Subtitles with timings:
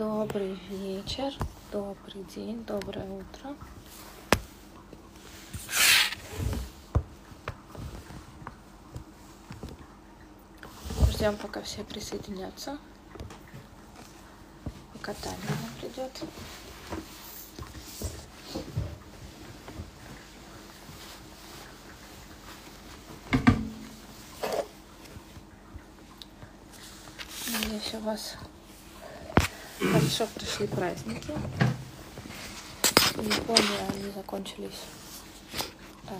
[0.00, 1.34] Добрый вечер,
[1.70, 3.54] добрый день, доброе утро.
[11.10, 12.78] Ждем, пока все присоединятся.
[14.94, 15.36] Пока Таня
[15.78, 16.22] придет.
[27.52, 28.38] Надеюсь, у вас
[30.00, 31.32] хорошо прошли праздники.
[33.14, 34.80] В Японии они закончились
[36.08, 36.14] э,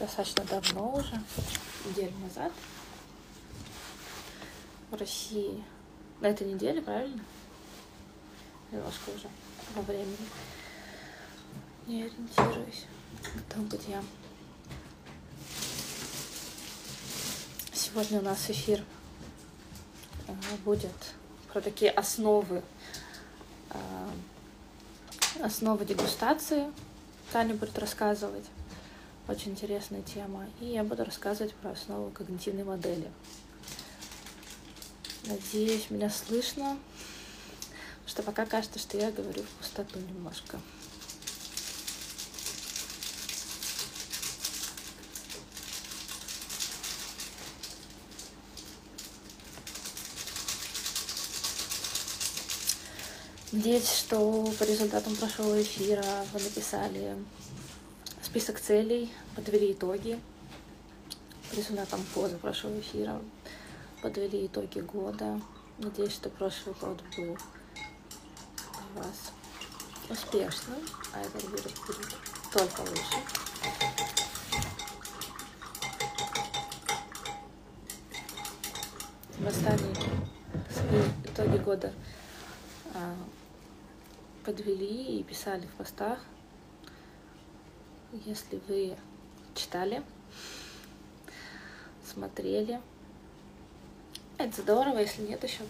[0.00, 1.20] достаточно давно уже,
[1.84, 2.52] неделю назад.
[4.90, 5.62] В России
[6.20, 7.22] на этой неделе, правильно?
[8.72, 9.28] Немножко уже
[9.74, 10.16] во времени.
[11.86, 12.86] Не ориентируюсь.
[13.50, 14.02] Там, где я.
[17.72, 18.82] Сегодня у нас эфир
[20.26, 20.32] э,
[20.64, 20.94] будет
[21.58, 22.62] про такие основы
[23.70, 24.10] э,
[25.40, 26.72] основы дегустации.
[27.32, 28.44] Таня будет рассказывать.
[29.26, 30.46] Очень интересная тема.
[30.60, 33.10] И я буду рассказывать про основу когнитивной модели.
[35.24, 36.78] Надеюсь, меня слышно.
[38.06, 40.60] Что пока кажется, что я говорю в пустоту немножко.
[53.58, 57.16] Надеюсь, что по результатам прошлого эфира вы написали
[58.22, 60.20] список целей, подвели итоги.
[61.50, 63.20] По результатам позапрошлого эфира
[64.00, 65.40] подвели итоги года.
[65.78, 67.36] Надеюсь, что прошлый год был
[68.94, 69.32] у вас
[70.08, 70.78] успешным,
[71.12, 72.14] а этот год будет
[72.52, 73.18] только лучше.
[79.36, 79.96] В остальные
[80.70, 81.92] свои итоги года
[82.94, 83.14] а,
[84.48, 86.18] подвели и писали в постах.
[88.24, 88.96] Если вы
[89.54, 90.02] читали,
[92.02, 92.80] смотрели,
[94.38, 95.64] это здорово, если нет еще,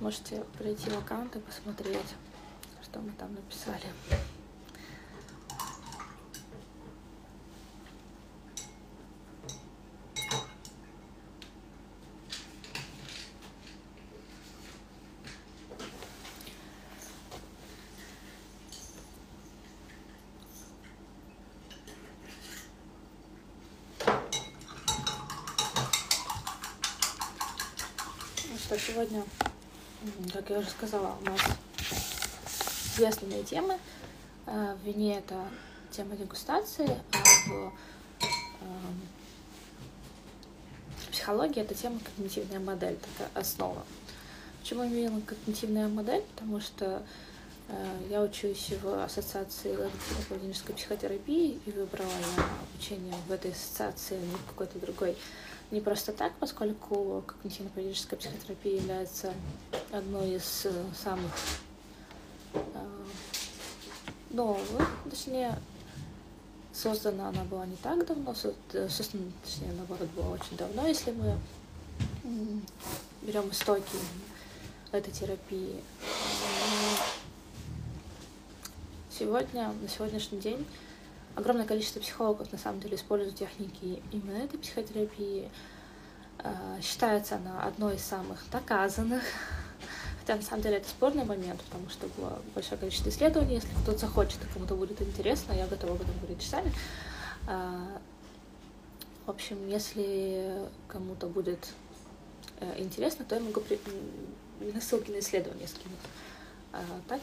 [0.00, 2.14] можете пройти в аккаунт и посмотреть,
[2.82, 3.86] что мы там написали.
[28.52, 29.22] Ну что, сегодня,
[30.32, 31.40] как я уже сказала, у нас
[33.06, 33.78] основные темы.
[34.46, 35.34] Э, В вине это
[35.90, 37.72] тема дегустации, а в
[38.22, 39.00] эм,
[41.10, 43.84] психологии это тема когнитивная модель, такая основа.
[44.62, 46.22] Почему именно когнитивная модель?
[46.34, 47.02] Потому что
[47.68, 54.20] э, я учусь в ассоциации логопедической психотерапии и выбрала я обучение в этой ассоциации, а
[54.20, 55.16] не в какой-то другой
[55.72, 59.32] не просто так, поскольку когнитивно-поведенческая психотерапия является
[59.90, 61.32] одной из э, самых
[62.52, 62.60] э,
[64.30, 65.58] новых, точнее,
[66.74, 68.34] создана она была не так давно,
[68.74, 71.38] э, создана, точнее, наоборот, была очень давно, если мы
[73.22, 73.96] берем истоки
[74.92, 75.82] этой терапии.
[79.10, 80.66] Сегодня, на сегодняшний день,
[81.36, 85.50] огромное количество психологов на самом деле используют техники именно этой психотерапии.
[86.38, 89.22] Э, Считается она одной из самых доказанных.
[90.20, 93.54] Хотя на самом деле это спорный момент, потому что было большое количество исследований.
[93.56, 96.72] Если кто-то захочет кому-то будет интересно, я готова об этом говорить часами.
[97.48, 97.98] Э,
[99.26, 101.68] В общем, если кому-то будет
[102.60, 103.78] э, интересно, то я могу при...
[104.60, 105.98] м, ссылки на исследования скинуть.
[106.72, 107.20] А так,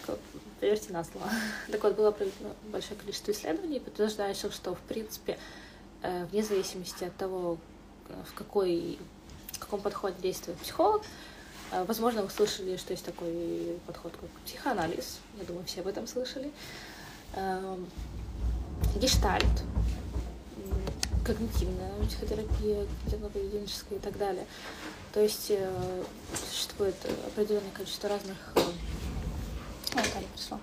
[0.59, 1.27] поверьте на слово.
[1.71, 5.39] Так вот, было проведено большое количество исследований, подтверждающих, что, в принципе,
[6.03, 7.57] э, вне зависимости от того,
[8.09, 8.99] э, в, какой,
[9.53, 11.01] в каком подходе действует психолог,
[11.71, 15.17] э, возможно, вы слышали, что есть такой подход, как психоанализ.
[15.39, 16.51] Я думаю, все об этом слышали.
[17.33, 17.89] Эм,
[18.97, 19.45] Гештальт,
[21.25, 24.45] когнитивная психотерапия, когнитивно-поведенческая и так далее.
[25.11, 25.51] То есть
[26.49, 26.95] существует
[27.27, 28.37] определенное количество разных
[29.95, 30.59] э, о, Таня пришла.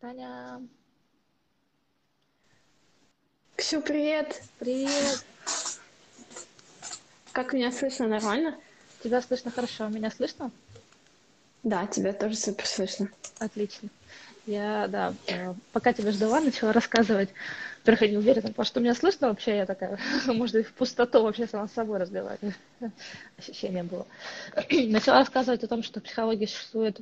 [0.00, 0.60] Таня,
[3.56, 4.42] Ксю, привет!
[4.58, 5.24] привет!
[7.32, 8.06] Как меня слышно?
[8.06, 8.58] Нормально?
[9.02, 10.50] Тебя слышно хорошо, меня слышно?
[11.62, 13.08] Да, тебя тоже супер слышно.
[13.38, 13.88] Отлично.
[14.46, 17.30] Я, да, э, пока тебя ждала, начала рассказывать.
[17.84, 21.22] Во-первых, я не уверена, потому что меня слышно вообще, я такая, может, и в пустоту
[21.22, 22.54] вообще сама с собой разговариваю.
[23.36, 24.06] Ощущение было.
[24.70, 26.98] Начала рассказывать о том, что в психологии существует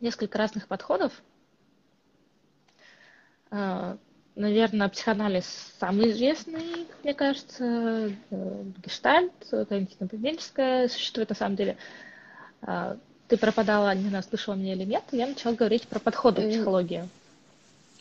[0.00, 1.12] несколько разных подходов.
[3.50, 3.98] А,
[4.34, 5.46] Наверное, психоанализ
[5.78, 11.78] самый известный, мне кажется, э, гештальт, когнитивно-поведенческая существует на самом деле.
[12.60, 12.98] А,
[13.28, 17.08] ты пропадала, не знаю, слышала меня или нет, я начала говорить про подходы в психологии.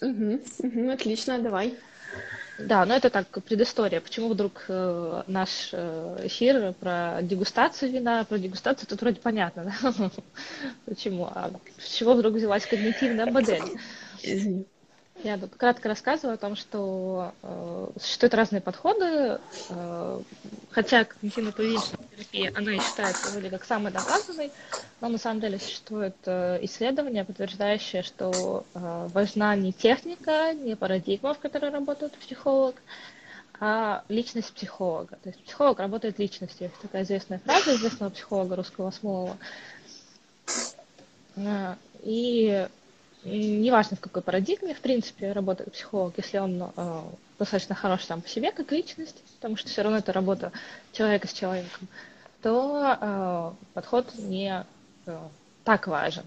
[0.05, 1.73] Угу, угу, отлично, давай.
[2.59, 3.99] Да, но это так, предыстория.
[3.99, 10.11] Почему вдруг э, наш э, эфир про дегустацию вина, про дегустацию, тут вроде понятно, да?
[10.85, 11.25] Почему?
[11.25, 13.63] А с чего вдруг взялась когнитивная модель?
[14.23, 14.65] Извини.
[15.25, 19.39] Я кратко рассказываю о том, что э, существуют разные подходы,
[19.69, 20.21] э,
[20.69, 24.51] хотя когнитивно-поведенческая терапия, она и считается вроде как самой доказанной,
[25.01, 31.33] но на самом деле существует э, исследование, подтверждающее, что э, важна не техника, не парадигма,
[31.33, 32.75] в которой работает психолог,
[33.59, 35.17] а личность психолога.
[35.23, 36.67] То есть психолог работает личностью.
[36.67, 39.37] Это такая известная фраза известного психолога русского Смолова.
[41.35, 42.67] Э, и
[43.25, 47.01] неважно в какой парадигме, в принципе, работает психолог, если он э,
[47.39, 50.51] достаточно хорош сам по себе как личность, потому что все равно это работа
[50.91, 51.87] человека с человеком,
[52.41, 54.63] то э, подход не
[55.05, 55.19] э,
[55.63, 56.23] так важен.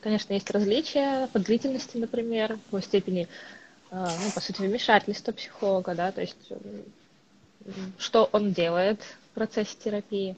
[0.00, 3.28] Конечно, есть различия по длительности, например, по степени,
[3.90, 6.56] э, ну, по сути, вмешательства психолога, да, то есть э,
[7.98, 10.36] что он делает в процессе терапии.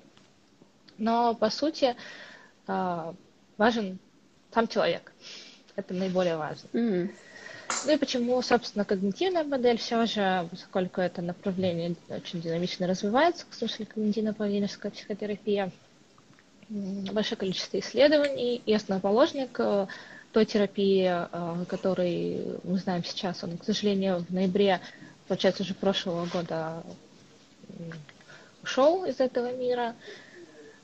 [0.97, 1.94] Но, по сути,
[2.67, 3.12] э,
[3.56, 3.99] важен
[4.53, 5.12] сам человек.
[5.79, 6.69] Это наиболее важно.
[6.73, 7.11] Mm-hmm.
[7.87, 13.55] Ну и почему, собственно, когнитивная модель все же, поскольку это направление очень динамично развивается, в
[13.55, 15.71] смысле когнитивно-поведенческая психотерапия,
[16.69, 19.87] большое количество исследований и основоположник э,
[20.33, 24.81] той терапии, э, который мы знаем сейчас, он, к сожалению, в ноябре,
[25.29, 26.83] получается, уже прошлого года
[28.65, 29.95] ушел из этого мира.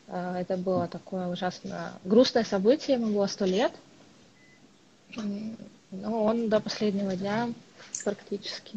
[0.06, 3.72] Э, это было такое ужасно грустное событие, ему было сто лет–
[5.16, 7.52] ну, он до последнего дня
[8.04, 8.76] практически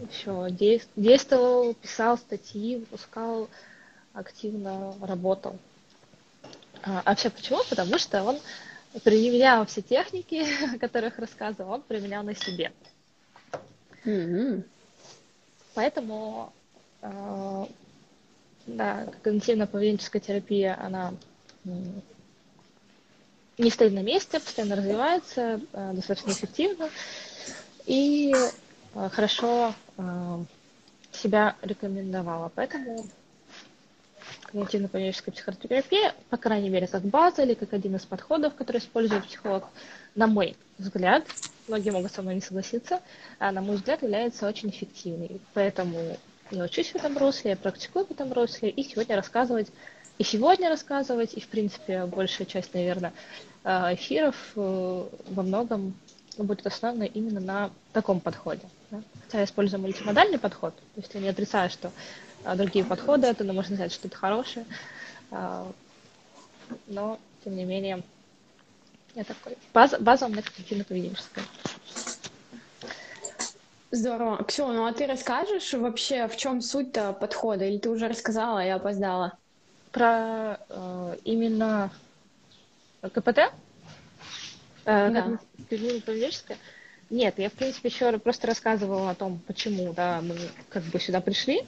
[0.00, 3.48] еще действовал, писал статьи, выпускал,
[4.12, 5.58] активно работал.
[6.82, 7.60] А, а все почему?
[7.68, 8.38] Потому что он
[9.02, 12.72] применял все техники, о которых рассказывал, он применял на себе.
[14.04, 14.62] Mm-hmm.
[15.74, 16.52] Поэтому
[17.02, 17.66] э,
[18.66, 21.14] да, когнитивно-поведенческая терапия, она
[23.58, 26.88] не стоит на месте, постоянно развивается, э, достаточно эффективно
[27.86, 28.32] и
[28.94, 30.38] э, хорошо э,
[31.12, 32.52] себя рекомендовала.
[32.54, 33.06] Поэтому
[34.52, 39.64] когнитивно-поведенческая психотерапия, по крайней мере, как база или как один из подходов, который использует психолог,
[40.14, 41.26] на мой взгляд,
[41.66, 43.00] многие могут со мной не согласиться,
[43.38, 45.40] а на мой взгляд является очень эффективной.
[45.54, 46.16] Поэтому
[46.50, 49.68] я учусь в этом русле, я практикую в этом русле, и сегодня рассказывать,
[50.18, 53.12] и сегодня рассказывать, и, в принципе, большая часть, наверное,
[53.64, 55.94] Э, эфиров э, во многом
[56.38, 58.62] будет основана именно на таком подходе.
[58.90, 59.02] Да?
[59.24, 61.90] Хотя я использую мультимодальный подход, то есть я не отрицаю, что
[62.44, 64.64] а, другие подходы, это ну, можно сказать, что это хорошее,
[66.86, 68.02] но, тем не менее,
[69.14, 69.58] я такой.
[69.74, 71.42] База, база у меня когнитивно-поведенческая.
[73.90, 74.44] Здорово.
[74.44, 77.64] Ксю, ну а ты расскажешь вообще, в чем суть-то подхода?
[77.66, 79.36] Или ты уже рассказала, а я опоздала?
[79.92, 81.90] Про э, именно
[83.00, 83.38] КПТ?
[84.84, 85.22] Э, да.
[85.22, 85.40] Как
[87.10, 90.36] Нет, я, в принципе, еще просто рассказывала о том, почему да, мы
[90.68, 91.62] как бы сюда пришли.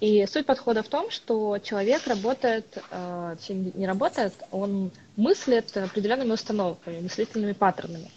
[0.00, 7.00] И суть подхода в том, что человек работает, э, не работает, он мыслит определенными установками,
[7.00, 8.10] мыслительными паттернами.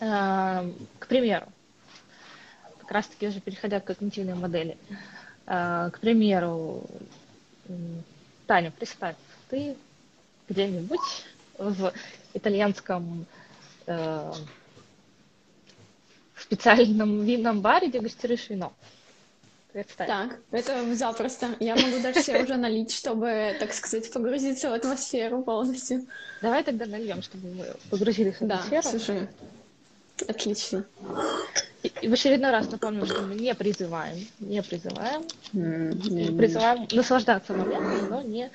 [0.00, 1.46] Э, к примеру,
[2.80, 4.76] как раз-таки уже переходя к когнитивной модели.
[5.46, 6.84] К примеру,
[8.50, 9.14] Таня, представь,
[9.48, 9.76] ты
[10.48, 11.24] где-нибудь
[11.56, 11.92] в
[12.34, 13.24] итальянском
[13.86, 14.32] э,
[16.36, 18.72] специальном винном баре дегустируешь вино.
[19.72, 20.08] Представь.
[20.08, 21.54] Так, это запросто.
[21.60, 26.08] Я могу даже себе уже налить, чтобы, так сказать, погрузиться в атмосферу полностью.
[26.42, 28.82] Давай тогда нальем, чтобы мы погрузились в атмосферу.
[28.82, 29.28] Да, слушай,
[30.26, 30.84] отлично.
[31.82, 35.22] И, в очередной раз напомню, что мы не призываем, не призываем,
[35.52, 36.36] mm-hmm.
[36.36, 38.50] призываем наслаждаться моментом, но не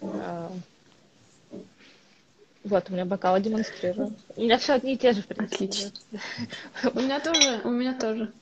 [0.00, 0.48] э,
[2.64, 4.14] вот, у меня бокалы демонстрирую.
[4.36, 5.66] У меня все одни и те же, в принципе.
[5.66, 5.92] Отлично.
[6.94, 8.32] У меня тоже, у меня тоже.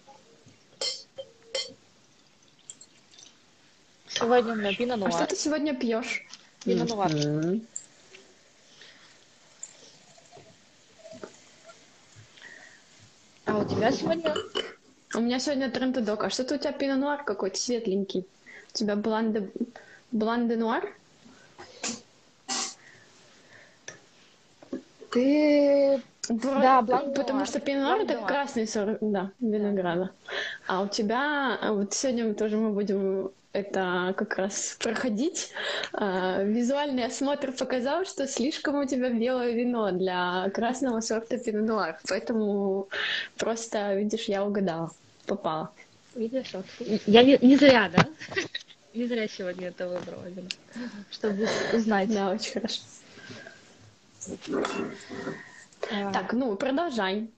[4.07, 5.11] Сегодня у меня пино нуар.
[5.11, 6.25] А что ты сегодня пьешь?
[6.65, 7.11] Пино нуар.
[13.47, 14.35] У тебя сегодня?
[15.15, 16.25] У меня сегодня трентедок.
[16.25, 18.27] А что-то у тебя пино-нуар какой-то светленький.
[18.71, 19.51] У тебя бланде...
[20.11, 20.89] бланде-нуар?
[25.11, 26.03] Ты...
[26.29, 30.11] Да, бланк, потому что пино это красный сорт, да, винограда.
[30.69, 35.51] А у тебя, а вот сегодня тоже мы будем это как раз проходить.
[35.93, 42.89] А, визуальный осмотр показал, что слишком у тебя белое вино для красного сорта пино Поэтому
[43.37, 44.91] просто, видишь, я угадала,
[45.27, 45.71] попала.
[46.15, 46.67] Видишь, вот.
[47.07, 48.07] Я не, не зря, да?
[48.95, 50.23] Не зря сегодня это выбрала,
[51.11, 52.13] чтобы узнать.
[52.13, 52.83] Да, очень хорошо.
[56.13, 57.31] Так, ну, продолжай.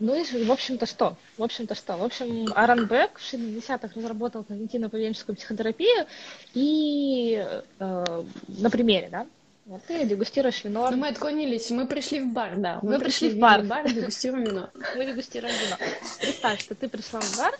[0.00, 1.16] Ну и, в общем-то, что?
[1.36, 1.96] В общем-то, что?
[1.98, 6.06] В общем, Аарон Бек в 60-х разработал когнитивно-поведенческую психотерапию,
[6.54, 7.46] и
[7.78, 9.26] э, на примере, да,
[9.66, 10.90] вот ты дегустируешь вино.
[10.90, 12.80] Ну, мы отклонились, мы пришли в бар, да.
[12.82, 13.62] Мы, мы пришли, пришли в бар.
[13.62, 14.70] В бар, дегустируем вино.
[14.96, 15.76] Мы дегустируем вино.
[16.18, 17.54] Представь, что ты пришла в бар,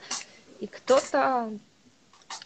[0.59, 1.53] и кто-то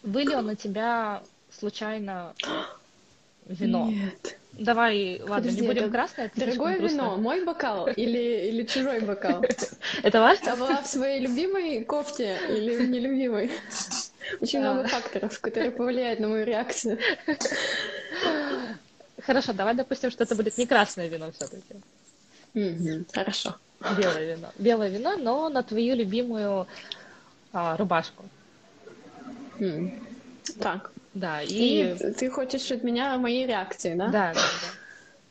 [0.03, 2.35] вылил на тебя случайно
[3.47, 3.91] вино.
[3.91, 4.39] Нет.
[4.59, 6.31] Давай, ладно, Подожди, не будем красное.
[6.37, 9.45] Дорогое вино, мой бокал или, или чужой бокал?
[10.03, 10.47] Это важно?
[10.47, 13.51] Я была в своей любимой кофте или в нелюбимой?
[14.41, 16.99] Очень много факторов, которые повлияют на мою реакцию.
[19.23, 21.75] Хорошо, давай допустим, что это будет не красное вино все-таки.
[23.13, 23.57] хорошо.
[23.99, 24.49] Белое вино.
[24.59, 26.67] Белое вино, но на твою любимую
[27.53, 28.25] а, рубашку.
[30.59, 30.93] Так.
[31.15, 31.95] Да, и...
[31.95, 34.09] и ты хочешь от меня моей реакции, да?
[34.09, 34.69] Да, да, да.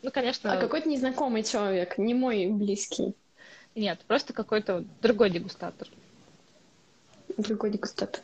[0.01, 0.51] Ну, конечно.
[0.51, 3.15] А какой-то незнакомый человек, не мой близкий.
[3.75, 5.87] Нет, просто какой-то другой дегустатор.
[7.37, 8.21] Другой дегустатор.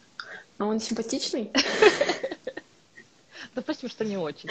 [0.58, 1.52] А он симпатичный?
[3.56, 4.50] Допустим, что не очень.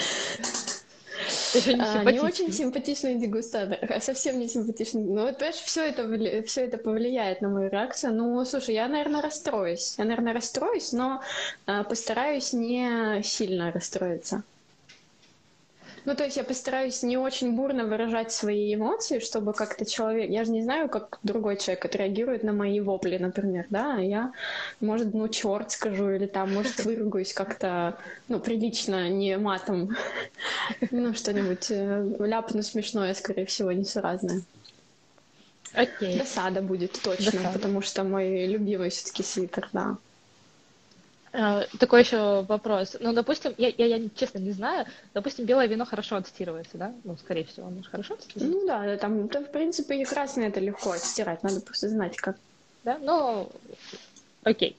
[1.54, 5.02] Не, а, не очень симпатичный дегустатор, а совсем не симпатичный.
[5.02, 8.14] Ну, вот, понимаешь, все это, все это повлияет на мою реакцию.
[8.14, 9.94] Ну, слушай, я, наверное, расстроюсь.
[9.98, 11.22] Я, наверное, расстроюсь, но
[11.66, 14.44] а, постараюсь не сильно расстроиться.
[16.04, 20.30] Ну, то есть я постараюсь не очень бурно выражать свои эмоции, чтобы как-то человек...
[20.30, 24.32] Я же не знаю, как другой человек отреагирует на мои вопли, например, да, а я,
[24.80, 29.96] может, ну, черт скажу, или там, может, выругаюсь как-то, ну, прилично, не матом.
[30.90, 34.42] Ну, что-нибудь э, ляпну смешное, скорее всего, несуразное.
[35.74, 36.18] Окей.
[36.18, 37.52] Досада будет точно, Досада.
[37.52, 39.96] потому что мой любимый все-таки свитер, да.
[41.38, 42.96] Э, такой еще вопрос.
[42.98, 46.92] Ну, допустим, я, я, я честно не знаю, допустим, белое вино хорошо отстирывается, да?
[47.04, 48.58] Ну, скорее всего, оно же хорошо отстирывается.
[48.60, 52.36] Ну да, там, там, в принципе, и красное это легко отстирать, надо просто знать, как.
[52.82, 53.52] Да, ну,
[54.42, 54.76] окей.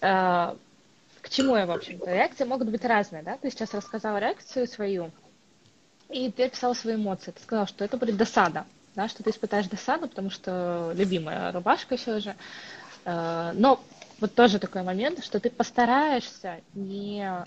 [0.00, 0.56] А,
[1.20, 2.10] к чему я, в общем-то?
[2.10, 3.36] Реакции могут быть разные, да?
[3.36, 5.10] Ты сейчас рассказала реакцию свою,
[6.08, 7.32] и ты описала свои эмоции.
[7.32, 8.64] Ты сказала, что это будет досада,
[8.94, 12.34] да, что ты испытаешь досаду, потому что любимая рубашка все же.
[13.04, 13.78] А, но
[14.20, 17.42] вот тоже такой момент, что ты постараешься не э,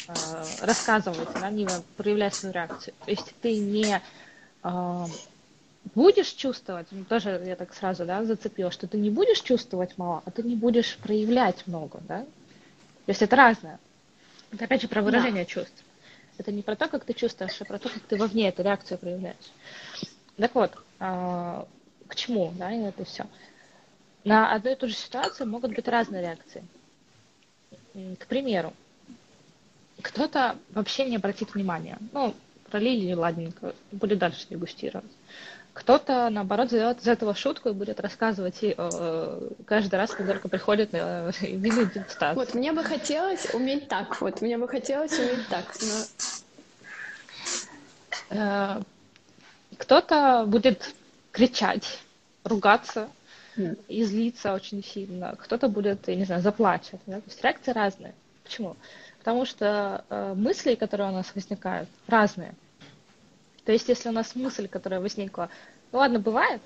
[0.62, 2.94] рассказывать, да, не проявлять свою реакцию.
[3.06, 4.02] То есть ты не
[4.64, 5.06] э,
[5.94, 10.24] будешь чувствовать, ну, тоже я так сразу да, зацепила, что ты не будешь чувствовать мало,
[10.26, 12.00] а ты не будешь проявлять много.
[12.08, 12.22] Да?
[12.22, 13.80] То есть это разное.
[14.52, 15.50] Это опять же про выражение да.
[15.50, 15.84] чувств.
[16.38, 18.98] Это не про то, как ты чувствуешь, а про то, как ты вовне эту реакцию
[18.98, 19.36] проявляешь.
[20.38, 21.64] Так вот, э,
[22.08, 23.26] к чему, да, и это все.
[24.24, 26.64] На одну и ту же ситуацию могут быть разные реакции.
[28.20, 28.74] К примеру,
[30.02, 31.98] кто-то вообще не обратит внимания.
[32.12, 32.34] Ну,
[32.70, 35.12] пролили, ладненько, будет дальше дегустировать.
[35.74, 40.48] Кто-то, наоборот, сделает из этого шутку и будет рассказывать и, э, каждый раз, когда только
[40.48, 42.36] приходит э, винный дегустацию.
[42.36, 46.06] Вот, мне бы хотелось уметь так, вот, мне бы хотелось уметь так, но...
[48.30, 48.82] Э,
[49.78, 50.94] кто-то будет
[51.32, 52.00] кричать,
[52.44, 53.10] ругаться,
[53.88, 55.36] и злиться очень сильно.
[55.40, 57.00] Кто-то будет, я не знаю, заплачет.
[57.06, 57.18] Да?
[57.18, 58.14] То есть реакции разные.
[58.44, 58.76] Почему?
[59.20, 62.54] Потому что э, мысли, которые у нас возникают, разные.
[63.66, 65.50] То есть если у нас мысль, которая возникла,
[65.92, 66.62] ну ладно, бывает,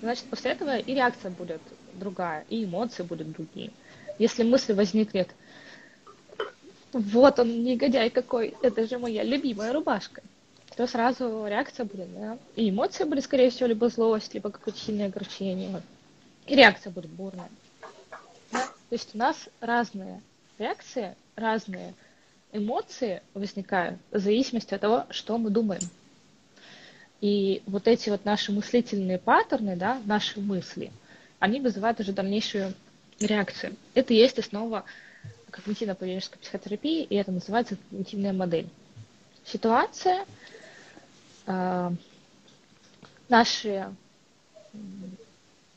[0.00, 1.60] значит после этого и реакция будет
[1.94, 3.70] другая, и эмоции будут другие.
[4.18, 5.28] Если мысль возникнет,
[6.92, 10.22] вот он, негодяй какой, это же моя любимая рубашка,
[10.76, 15.06] то сразу реакция будет, да, и эмоции были, скорее всего, либо злость, либо какое-то сильное
[15.06, 15.82] огорчение
[16.46, 17.48] и реакция будет бурная.
[18.52, 18.66] Да?
[18.66, 20.22] То есть у нас разные
[20.58, 21.94] реакции, разные
[22.52, 25.82] эмоции возникают в зависимости от того, что мы думаем.
[27.20, 30.92] И вот эти вот наши мыслительные паттерны, да, наши мысли,
[31.38, 32.74] они вызывают уже дальнейшую
[33.18, 33.76] реакцию.
[33.94, 34.84] Это есть основа
[35.50, 38.68] когнитивно-поведенческой психотерапии, и это называется когнитивная модель.
[39.44, 40.26] Ситуация,
[41.46, 41.90] э,
[43.28, 43.94] наши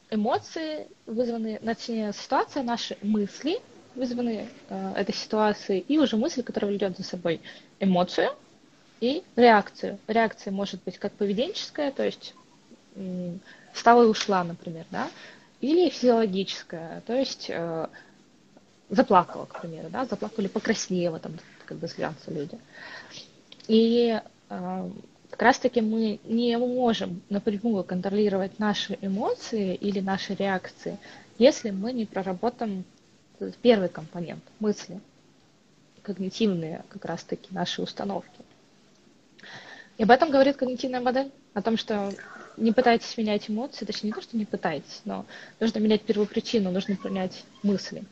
[0.10, 3.60] эмоции вызваны, точнее, ситуация, наши мысли
[3.96, 7.42] вызваны э, этой ситуацией, и уже мысль, которая влечет за собой
[7.80, 8.30] эмоцию
[9.01, 10.00] и реакцию.
[10.08, 12.34] Реакция может быть как поведенческая, то есть
[12.96, 13.34] э,
[13.74, 15.10] встала и ушла, например, да,
[15.62, 17.88] или физиологическая, то есть э,
[18.89, 21.34] заплакала, к примеру, да, заплакала или покраснела, там,
[21.66, 22.58] когда злятся люди.
[23.68, 24.89] И э,
[25.30, 30.98] как раз-таки мы не можем напрямую контролировать наши эмоции или наши реакции,
[31.38, 32.84] если мы не проработаем
[33.62, 35.00] первый компонент мысли,
[36.02, 38.42] когнитивные как раз-таки наши установки.
[39.98, 42.12] И об этом говорит когнитивная модель, о том, что
[42.58, 45.26] не пытайтесь менять эмоции, точнее не то, что не пытайтесь, но
[45.60, 48.04] нужно менять первую причину, нужно принять мысли.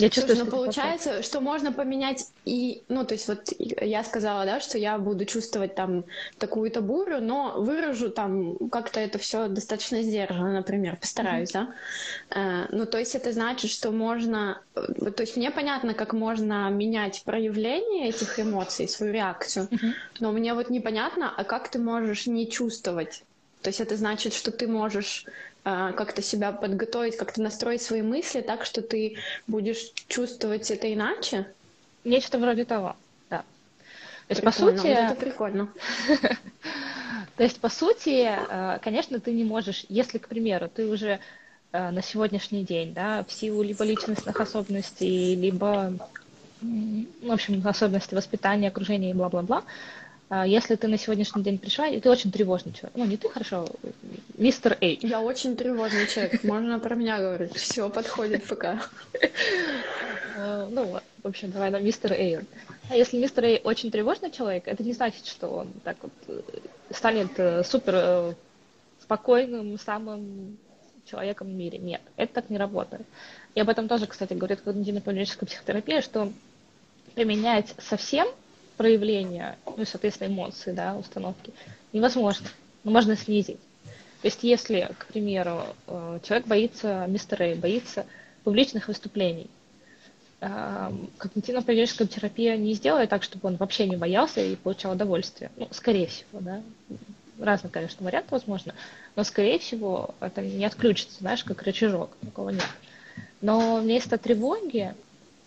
[0.00, 1.26] Я чувствую, Слушай, ну, что получается, вопрос.
[1.26, 5.74] что можно поменять и, ну, то есть вот я сказала, да, что я буду чувствовать
[5.74, 6.04] там
[6.38, 11.66] такую-то бурю, но выражу там как-то это все достаточно сдержанно, например, постараюсь, mm-hmm.
[12.30, 12.64] да.
[12.64, 16.70] Э, ну, то есть это значит, что можно, э, то есть мне понятно, как можно
[16.70, 19.92] менять проявление этих эмоций, свою реакцию, mm-hmm.
[20.20, 23.22] но мне вот непонятно, а как ты можешь не чувствовать
[23.62, 25.26] то есть это значит, что ты можешь
[25.62, 31.46] как-то себя подготовить, как-то настроить свои мысли так, что ты будешь чувствовать это иначе?
[32.04, 32.96] Нечто вроде того,
[33.28, 33.38] да.
[33.38, 33.44] То
[34.28, 34.86] есть, прикольно, по сути...
[34.86, 35.68] это прикольно.
[37.36, 41.20] То есть, по сути, э, конечно, ты не можешь, если, к примеру, ты уже
[41.72, 45.92] э, на сегодняшний день, да, в силу либо личностных особенностей, либо,
[46.60, 49.64] в общем, особенностей воспитания, окружения и бла-бла-бла,
[50.30, 52.92] а, если ты на сегодняшний день пришла, и ты очень тревожный человек.
[52.94, 53.68] Ну, не ты, хорошо,
[54.40, 54.98] мистер Эй.
[55.02, 57.54] Я очень тревожный человек, можно про меня говорить.
[57.54, 58.82] Все подходит пока.
[60.36, 62.38] А, ну, в общем, давай на мистер Эй.
[62.88, 66.40] А если мистер Эй очень тревожный человек, это не значит, что он так вот э,
[66.90, 68.34] станет э, супер э,
[69.02, 70.56] спокойным, самым
[71.04, 71.78] человеком в мире.
[71.78, 73.06] Нет, это так не работает.
[73.54, 76.32] И об этом тоже, кстати, говорит когнитивно-поведенческая психотерапия, что
[77.14, 78.26] применять совсем
[78.76, 81.52] проявления, ну соответственно, эмоции, да, установки,
[81.92, 82.46] невозможно.
[82.82, 83.58] Но можно снизить.
[84.22, 88.04] То есть, если, к примеру, э, человек боится мистера боится
[88.44, 89.48] публичных выступлений,
[90.40, 95.50] э, когнитивно-поведенческая терапия не сделает так, чтобы он вообще не боялся и получал удовольствие.
[95.56, 96.62] Ну, скорее всего, да.
[97.38, 98.74] Разные, конечно, варианты возможно,
[99.16, 102.68] но, скорее всего, это не отключится, знаешь, как рычажок, такого нет.
[103.40, 104.94] Но вместо тревоги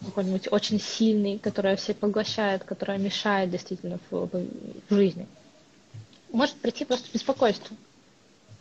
[0.03, 5.27] какой-нибудь очень сильный, который все поглощает, который мешает действительно в, в жизни.
[6.31, 7.75] Может прийти просто беспокойство.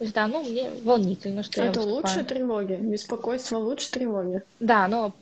[0.03, 2.73] То есть, да, ну, мне волнительно, что Это я лучше тревоги.
[2.73, 4.43] Беспокойство лучше тревоги.
[4.59, 5.13] Да, но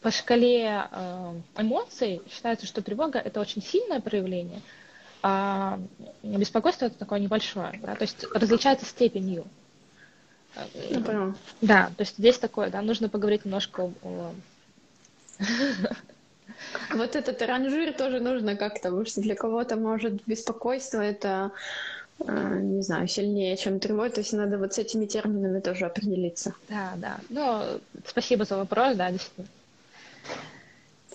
[0.00, 4.60] по шкале э, эмоций считается, что тревога это очень сильное проявление,
[5.22, 5.78] а
[6.24, 7.78] беспокойство это такое небольшое.
[7.80, 7.94] Да?
[7.94, 9.44] То есть различается степенью.
[10.90, 11.36] Ну.
[11.60, 14.32] Да, то есть здесь такое, да, нужно поговорить немножко о
[16.90, 21.52] вот этот ранжир тоже нужно как-то, потому что для кого-то может беспокойство это,
[22.18, 26.54] не знаю, сильнее, чем тревога, то есть надо вот с этими терминами тоже определиться.
[26.68, 27.18] Да, да.
[27.28, 29.48] Ну, спасибо за вопрос, да, действительно.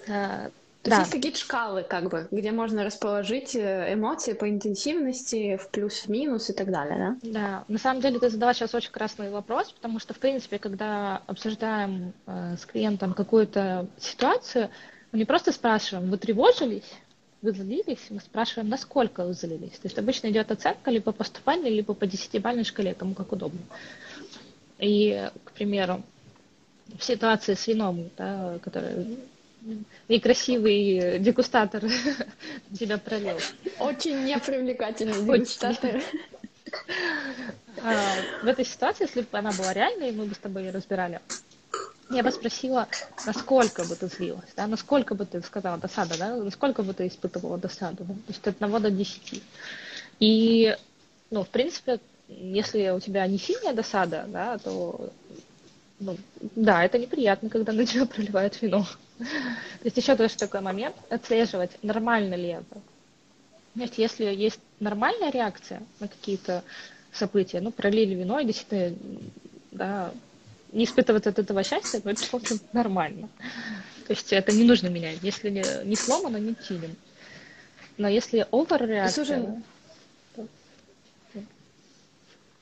[0.08, 0.50] Э,
[0.82, 1.00] то да.
[1.00, 6.06] есть есть такие шкалы, как бы, где можно расположить э, эмоции по интенсивности в плюс,
[6.06, 7.32] в минус и так далее, да?
[7.32, 11.22] Да, на самом деле ты задала сейчас очень красный вопрос, потому что, в принципе, когда
[11.28, 14.70] обсуждаем э, с клиентом какую-то ситуацию,
[15.12, 16.90] мы не просто спрашиваем, вы тревожились,
[17.42, 19.72] вы злились, мы спрашиваем, насколько вы злились.
[19.72, 21.26] То есть обычно идет оценка либо по
[21.70, 23.60] либо по десятибальной шкале, кому как удобно.
[24.78, 26.02] И, к примеру,
[26.98, 29.06] в ситуации с вином, да, которая
[30.08, 31.84] некрасивый дегустатор
[32.78, 33.38] тебя пролил.
[33.80, 36.02] Очень непривлекательный дегустатор.
[37.82, 37.94] А,
[38.44, 41.22] в этой ситуации, если бы она была реальной, мы бы с тобой ее разбирали,
[42.10, 42.88] я бы спросила,
[43.26, 47.58] насколько бы ты злилась, да, насколько бы ты сказала досада, да, насколько бы ты испытывала
[47.58, 48.14] досаду, да?
[48.14, 49.44] то есть от 1 до 10.
[50.20, 50.76] И,
[51.30, 55.12] ну, в принципе, если у тебя не сильная досада, да, то,
[56.00, 56.18] ну,
[56.56, 58.86] да, это неприятно, когда на тебя проливают вино.
[59.18, 59.26] То
[59.84, 62.82] есть еще тоже такой момент, отслеживать, нормально ли это.
[63.76, 66.64] Знаете, если есть нормальная реакция на какие-то
[67.12, 68.98] события, ну, пролили вино и действительно,
[69.72, 70.12] да,
[70.72, 73.30] не испытывать от этого счастья, то это, в общем, нормально.
[74.08, 75.20] То есть это не нужно менять.
[75.22, 76.96] Если не, не сломано, не чиним.
[77.98, 79.26] Но если overreакция...
[79.26, 79.64] Слушай,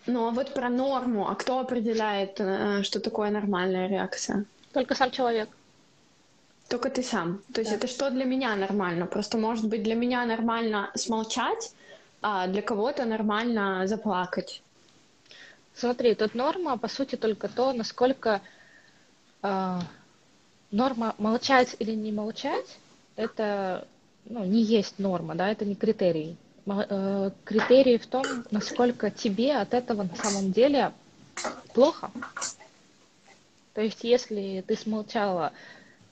[0.07, 4.45] ну а вот про норму, а кто определяет, э, что такое нормальная реакция?
[4.71, 5.49] Только сам человек.
[6.69, 7.41] Только ты сам.
[7.53, 7.77] То есть да.
[7.77, 9.05] это что для меня нормально?
[9.05, 11.73] Просто может быть для меня нормально смолчать,
[12.21, 14.61] а для кого-то нормально заплакать.
[15.77, 18.41] Смотри, тут норма, по сути, только то, насколько
[19.43, 19.79] э,
[20.71, 22.79] норма молчать или не молчать,
[23.15, 23.87] это
[24.25, 26.35] ну, не есть норма, да, это не критерий.
[26.65, 30.93] Э, критерий в том, насколько тебе от этого на самом деле
[31.75, 32.09] плохо.
[33.75, 35.53] То есть, если ты смолчала,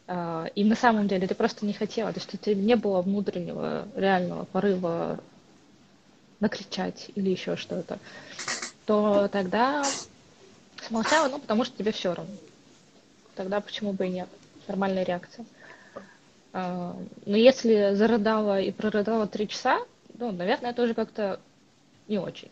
[0.06, 3.02] э, и на самом деле ты просто не хотела, то есть у тебя не было
[3.02, 5.20] внутреннего реального порыва
[6.40, 7.98] накричать или еще что-то,
[8.86, 9.84] то тогда
[10.88, 12.34] смолчала, ну, потому что тебе все равно.
[13.36, 14.30] Тогда почему бы и нет?
[14.68, 15.46] Нормальная реакция.
[16.54, 16.96] А,
[17.26, 19.80] но если зарыдала и прорыдала три часа,
[20.18, 21.40] ну, наверное, это уже как-то
[22.08, 22.52] не очень.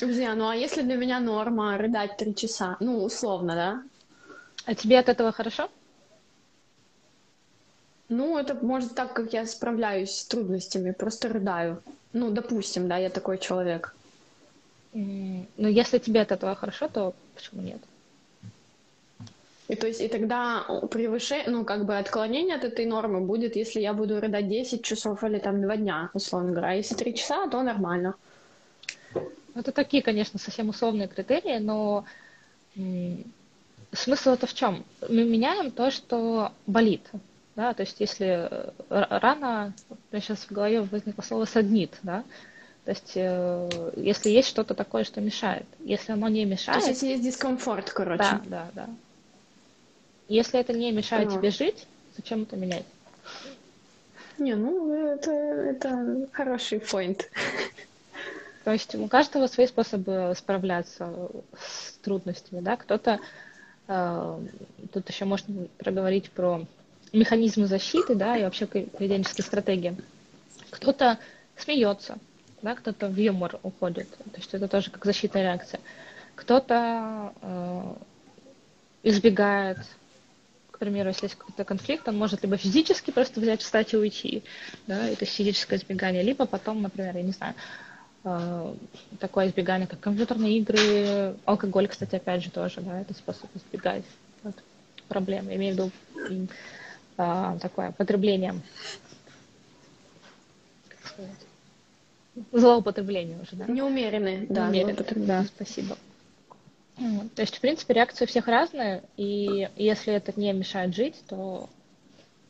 [0.00, 2.76] Друзья, ну а если для меня норма рыдать три часа?
[2.80, 3.82] Ну, условно, да?
[4.64, 5.68] А тебе от этого хорошо?
[8.08, 11.82] Ну, это может так, как я справляюсь с трудностями, просто рыдаю.
[12.12, 13.95] Ну, допустим, да, я такой человек.
[14.98, 17.80] Ну, если тебе от этого хорошо, то почему нет?
[19.68, 23.80] И то есть, и тогда превышение, ну, как бы отклонение от этой нормы будет, если
[23.80, 26.68] я буду рыдать 10 часов или там 2 дня, условно говоря.
[26.68, 28.14] А если 3 часа, то нормально.
[29.54, 32.04] Это такие, конечно, совсем условные критерии, но
[33.92, 34.84] смысл это в чем?
[35.08, 37.02] Мы меняем то, что болит.
[37.54, 37.74] Да?
[37.74, 42.24] То есть если э, рано, у меня сейчас в голове возникло слово «саднит», да?
[42.86, 45.66] То есть, э, если есть что-то такое, что мешает.
[45.80, 46.84] Если оно не мешает...
[46.84, 48.22] То есть, если есть дискомфорт, короче.
[48.22, 48.88] Да, да, да.
[50.28, 51.84] Если это не мешает тебе жить,
[52.16, 52.84] зачем это менять?
[54.38, 57.24] Не, ну это, это хороший point.
[58.62, 61.10] То есть у каждого свои способы справляться
[61.58, 62.76] с трудностями, да.
[62.76, 63.18] Кто-то
[63.88, 64.40] э,
[64.92, 66.64] тут еще можно проговорить про
[67.12, 69.96] механизмы защиты, да, и вообще поведенческие стратегии.
[70.70, 71.18] Кто-то
[71.56, 72.18] смеется,
[72.62, 75.80] да, кто-то в юмор уходит, то есть это тоже как защитная реакция.
[76.34, 77.94] Кто-то э,
[79.02, 79.78] избегает
[80.76, 84.42] к примеру, если есть какой-то конфликт, он может либо физически просто взять, встать и уйти,
[84.86, 87.54] да, это физическое избегание, либо потом, например, я не знаю,
[88.24, 88.74] э,
[89.18, 94.04] такое избегание, как компьютерные игры, алкоголь, кстати, опять же тоже, да, это способ избегать
[94.42, 94.54] вот,
[95.08, 95.48] проблем.
[95.48, 96.50] Я имею в виду
[97.16, 98.60] а, такое потребление,
[102.52, 103.66] злоупотребление уже, да?
[103.66, 105.96] Неумеренное, да, Неумеренное, да, спасибо.
[106.96, 111.68] То есть, в принципе, реакции у всех разные, и если это не мешает жить, то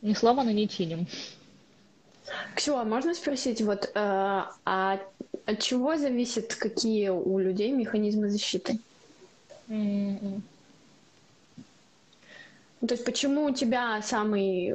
[0.01, 1.07] не сломано, не чиним.
[2.55, 4.99] Ксюа, можно спросить, вот, э, а
[5.45, 8.79] от чего зависит, какие у людей механизмы защиты?
[9.69, 10.41] Mm-hmm.
[12.87, 14.73] То есть почему у тебя самый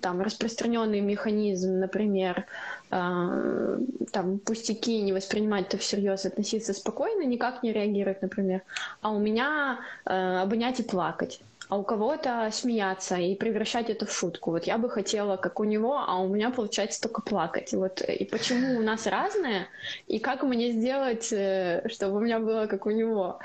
[0.00, 2.46] там распространенный механизм, например,
[2.92, 8.62] там пустяки не воспринимать это всерьез, относиться спокойно, никак не реагировать, например,
[9.00, 14.12] а у меня э, обнять и плакать а у кого-то смеяться и превращать это в
[14.12, 14.50] шутку.
[14.50, 17.72] Вот я бы хотела, как у него, а у меня получается только плакать.
[17.72, 19.68] Вот и почему у нас разное,
[20.06, 23.38] и как мне сделать, э, чтобы у меня было как у него?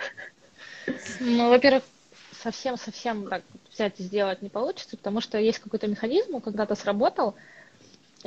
[1.21, 1.83] Ну, во-первых,
[2.43, 7.35] совсем-совсем так взять и сделать не получится, потому что есть какой-то механизм, он когда-то сработал,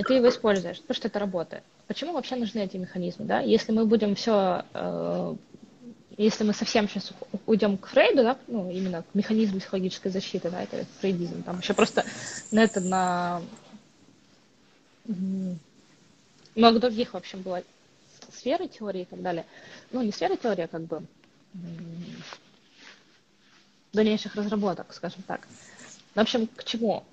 [0.00, 1.62] и ты его используешь, потому что это работает.
[1.86, 3.26] Почему вообще нужны эти механизмы?
[3.26, 3.40] Да?
[3.40, 5.36] Если мы будем все, э,
[6.16, 7.12] если мы совсем сейчас
[7.44, 11.74] уйдем к Фрейду, да, ну, именно к механизму психологической защиты, да, это фрейдизм, там еще
[11.74, 12.06] просто
[12.50, 13.42] на это, на
[16.54, 17.62] много других, в общем, было
[18.32, 19.44] сферы теории и так далее.
[19.92, 21.02] Ну, не сферы теории, а как бы
[23.92, 25.46] дальнейших разработок, скажем так.
[26.14, 27.04] В общем, к чему?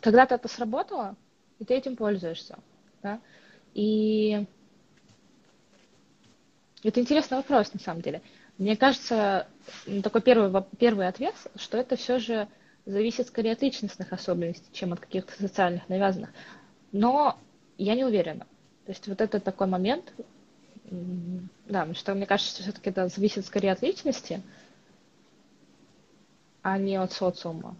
[0.00, 1.16] Когда-то это сработало,
[1.58, 2.58] и ты этим пользуешься.
[3.02, 3.20] Да?
[3.74, 4.46] И
[6.82, 8.22] это интересный вопрос, на самом деле.
[8.58, 9.48] Мне кажется,
[10.02, 12.48] такой первый, первый ответ, что это все же
[12.86, 16.30] зависит скорее от личностных особенностей, чем от каких-то социальных навязанных.
[16.92, 17.38] Но
[17.76, 18.46] я не уверена.
[18.86, 20.12] То есть вот это такой момент,
[20.84, 24.40] да, что мне кажется, что все-таки это зависит скорее от личности,
[26.62, 27.76] а не от социума.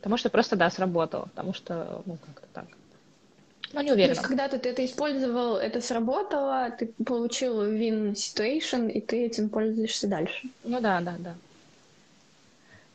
[0.00, 1.26] Потому что просто, да, сработало.
[1.26, 2.64] Потому что, ну, как-то так.
[3.72, 4.14] Но не уверена.
[4.14, 9.48] То есть, когда-то ты это использовал, это сработало, ты получил win situation, и ты этим
[9.48, 10.48] пользуешься дальше.
[10.64, 11.34] Ну да, да, да.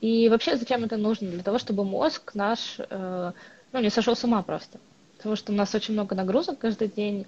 [0.01, 1.29] И вообще, зачем это нужно?
[1.29, 3.31] Для того, чтобы мозг наш, э,
[3.71, 4.79] ну, не сошел с ума просто.
[5.17, 7.25] Потому что у нас очень много нагрузок каждый день,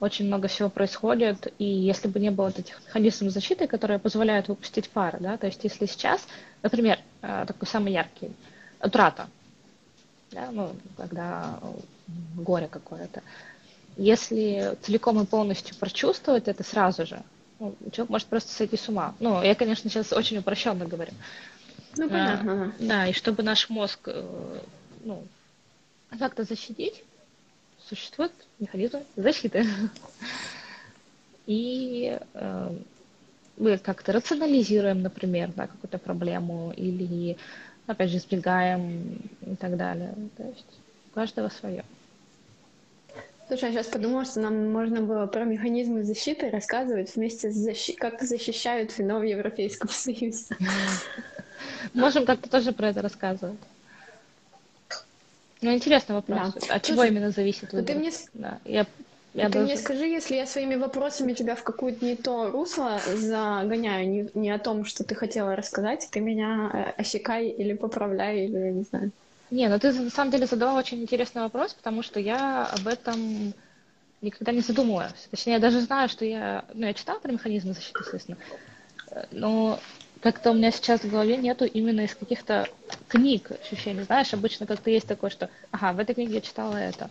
[0.00, 4.48] очень много всего происходит, и если бы не было вот этих механизмов защиты, которые позволяют
[4.48, 6.26] выпустить пары, да, то есть если сейчас,
[6.62, 8.30] например, э, такой самый яркий,
[8.82, 9.28] утрата,
[10.32, 11.58] да, ну, когда
[12.36, 13.22] горе какое-то,
[13.96, 17.22] если целиком и полностью прочувствовать это сразу же,
[17.58, 19.14] ну, человек может просто сойти с ума.
[19.20, 21.12] Ну, я, конечно, сейчас очень упрощенно говорю.
[21.96, 22.72] Ну, понятно.
[22.78, 24.60] А, да, и чтобы наш мозг, э,
[25.04, 25.22] ну,
[26.18, 27.04] как-то защитить,
[27.88, 29.66] существует механизм защиты.
[31.46, 32.76] И э,
[33.56, 37.36] мы как-то рационализируем, например, да, какую-то проблему, или,
[37.86, 40.14] опять же, избегаем и так далее.
[40.36, 40.66] То есть
[41.10, 41.84] у каждого свое.
[43.48, 47.94] Слушай, я сейчас подумала, что нам можно было про механизмы защиты рассказывать вместе с защи...
[47.94, 50.44] как защищают вино в Европейском Союзе.
[51.94, 53.58] Можем как-то тоже про это рассказывать.
[55.62, 56.54] Ну, интересный вопрос.
[56.68, 56.74] Да.
[56.76, 57.86] От чего именно зависит выбор?
[57.86, 58.12] Ты мне...
[58.34, 58.86] Да, я,
[59.34, 59.66] я ты даже...
[59.66, 64.50] мне скажи, если я своими вопросами тебя в какое-то не то русло загоняю, не, не
[64.50, 68.82] о том, что ты хотела рассказать, ты меня э, осекай или поправляй, или я не
[68.82, 69.12] знаю.
[69.50, 73.52] Не, ну ты на самом деле задала очень интересный вопрос, потому что я об этом
[74.20, 75.28] никогда не задумывалась.
[75.30, 78.38] Точнее, я даже знаю, что я, ну, я читала про механизмы защиты, естественно,
[79.30, 79.80] но
[80.20, 82.68] как-то у меня сейчас в голове нету именно из каких-то
[83.08, 84.02] книг ощущений.
[84.02, 87.10] Знаешь, обычно как-то есть такое, что, ага, в этой книге я читала это.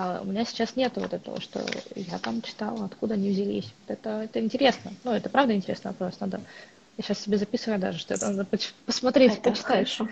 [0.00, 1.60] А у меня сейчас нету вот этого, что
[1.96, 3.74] я там читала, откуда они взялись.
[3.88, 4.92] Это, это интересно.
[5.02, 6.20] Ну, это правда интересный вопрос.
[6.20, 6.40] Надо...
[6.96, 8.46] Я сейчас себе записываю даже, что это надо
[8.86, 9.92] посмотреть, это почитать.
[9.92, 10.08] Хорошо.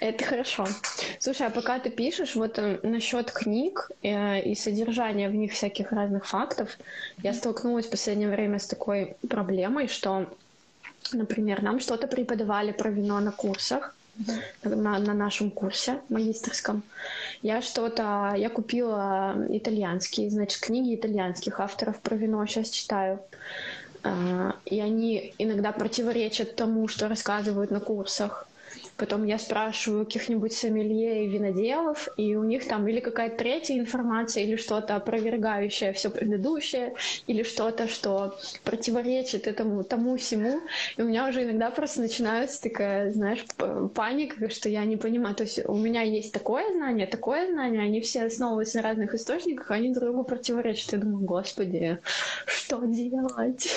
[0.00, 0.68] Это хорошо.
[1.18, 5.90] Слушай, а пока ты пишешь вот э, насчет книг э, и содержания в них всяких
[5.90, 6.78] разных фактов,
[7.24, 10.32] я столкнулась в последнее время с такой проблемой, что,
[11.10, 13.96] например, нам что-то преподавали про вино на курсах,
[14.62, 16.82] на, на нашем курсе магистрском.
[17.42, 23.20] Я что-то, я купила итальянские, значит, книги итальянских авторов про вино сейчас читаю.
[24.02, 28.46] Uh, и они иногда противоречат тому, что рассказывают на курсах.
[28.96, 34.44] Потом я спрашиваю каких-нибудь сомелье и виноделов, и у них там или какая-то третья информация,
[34.44, 36.94] или что-то опровергающее все предыдущее,
[37.26, 40.60] или что-то, что противоречит этому тому всему.
[40.96, 43.44] И у меня уже иногда просто начинается такая, знаешь,
[43.94, 45.34] паника, что я не понимаю.
[45.34, 49.70] То есть у меня есть такое знание, такое знание, они все основываются на разных источниках,
[49.70, 50.92] они друг другу противоречат.
[50.92, 51.98] Я думаю, господи,
[52.46, 53.68] что делать?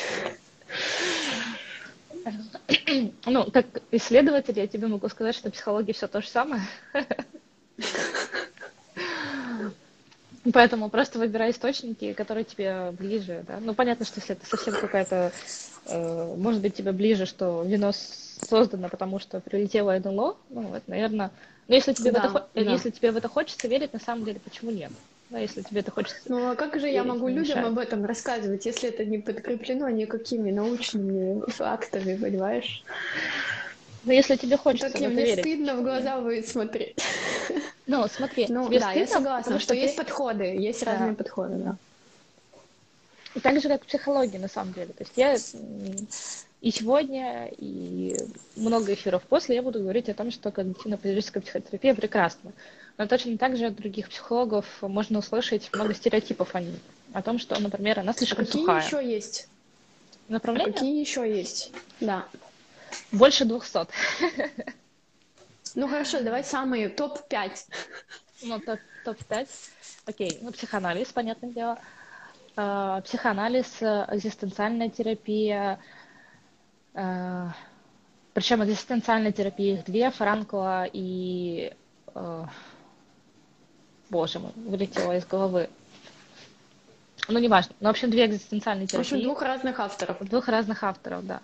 [3.25, 6.61] Ну, как исследователь, я тебе могу сказать, что психология все то же самое.
[10.53, 13.43] Поэтому просто выбирай источники, которые тебе ближе.
[13.47, 13.59] Да?
[13.59, 15.31] Ну, понятно, что если это совсем какая-то...
[15.85, 21.31] Э, может быть, тебе ближе, что вино создано, потому что прилетело НЛО, ну, это, наверное...
[21.67, 22.61] Но если тебе, да, в это, да.
[22.61, 24.91] если тебе в это хочется верить, на самом деле, почему нет?
[25.29, 26.17] Да, если тебе это хочется.
[26.25, 30.51] Ну а как же я могу людям об этом рассказывать, если это не подкреплено никакими
[30.51, 32.83] научными фактами, понимаешь?
[34.05, 35.41] Ну, если тебе хочется так, мне верить.
[35.41, 36.97] стыдно в глаза будет смотреть.
[37.85, 39.79] Ну, смотри, ну, тебе да, стыдно, я согласна, что, что ты...
[39.79, 40.91] есть подходы, есть да.
[40.91, 41.75] разные подходы, да.
[43.35, 44.93] И так же, как в психологии, на самом деле.
[44.93, 45.35] То есть я
[46.61, 48.17] и сегодня, и
[48.55, 52.51] много эфиров после я буду говорить о том, что когнитивно-поведенческая психотерапия прекрасна.
[52.99, 56.77] Но точно так же от других психологов можно услышать много стереотипов о ней.
[57.13, 58.85] О том, что, например, она слишком а какие сухая.
[58.85, 59.47] еще есть?
[60.27, 60.69] Направления?
[60.69, 61.71] А какие еще есть?
[62.01, 62.25] Да.
[63.13, 63.89] Больше двухсот.
[65.75, 67.51] Ну хорошо, давай самые топ-5.
[68.41, 68.59] Ну,
[69.05, 69.47] топ-5.
[70.05, 71.79] Окей, ну, психоанализ, понятное дело.
[72.57, 75.79] Uh, психоанализ, экзистенциальная терапия.
[76.93, 77.49] Uh,
[78.33, 81.71] причем экзистенциальная терапия их две, Франкла и
[82.07, 82.49] uh,
[84.09, 85.69] боже мой, вылетело из головы.
[87.27, 87.75] Ну, неважно.
[87.79, 89.09] Ну, в общем, две экзистенциальные терапии.
[89.09, 90.17] В общем, двух разных авторов.
[90.21, 91.41] Двух разных авторов, да.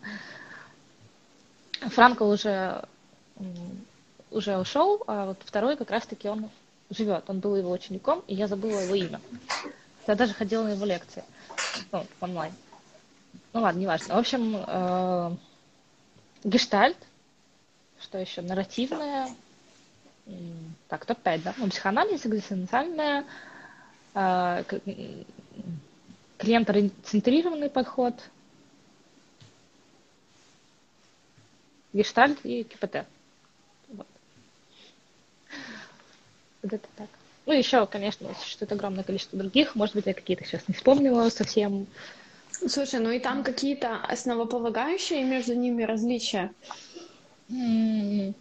[1.82, 2.84] Франко уже,
[4.32, 6.49] уже ушел, а вот второй как раз-таки он
[6.89, 7.25] живет.
[7.28, 9.21] Он был его учеником, и я забыла его имя.
[10.08, 11.23] Я даже ходила на его лекции.
[11.91, 12.54] Ну, онлайн.
[13.54, 14.15] Ну ладно, неважно.
[14.15, 15.32] В общем, э,
[16.43, 16.97] гештальт,
[17.99, 19.30] что еще, нарративная,
[20.88, 21.53] так, топ-5, да?
[21.57, 23.25] Ну, психоанализ, экзистенциальная,
[24.13, 24.63] э,
[26.38, 28.15] клиент-центрированный подход,
[31.93, 33.05] гештальт и КПТ.
[33.89, 34.07] Вот.
[36.61, 37.09] вот это так.
[37.45, 39.75] Ну, еще, конечно, существует огромное количество других.
[39.75, 41.85] Может быть, я какие-то сейчас не вспомнила совсем.
[42.51, 46.51] Слушай, ну и там какие-то основополагающие между ними различия?
[47.49, 48.33] Mm-hmm.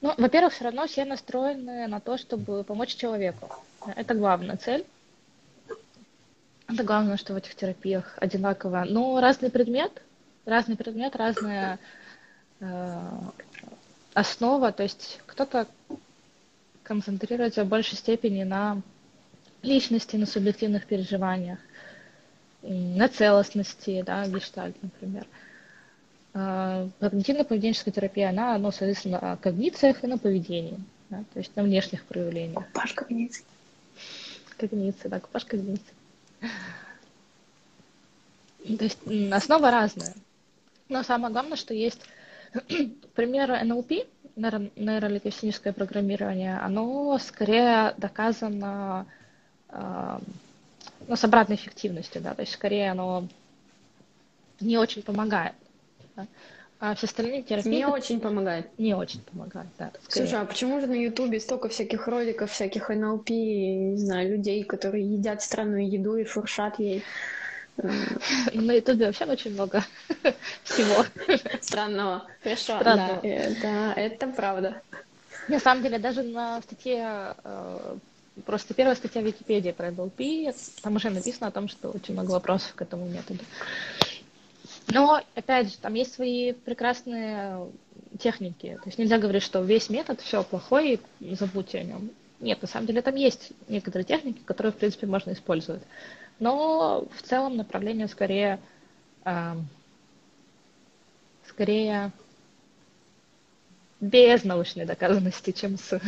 [0.00, 3.50] Ну, во-первых, все равно все настроены на то, чтобы помочь человеку.
[3.96, 4.86] Это главная цель.
[6.68, 8.84] Это главное, что в этих терапиях одинаково.
[8.88, 10.02] Но разный предмет,
[10.46, 11.78] разный предмет, разная
[12.60, 13.00] э,
[14.14, 14.72] основа.
[14.72, 15.66] То есть кто-то
[16.82, 18.80] концентрируется в большей степени на
[19.62, 21.58] личности, на субъективных переживаниях.
[22.62, 25.26] на целостности, да, гештальт, например.
[25.26, 25.49] А,
[26.32, 32.04] когнитивно-поведенческая терапия, она, ну, соответственно, о когнициях и на поведении, да, то есть на внешних
[32.04, 32.66] проявлениях.
[32.66, 33.44] Купаж когниции.
[34.56, 35.94] Когниции, да, купаж когниции.
[36.40, 38.98] То есть
[39.32, 40.14] основа разная.
[40.88, 42.00] Но самое главное, что есть
[43.14, 43.92] пример НЛП,
[44.36, 49.06] нейролингвистическое программирование, оно скорее доказано
[49.68, 50.18] э,
[51.06, 53.28] ну, с обратной эффективностью, да, то есть скорее оно
[54.60, 55.54] не очень помогает.
[56.20, 56.26] Да?
[56.80, 57.68] А все остальные терапии...
[57.68, 58.66] Не очень помогает.
[58.78, 59.90] Не очень помогает, да.
[60.08, 60.26] Скорее.
[60.26, 65.04] Слушай, а почему же на Ютубе столько всяких роликов, всяких НЛП, не знаю, людей, которые
[65.04, 67.04] едят странную еду и фуршат ей?
[68.54, 69.84] На Ютубе вообще очень много
[70.64, 71.04] всего.
[71.60, 72.26] Странного.
[72.42, 73.20] Хорошо, Странного.
[73.22, 74.80] Да, э, да, это правда.
[75.48, 77.96] На самом деле, даже на статье, э,
[78.46, 82.30] просто первая статья в Википедии про NLP, там уже написано о том, что очень много
[82.30, 83.40] вопросов к этому методу.
[84.92, 87.68] Но, опять же, там есть свои прекрасные
[88.18, 88.78] техники.
[88.82, 92.10] То есть нельзя говорить, что весь метод все плохой, забудьте о нем.
[92.40, 95.82] Нет, на самом деле там есть некоторые техники, которые, в принципе, можно использовать.
[96.38, 98.58] Но в целом направление скорее,
[99.24, 99.54] э,
[101.46, 102.12] скорее
[104.00, 106.00] без научной доказанности, чем с.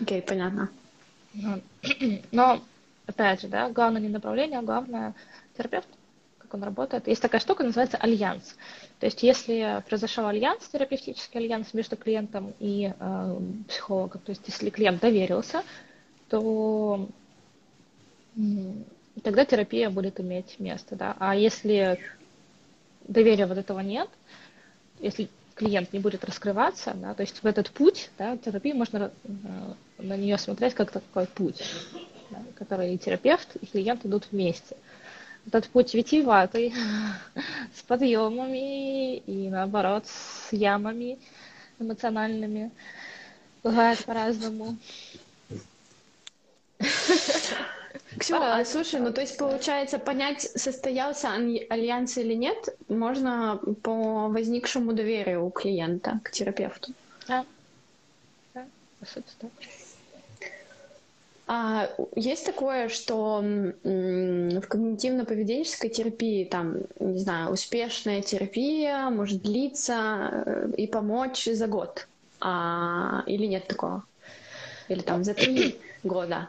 [0.00, 0.70] Окей, окей, понятно.
[2.32, 2.60] Но,
[3.06, 5.14] опять же, да, главное не направление, а главное
[5.56, 5.88] терапевт,
[6.54, 7.08] он работает.
[7.08, 8.56] Есть такая штука, называется альянс.
[9.00, 13.36] То есть, если произошел альянс, терапевтический альянс между клиентом и э,
[13.68, 15.62] психологом, то есть, если клиент доверился,
[16.28, 17.08] то
[19.22, 21.16] тогда терапия будет иметь место, да.
[21.18, 21.98] А если
[23.06, 24.08] доверия вот этого нет,
[25.00, 29.28] если клиент не будет раскрываться, да, то есть в этот путь, да, терапию можно э,
[29.98, 31.62] на нее смотреть как такой путь,
[32.30, 34.76] да, который и терапевт, и клиент идут вместе.
[35.46, 36.72] Этот путь витиеватый,
[37.74, 41.18] с подъемами и наоборот с ямами
[41.78, 42.70] эмоциональными.
[43.62, 44.76] Бывает по-разному.
[48.18, 54.92] Ксю, а слушай, ну то есть получается понять, состоялся альянс или нет, можно по возникшему
[54.92, 56.92] доверию у клиента к терапевту.
[57.26, 57.44] Да.
[58.54, 58.66] Да,
[59.00, 59.48] по сути, да.
[61.46, 70.70] А есть такое, что в когнитивно-поведенческой терапии, там, не знаю, успешная терапия может длиться э,
[70.76, 72.06] и помочь за год,
[72.40, 74.04] а, или нет такого?
[74.88, 76.48] Или там за три года?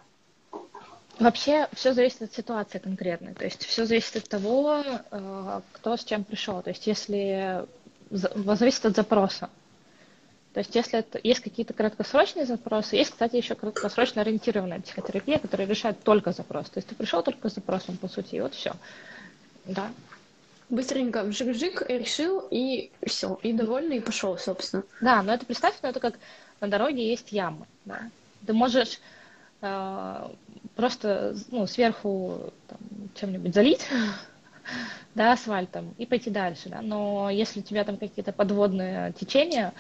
[1.19, 3.33] Вообще все зависит от ситуации конкретной.
[3.33, 6.61] То есть все зависит от того, э, кто с чем пришел.
[6.61, 7.65] То есть если
[8.11, 9.49] зависит от запроса.
[10.53, 15.67] То есть если это, есть какие-то краткосрочные запросы, есть, кстати, еще краткосрочно ориентированная психотерапия, которая
[15.67, 16.69] решает только запрос.
[16.69, 18.73] То есть ты пришел только с запросом, по сути, и вот все.
[19.65, 19.89] Да.
[20.69, 24.83] Быстренько вжик-вжик, решил, и все, и довольный, и пошел, собственно.
[25.01, 26.15] Да, но это представь, ну это как
[26.61, 27.65] на дороге есть ямы.
[27.85, 28.09] Да?
[28.45, 28.99] Ты можешь
[29.61, 30.29] э,
[30.75, 32.77] просто ну, сверху там,
[33.15, 33.87] чем-нибудь залить,
[35.15, 36.81] да, асфальтом, и пойти дальше, да.
[36.81, 39.73] Но если у тебя там какие-то подводные течения,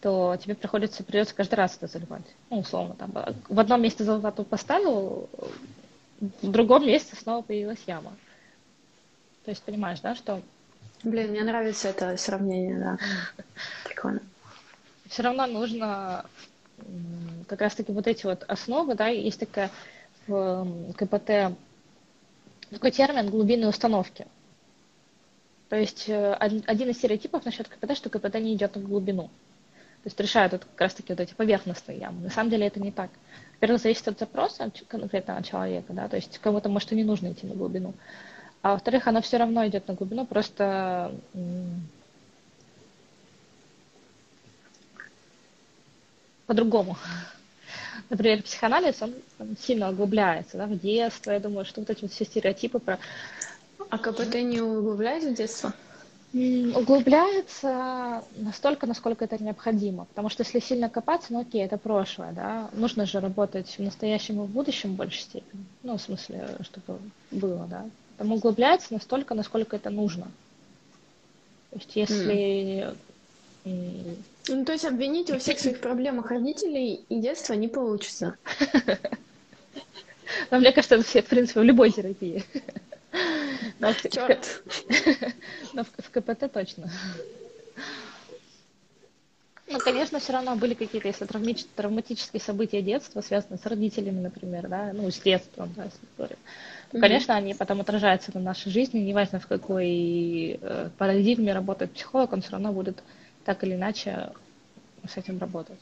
[0.00, 2.24] то тебе приходится, придется каждый раз это заливать.
[2.50, 3.12] Ну, условно, там,
[3.48, 5.28] в одном месте золотую поставил,
[6.20, 8.12] в другом месте снова появилась яма.
[9.44, 10.42] То есть понимаешь, да, что...
[11.02, 12.98] Блин, мне нравится это сравнение, да.
[13.84, 14.20] Прикольно.
[15.06, 16.26] Все равно нужно
[17.48, 19.70] как раз-таки вот эти вот основы, да, есть такая
[20.26, 21.56] в КПТ
[22.70, 24.26] такой термин глубинные установки.
[25.68, 29.30] То есть э, один из стереотипов насчет КПТ, что КПТ не идет в глубину.
[30.08, 32.22] То есть решают вот как раз-таки вот эти поверхностные ямы.
[32.22, 33.10] На самом деле это не так.
[33.54, 37.46] Во-первых, зависит от запроса конкретного человека, да, то есть кому-то, может, и не нужно идти
[37.46, 37.92] на глубину.
[38.62, 41.12] А во-вторых, оно все равно идет на глубину, просто
[46.46, 46.96] по-другому
[48.08, 49.14] например, психоанализ, он,
[49.60, 51.32] сильно углубляется да, в детство.
[51.32, 52.98] Я думаю, что вот эти все стереотипы про...
[53.90, 55.74] А КПТ не углубляется в детство?
[56.34, 60.04] Углубляется настолько, насколько это необходимо.
[60.04, 62.68] Потому что если сильно копаться, ну окей, это прошлое, да.
[62.72, 65.64] Нужно же работать в настоящем и в будущем в большей степени.
[65.82, 66.98] Ну, в смысле, чтобы
[67.30, 67.86] было, да.
[68.18, 70.24] Там углубляется настолько, насколько это нужно.
[71.70, 72.94] То есть если
[73.64, 74.16] mm.
[74.48, 78.36] Ну, то есть обвинить во всех своих проблемах родителей и детства не получится.
[80.50, 82.44] Но мне кажется, это все, в принципе, в любой терапии.
[85.72, 86.90] Но в, КПТ точно.
[89.70, 94.66] Ну, конечно, все равно были какие-то, если травматич, травматические события детства, связанные с родителями, например,
[94.66, 96.38] да, ну, с детством, да, если говорить.
[96.92, 97.00] Mm-hmm.
[97.00, 102.40] Конечно, они потом отражаются на нашей жизни, неважно в какой э, парадигме работает психолог, он
[102.40, 103.02] все равно будет
[103.44, 104.30] так или иначе
[105.06, 105.80] с этим работать.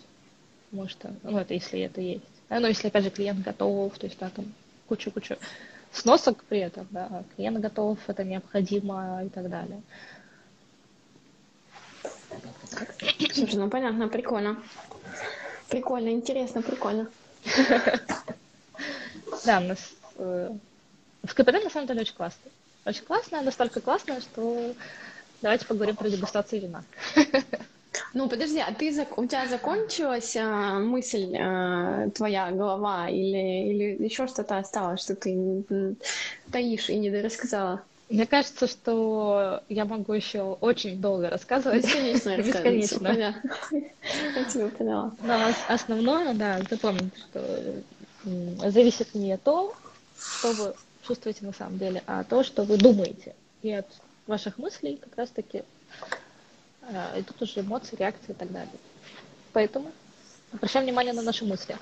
[0.70, 2.24] Потому что, ну, это если это есть.
[2.49, 4.53] Да, но если, опять же, клиент готов, то есть, да, там
[4.88, 5.36] кучу-кучу
[5.97, 9.82] сносок при этом, да, клиент готов, это необходимо и так далее.
[13.32, 14.62] Слушай, ну понятно, прикольно.
[15.68, 17.09] Прикольно, интересно, прикольно.
[19.44, 20.51] Да, у нас э,
[21.22, 22.51] в КПД на самом деле очень классно.
[22.84, 24.74] Очень классно, настолько классно, что
[25.40, 26.82] давайте поговорим про дегустацию вина.
[28.14, 34.26] Ну, подожди, а ты у тебя закончилась а, мысль а, твоя голова или, или еще
[34.26, 35.64] что-то осталось, что ты
[36.51, 37.82] таишь и не дорассказала?
[38.09, 41.84] Мне кажется, что я могу еще очень долго рассказывать.
[41.84, 43.09] Бесконечно Бесконечно.
[43.09, 43.51] Понятно.
[43.72, 45.12] Я тебя поняла.
[45.20, 47.82] Но основное, да, запомните, что
[48.70, 49.74] зависит не того,
[50.16, 53.34] что вы чувствуете на самом деле, а то, что вы думаете.
[53.62, 53.86] И от
[54.26, 55.64] ваших мыслей как раз-таки
[56.89, 58.78] а, идут уже эмоции, реакции и так далее.
[59.53, 59.93] Поэтому
[60.53, 61.76] обращаем внимание на наши мысли.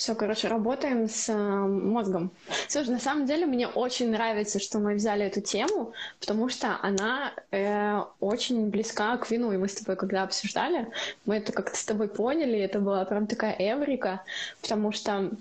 [0.00, 2.30] Все, короче, работаем с э, мозгом.
[2.68, 7.34] Слушай, на самом деле мне очень нравится, что мы взяли эту тему, потому что она
[7.50, 9.52] э, очень близка к вину.
[9.52, 10.88] И мы с тобой, когда обсуждали,
[11.26, 14.22] мы это как-то с тобой поняли, это была прям такая эврика,
[14.62, 15.32] потому что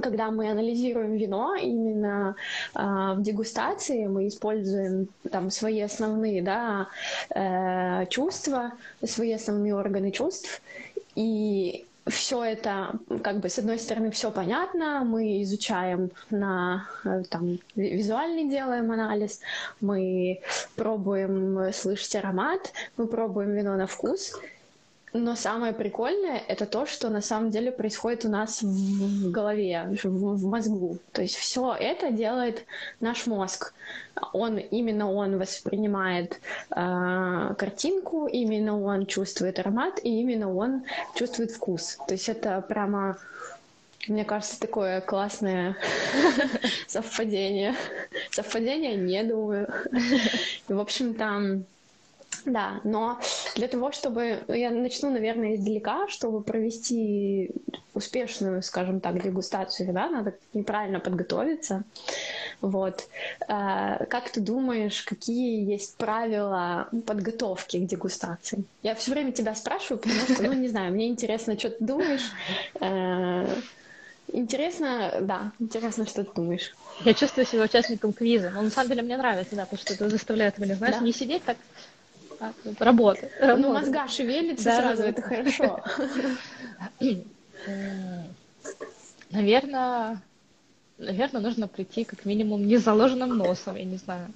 [0.00, 2.36] когда мы анализируем вино именно
[2.74, 6.88] э, в дегустации, мы используем там свои основные да,
[7.30, 8.72] э, чувства,
[9.04, 10.62] свои основные органы чувств,
[11.14, 17.58] и все это, как бы, с одной стороны, все понятно, мы изучаем на, э, там,
[17.74, 19.40] визуальный делаем анализ,
[19.80, 20.40] мы
[20.76, 24.34] пробуем слышать аромат, мы пробуем вино на вкус,
[25.14, 30.44] но самое прикольное это то, что на самом деле происходит у нас в голове, в
[30.44, 30.98] мозгу.
[31.12, 32.66] То есть все это делает
[32.98, 33.72] наш мозг.
[34.32, 36.40] Он именно он воспринимает
[36.74, 40.82] э, картинку, именно он чувствует аромат, и именно он
[41.14, 41.96] чувствует вкус.
[42.08, 43.16] То есть это прямо
[44.08, 45.76] мне кажется, такое классное
[46.88, 47.74] совпадение.
[48.32, 49.72] Совпадение не думаю.
[50.68, 51.64] В общем, там
[52.44, 53.18] да, но
[53.54, 54.44] для того, чтобы...
[54.48, 57.50] Я начну, наверное, издалека, чтобы провести
[57.94, 61.84] успешную, скажем так, дегустацию да, надо неправильно подготовиться.
[62.60, 63.08] Вот.
[63.48, 68.64] А, как ты думаешь, какие есть правила подготовки к дегустации?
[68.82, 72.32] Я все время тебя спрашиваю, потому что, ну, не знаю, мне интересно, что ты думаешь.
[72.80, 73.46] А,
[74.32, 76.74] интересно, да, интересно, что ты думаешь.
[77.04, 78.50] Я чувствую себя участником квиза.
[78.50, 81.04] Но на самом деле мне нравится, да, потому что это заставляет меня, знаешь, да.
[81.04, 81.56] не сидеть так
[82.78, 83.28] работа.
[83.40, 85.84] Ну, мозга шевелится да, сразу, да, это хорошо.
[89.30, 90.20] Наверное,
[90.98, 94.28] наверное, нужно прийти как минимум не заложенным носом, я не знаю.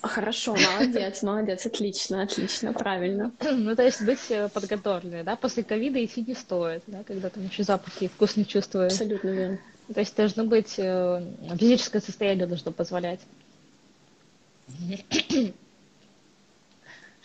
[0.00, 3.32] Хорошо, молодец, молодец, отлично, отлично, правильно.
[3.40, 7.44] Ну, то есть быть э, подготовленной, да, после ковида идти не стоит, да, когда там
[7.44, 8.92] еще запахи и вкус не чувствуешь.
[8.92, 9.58] Абсолютно верно.
[9.92, 11.22] То есть должно быть, э,
[11.58, 13.20] физическое состояние должно позволять.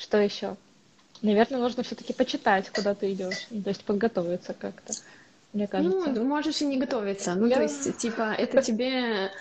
[0.03, 0.57] Что еще?
[1.21, 4.93] Наверное, нужно все-таки почитать, куда ты идешь, ну, то есть подготовиться как-то.
[5.53, 6.09] Мне кажется.
[6.09, 7.35] Ну, можешь и не готовиться.
[7.35, 7.55] Ну, Я...
[7.55, 9.31] то есть, типа, это тебе,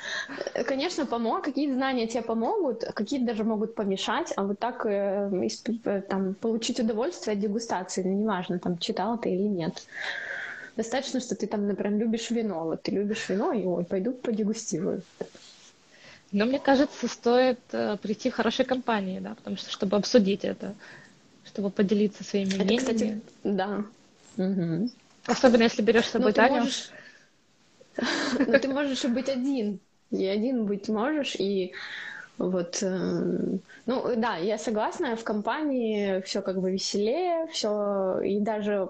[0.68, 5.50] конечно, помог, какие знания тебе помогут, какие даже могут помешать, а вот так э,
[5.84, 9.82] э, там, получить удовольствие от дегустации, ну, неважно, там, читал ты или нет.
[10.76, 12.66] Достаточно, что ты там, например, любишь вино.
[12.66, 15.02] Вот ты любишь вино, и ой, пойду подегустирую.
[16.32, 20.74] Но мне кажется, стоит э, прийти в хорошей компании, да, потому что чтобы обсудить это,
[21.44, 22.78] чтобы поделиться своими это, мнениями.
[22.78, 23.84] Кстати, да.
[24.38, 24.90] Угу.
[25.26, 26.60] Особенно если берешь с собой Но Таню.
[26.60, 26.90] Можешь...
[28.38, 29.78] Но ты можешь и быть один.
[30.10, 31.72] И один быть можешь, и
[32.38, 38.88] вот, э, ну да, я согласна, в компании все как бы веселее, все, и даже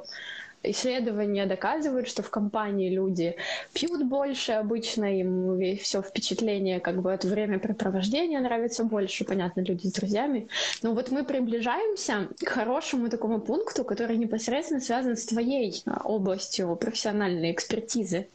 [0.63, 3.37] исследования доказывают, что в компании люди
[3.73, 9.93] пьют больше обычно, им все впечатление как бы от времяпрепровождения нравится больше, понятно, люди с
[9.93, 10.49] друзьями.
[10.83, 16.75] Но вот мы приближаемся к хорошему такому пункту, который непосредственно связан с твоей а, областью
[16.77, 18.29] профессиональной экспертизы.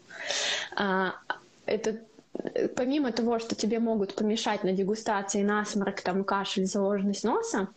[0.76, 1.16] А,
[1.66, 1.98] это
[2.76, 7.68] помимо того, что тебе могут помешать на дегустации насморк, там, кашель, заложенность носа,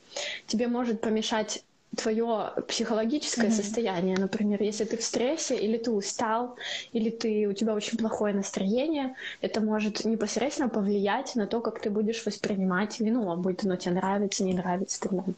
[0.46, 1.62] тебе может помешать
[1.96, 3.50] твое психологическое mm-hmm.
[3.50, 6.56] состояние, например, если ты в стрессе или ты устал,
[6.92, 11.90] или ты у тебя очень плохое настроение, это может непосредственно повлиять на то, как ты
[11.90, 15.34] будешь воспринимать вино, будет оно тебе нравится, не нравится так далее.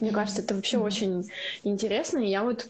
[0.00, 0.14] Мне mm-hmm.
[0.14, 0.86] кажется, это вообще mm-hmm.
[0.86, 1.30] очень
[1.64, 2.68] интересно, и я вот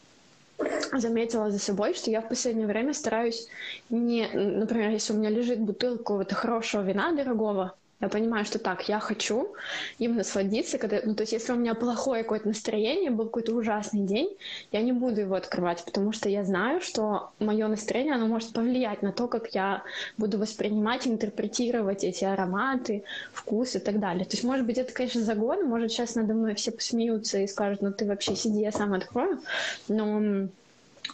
[0.93, 3.49] заметила за собой, что я в последнее время стараюсь
[3.91, 8.89] не, например, если у меня лежит бутылка какого-то хорошего вина дорогого, я понимаю, что так,
[8.89, 9.55] я хочу
[9.99, 14.03] им насладиться, когда, ну, то есть, если у меня плохое какое-то настроение, был какой-то ужасный
[14.03, 14.37] день,
[14.71, 19.03] я не буду его открывать, потому что я знаю, что мое настроение, оно может повлиять
[19.03, 19.83] на то, как я
[20.19, 24.27] буду воспринимать, интерпретировать эти ароматы, вкус и так далее.
[24.27, 27.81] То есть, может быть, это, конечно, загон, может, сейчас надо мной все посмеются и скажут,
[27.81, 29.41] ну, ты вообще сиди, я сам открою,
[29.89, 30.49] но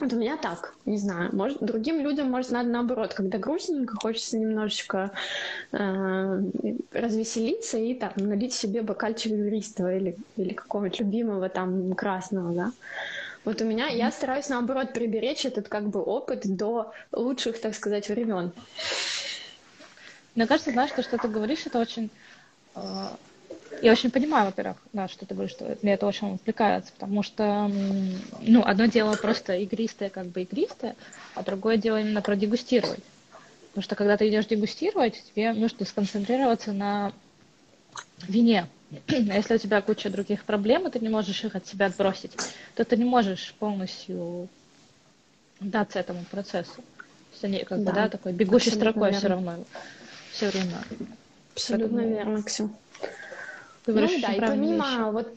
[0.03, 1.31] вот у меня так, не знаю.
[1.33, 5.13] Может, другим людям, может, надо наоборот, когда грустненько, хочется немножечко
[5.71, 6.43] э,
[6.91, 12.73] развеселиться и там налить себе бокальчик игристого или, или какого-нибудь любимого там красного, да.
[13.45, 18.09] Вот у меня, я стараюсь наоборот приберечь этот как бы опыт до лучших, так сказать,
[18.09, 18.53] времен.
[20.35, 22.11] Мне кажется, знаешь, то, что ты говоришь, это очень
[22.75, 22.81] э,
[23.83, 27.71] я очень понимаю, во-первых, да, что ты говоришь, что мне это очень отвлекается, потому что,
[28.41, 30.97] ну, одно дело просто игристое, как бы игристое,
[31.35, 33.01] а другое дело именно продегустировать.
[33.69, 37.13] Потому что когда ты идешь дегустировать, тебе нужно сконцентрироваться на
[38.29, 38.67] вине.
[39.09, 42.33] А если у тебя куча других проблем, и ты не можешь их от себя отбросить,
[42.75, 44.49] то ты не можешь полностью
[45.61, 46.77] даться этому процессу.
[46.77, 49.19] То есть они как да, бы, да, такой бегущей строкой верно.
[49.19, 49.65] все равно
[50.33, 50.79] все время.
[51.55, 52.17] Абсолютно Поэтому...
[52.17, 52.71] верно, Ксю.
[53.87, 55.13] Говоришь, ну да, и помимо вещи.
[55.13, 55.29] вот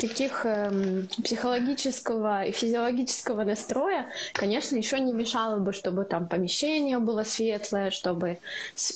[0.00, 7.22] таких эм, психологического и физиологического настроя, конечно, еще не мешало бы, чтобы там помещение было
[7.22, 8.38] светлое, чтобы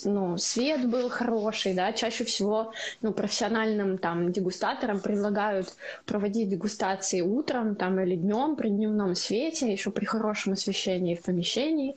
[0.05, 5.68] ну, свет был хороший, да, чаще всего ну, профессиональным там дегустаторам предлагают
[6.07, 11.96] проводить дегустации утром там или днем при дневном свете, еще при хорошем освещении в помещении,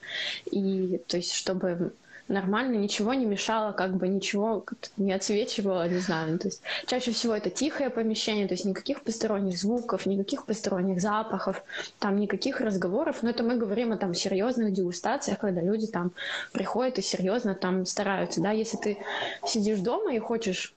[0.51, 1.93] и то есть чтобы
[2.28, 4.65] нормально, ничего не мешало, как бы ничего
[4.97, 6.34] не отсвечивало, не знаю.
[6.34, 11.01] Ну, то есть чаще всего это тихое помещение, то есть никаких посторонних звуков, никаких посторонних
[11.01, 11.63] запахов,
[11.99, 13.23] там никаких разговоров.
[13.23, 16.11] Но это мы говорим о там серьезных дегустациях, когда люди там
[16.51, 18.51] приходят и серьезно там стараются, да.
[18.51, 18.97] Если ты
[19.45, 20.73] сидишь дома и хочешь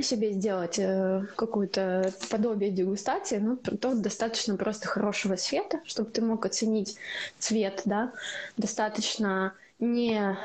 [0.00, 6.46] себе сделать э, какое-то подобие дегустации, ну, то достаточно просто хорошего света, чтобы ты мог
[6.46, 6.96] оценить
[7.38, 8.12] цвет, да,
[8.56, 9.52] достаточно
[9.82, 10.36] не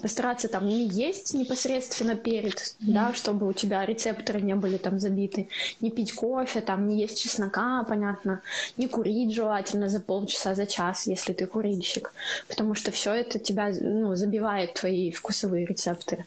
[0.00, 2.74] постараться там не есть непосредственно перед, mm.
[2.78, 5.48] да, чтобы у тебя рецепторы не были там забиты,
[5.80, 8.40] не пить кофе, там не есть чеснока, понятно,
[8.76, 12.12] не курить желательно за полчаса, за час, если ты курильщик,
[12.48, 16.24] потому что все это тебя ну, забивает твои вкусовые рецепторы.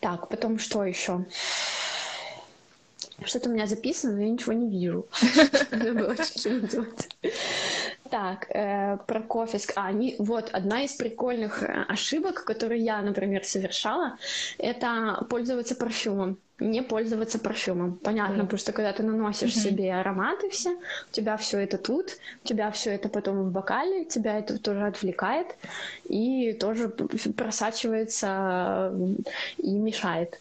[0.00, 1.24] Так, потом что еще?
[3.24, 5.06] Что-то у меня записано, но я ничего не вижу.
[5.70, 6.16] Надо было
[8.10, 9.58] так, э, про кофе.
[9.76, 14.18] А, не, вот одна из прикольных э, ошибок, которые я, например, совершала,
[14.58, 17.96] это пользоваться парфюмом не пользоваться парфюмом.
[17.96, 18.42] Понятно, mm.
[18.42, 19.60] потому что когда ты наносишь mm-hmm.
[19.60, 24.04] себе ароматы все, у тебя все это тут, у тебя все это потом в бокале,
[24.04, 25.56] тебя это тоже отвлекает
[26.08, 28.92] и тоже просачивается
[29.58, 30.38] и мешает.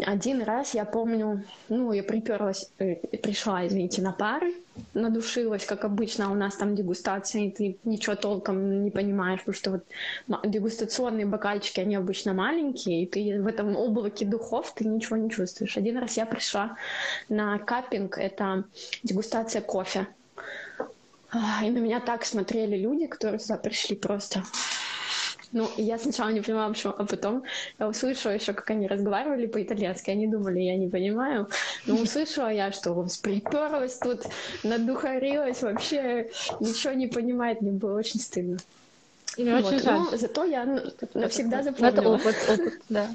[0.00, 4.54] Один раз я помню, ну, я приперлась, э, пришла, извините, на пары,
[4.94, 9.70] надушилась, как обычно, у нас там дегустация, и ты ничего толком не понимаешь, потому что
[9.70, 15.30] вот дегустационные бокальчики, они обычно маленькие, и ты в этом облаке духов ты ничего не
[15.30, 15.51] чувствуешь.
[15.60, 16.76] Один раз я пришла
[17.28, 18.64] на каппинг, это
[19.02, 20.06] дегустация кофе.
[21.62, 24.42] И на меня так смотрели люди, которые сюда пришли просто
[25.52, 27.42] ну, я сначала не понимала, почему, а потом
[27.78, 30.10] я услышала еще, как они разговаривали по-итальянски.
[30.10, 31.48] Они думали, я не понимаю.
[31.86, 34.22] Но услышала я, что приперлась тут,
[34.62, 36.30] надухарилась, вообще
[36.60, 37.60] ничего не понимает.
[37.60, 38.56] Мне было очень стыдно.
[39.36, 39.64] И вот.
[39.64, 39.98] очень жаль.
[39.98, 40.64] Но зато я
[41.14, 41.90] навсегда запомнила.
[41.90, 43.10] Это опыт, опыт, да.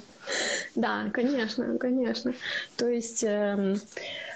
[0.76, 2.34] Да, конечно, конечно.
[2.76, 3.76] То есть э,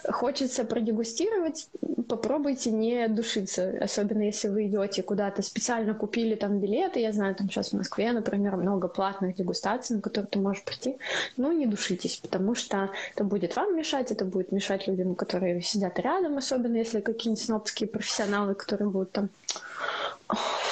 [0.10, 1.68] хочется продегустировать,
[2.08, 7.50] попробуйте не душиться, особенно если вы идете куда-то, специально купили там билеты, я знаю, там
[7.50, 10.98] сейчас в Москве, например, много платных дегустаций, на которые ты можешь прийти,
[11.38, 16.00] но не душитесь, потому что это будет вам мешать, это будет мешать людям, которые сидят
[16.00, 19.30] рядом, особенно если какие-нибудь снобские профессионалы, которые будут там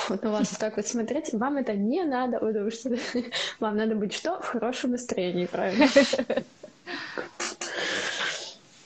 [0.10, 2.90] вот на вас так вот смотреть, вам это не надо, потому что
[3.60, 4.40] вам надо быть что?
[4.42, 5.86] В хорошем настроении, правильно?
[5.86, 6.44] Это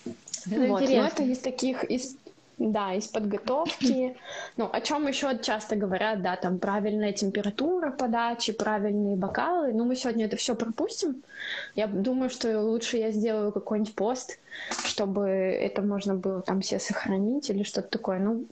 [0.67, 1.01] вот, интересно.
[1.01, 2.17] Но это из таких, из,
[2.57, 4.15] Да, из подготовки.
[4.57, 9.73] Ну, о чем еще часто говорят, да, там правильная температура подачи, правильные бокалы.
[9.73, 11.23] Ну, мы сегодня это все пропустим.
[11.75, 14.39] Я думаю, что лучше я сделаю какой-нибудь пост,
[14.85, 18.19] чтобы это можно было там все сохранить или что-то такое.
[18.19, 18.45] Ну,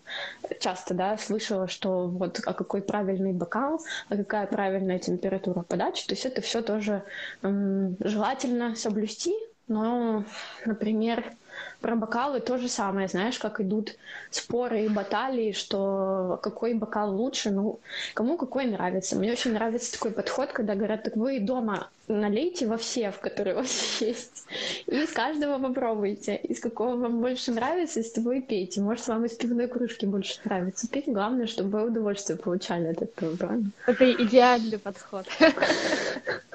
[0.60, 3.80] часто, да, слышала, что вот а какой правильный бокал,
[4.10, 6.08] а какая правильная температура подачи.
[6.08, 7.04] То есть это все тоже
[7.44, 9.36] м- желательно соблюсти,
[9.68, 10.26] но,
[10.66, 11.36] например,
[11.82, 13.96] про бокалы то же самое, знаешь, как идут
[14.30, 17.80] споры и баталии, что какой бокал лучше, ну,
[18.14, 19.16] кому какой нравится.
[19.16, 23.56] Мне очень нравится такой подход, когда говорят, так вы дома налейте во все, в которые
[23.56, 24.46] у вас есть,
[24.86, 28.82] и из каждого попробуйте, из какого вам больше нравится, из того и пейте.
[28.82, 33.36] Может, вам из пивной кружки больше нравится пить, главное, чтобы вы удовольствие получали от этого,
[33.36, 33.72] правильно?
[33.88, 35.26] Это идеальный подход.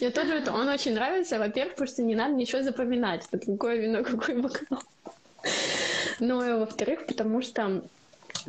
[0.00, 3.76] Мне тоже это, он очень нравится, во-первых, потому что не надо ничего запоминать, это какое
[3.76, 4.82] вино, какой бокал.
[6.20, 7.82] Ну и во-вторых, потому что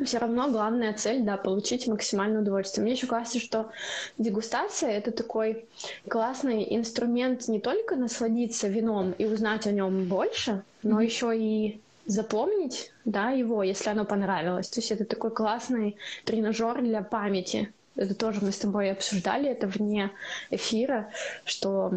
[0.04, 2.82] все равно главная цель, да, получить максимальное удовольствие.
[2.82, 3.70] Мне еще кажется, что
[4.18, 5.64] дегустация это такой
[6.08, 11.04] классный инструмент не только насладиться вином и узнать о нем больше, но mm-hmm.
[11.04, 14.68] еще и запомнить, да, его, если оно понравилось.
[14.68, 19.66] То есть это такой классный тренажер для памяти это тоже мы с тобой обсуждали, это
[19.66, 20.10] вне
[20.50, 21.10] эфира,
[21.44, 21.92] что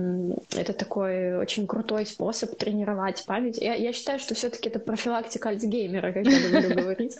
[0.54, 3.58] это такой очень крутой способ тренировать память.
[3.58, 7.18] Я, я считаю, что все-таки это профилактика Альцгеймера, как я люблю говорить.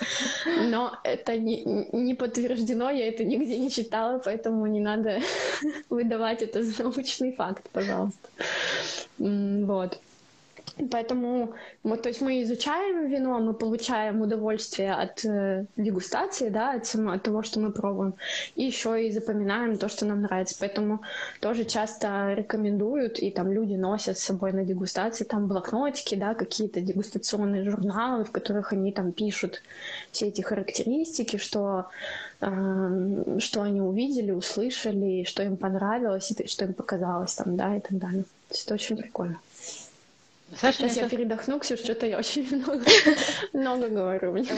[0.68, 1.64] Но это не,
[1.94, 5.22] не подтверждено, я это нигде не читала, поэтому не надо
[5.90, 8.28] выдавать это за научный факт, пожалуйста.
[9.18, 9.98] Вот.
[10.90, 11.54] Поэтому
[11.84, 17.12] вот, то есть мы изучаем вино, мы получаем удовольствие от э, дегустации, да, от, само,
[17.12, 18.16] от того, что мы пробуем,
[18.56, 20.56] и еще и запоминаем то, что нам нравится.
[20.60, 21.02] Поэтому
[21.42, 26.82] тоже часто рекомендуют, и там люди носят с собой на дегустации там блокнотики, да, какие-то
[26.82, 29.62] дегустационные журналы, в которых они там пишут
[30.12, 31.86] все эти характеристики, что,
[32.42, 37.80] э, что они увидели, услышали, что им понравилось, и что им показалось там, да, и
[37.80, 38.24] так далее.
[38.24, 39.40] То есть это очень прикольно.
[40.60, 42.86] Саша, Сейчас я передохну, Ксюш, что-то я очень много,
[43.54, 44.32] много говорю.
[44.34, 44.52] Мне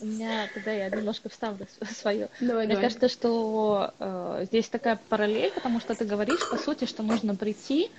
[0.00, 1.66] У меня тогда я немножко вставлю
[2.00, 2.28] свое.
[2.40, 2.88] Давай, мне давай.
[2.88, 7.90] кажется, что э, здесь такая параллель, потому что ты говоришь, по сути, что нужно прийти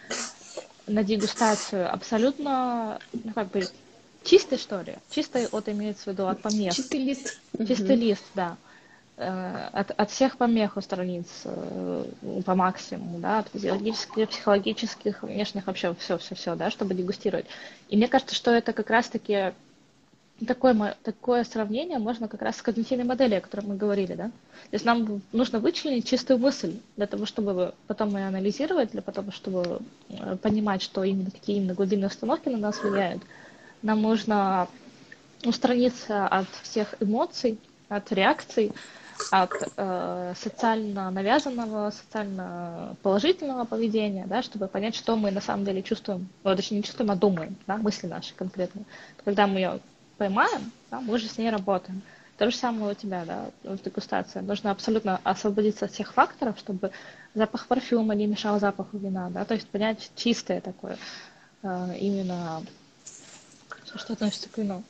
[0.87, 3.63] на дегустацию абсолютно, ну как бы,
[4.23, 4.95] чистой, что ли?
[5.09, 6.73] Чистой, вот имеется в виду от помех.
[6.73, 7.39] Чистый лист.
[7.57, 8.01] Чистый угу.
[8.01, 8.57] лист, да.
[8.57, 8.70] Э,
[9.21, 12.05] от, от всех помех устранить э,
[12.45, 17.45] по максимуму, да, от физиологических, психологических, внешних, вообще все-все-все, да, чтобы дегустировать.
[17.89, 19.53] И мне кажется, что это как раз-таки
[20.45, 24.25] такое, такое сравнение можно как раз с когнитивной моделью, о которой мы говорили, да.
[24.25, 29.31] То есть нам нужно вычленить чистую мысль для того, чтобы потом ее анализировать, для того,
[29.31, 33.21] чтобы э, понимать, что именно какие именно глубинные установки на нас влияют.
[33.81, 34.67] Нам нужно
[35.43, 37.57] устраниться от всех эмоций,
[37.89, 38.71] от реакций,
[39.29, 45.83] от э, социально навязанного, социально положительного поведения, да, чтобы понять, что мы на самом деле
[45.83, 48.83] чувствуем, ну, точнее не чувствуем, а думаем, да, мысли наши конкретно.
[49.23, 49.79] Когда мы ее
[50.17, 52.01] поймаем, да, мы же с ней работаем.
[52.37, 54.39] То же самое у тебя, да, в дегустации.
[54.39, 56.91] Нужно абсолютно освободиться от всех факторов, чтобы
[57.35, 60.97] запах парфюма не мешал запаху вина, да, то есть понять чистое такое,
[61.63, 62.63] э, именно
[63.95, 64.83] что относится к вину.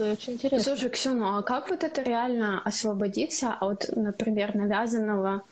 [0.00, 0.62] Это очень интересно.
[0.62, 5.42] Слушай, Ксюну, а как вот это реально освободиться от, например, навязанного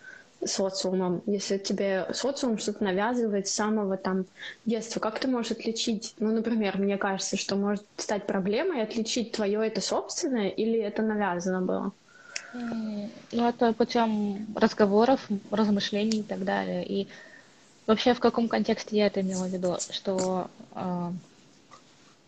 [0.45, 4.25] социумом, если тебе социум что-то навязывает с самого там
[4.65, 9.67] детства, как ты можешь отличить, ну, например, мне кажется, что может стать проблемой отличить твое
[9.67, 11.93] это собственное или это навязано было?
[13.33, 16.87] Ну, это путем разговоров, размышлений и так далее.
[16.87, 17.09] И
[17.87, 21.13] вообще в каком контексте я это имела в виду, что а,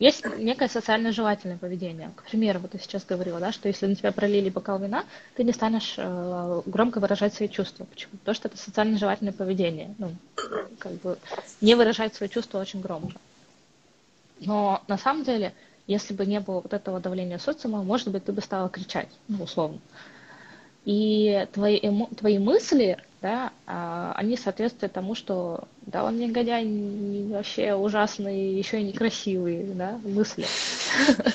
[0.00, 2.10] есть некое социально желательное поведение.
[2.16, 5.04] К примеру, вот я сейчас говорила, да, что если на тебя пролили бокал вина,
[5.36, 7.84] ты не станешь э, громко выражать свои чувства.
[7.84, 8.12] Почему?
[8.18, 9.94] Потому что это социально желательное поведение.
[9.98, 10.16] Ну,
[10.78, 11.18] как бы
[11.60, 13.12] не выражать свои чувства очень громко.
[14.40, 15.52] Но на самом деле,
[15.86, 19.44] если бы не было вот этого давления социума, может быть, ты бы стала кричать, ну,
[19.44, 19.80] условно.
[20.84, 22.08] И твои, эмо...
[22.16, 28.80] твои мысли да, а, они соответствуют тому, что да, он негодяй, не, вообще ужасный, еще
[28.80, 30.46] и некрасивый, да, мысли.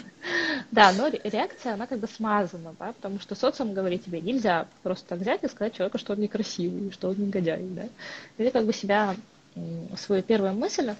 [0.71, 5.07] Да, но реакция, она как бы смазана, да, потому что социум говорит тебе, нельзя просто
[5.09, 7.83] так взять и сказать человеку, что он некрасивый, что он негодяй, да.
[8.37, 9.15] И ты как бы себя,
[9.95, 10.93] свою первую мысль,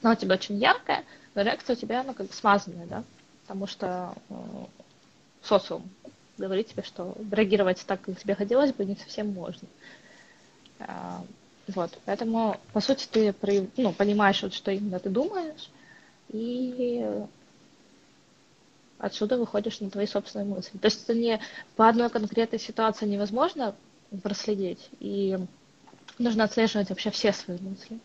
[0.00, 3.04] она у тебя очень яркая, но реакция у тебя, она как бы смазанная, да,
[3.42, 4.34] потому что э,
[5.42, 5.82] социум
[6.40, 9.68] говорит тебе, что реагировать так, как тебе хотелось бы, не совсем можно.
[10.80, 11.22] А,
[11.68, 13.34] вот, поэтому, по сути, ты
[13.76, 15.70] ну, понимаешь, вот, что именно ты думаешь,
[16.30, 17.06] и
[18.98, 20.78] отсюда выходишь на твои собственные мысли.
[20.78, 21.40] То есть это не
[21.76, 23.74] по одной конкретной ситуации невозможно
[24.22, 25.38] проследить, и
[26.18, 27.98] нужно отслеживать вообще все свои мысли.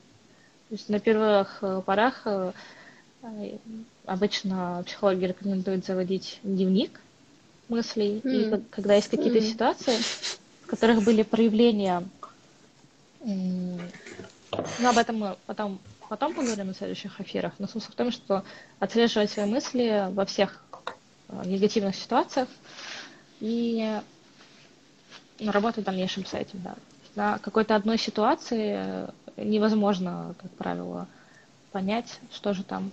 [0.70, 2.52] То есть на первых э, порах э,
[4.06, 7.00] обычно психологи рекомендуют заводить дневник
[7.70, 8.60] мыслей, mm.
[8.60, 9.52] и когда есть какие-то mm.
[9.52, 9.98] ситуации,
[10.64, 12.04] в которых были проявления,
[13.22, 13.80] ну
[14.90, 18.44] об этом мы потом потом поговорим в следующих эфирах, но смысл в том, что
[18.80, 20.64] отслеживать свои мысли во всех
[21.30, 22.48] э, негативных ситуациях
[23.40, 24.00] и
[25.40, 26.76] работать в дальнейшем с этим, да.
[27.16, 31.08] На какой-то одной ситуации невозможно, как правило,
[31.72, 32.92] понять, что же там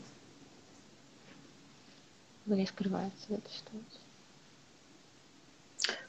[2.46, 4.01] в ней скрывается в этой ситуации.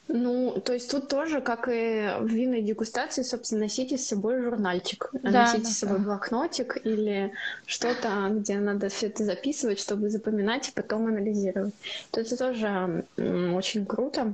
[0.10, 5.10] Ну, то есть тут тоже, как и в винной дегустации, собственно, носите с собой журнальчик,
[5.14, 6.04] да, носите да, с собой да.
[6.04, 7.32] блокнотик или
[7.66, 11.74] что-то, где надо все это записывать, чтобы запоминать и потом анализировать.
[12.12, 14.34] То это тоже очень круто.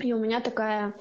[0.00, 0.92] И у меня такая,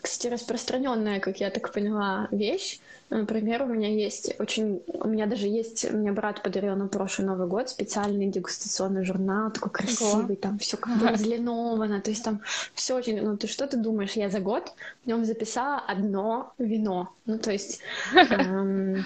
[0.00, 2.80] кстати, распространенная, как я так поняла, вещь.
[3.10, 4.82] Например, у меня есть очень...
[4.86, 5.90] У меня даже есть...
[5.90, 10.34] Мне брат подарил на прошлый Новый год специальный дегустационный журнал, такой красивый, Ого.
[10.34, 12.42] там все как бы разлиновано, то есть там
[12.74, 13.20] все очень...
[13.22, 14.12] Ну, ты что ты думаешь?
[14.12, 14.72] Я за год
[15.04, 17.14] в нем записала одно вино.
[17.24, 17.80] Ну, то есть...
[18.14, 19.04] Эм,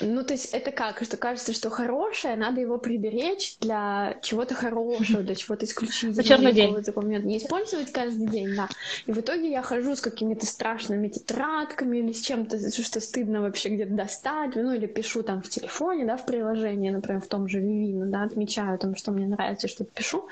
[0.00, 1.02] ну, то есть это как?
[1.02, 6.22] Что кажется, что хорошее, надо его приберечь для чего-то хорошего, для чего-то исключительного.
[6.22, 7.24] черный день.
[7.24, 8.68] Не использовать каждый день, да.
[9.06, 13.70] И в итоге я хожу с какими-то страшными тетрадками или с чем-то, что стыдно вообще
[13.70, 17.60] где-то достать, ну, или пишу там в телефоне, да, в приложении, например, в том же
[17.60, 20.28] Vivino, да, отмечаю там, что мне нравится, что пишу.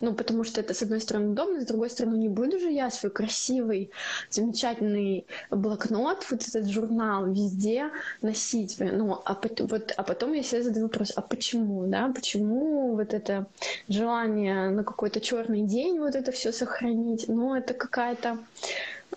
[0.00, 2.90] Ну, потому что это, с одной стороны, удобно, с другой стороны, не буду же я
[2.90, 3.90] свой красивый,
[4.30, 8.71] замечательный блокнот, вот этот журнал везде носить.
[8.78, 13.46] Ну, а, вот, а потом я себе задаю вопрос, а почему, да, почему вот это
[13.88, 17.28] желание на какой-то черный день вот это все сохранить?
[17.28, 18.38] Ну, это какая-то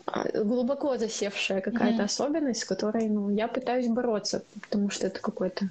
[0.05, 2.05] а, глубоко засевшая какая-то mm-hmm.
[2.05, 5.69] особенность, с которой, ну, я пытаюсь бороться, потому что это какой-то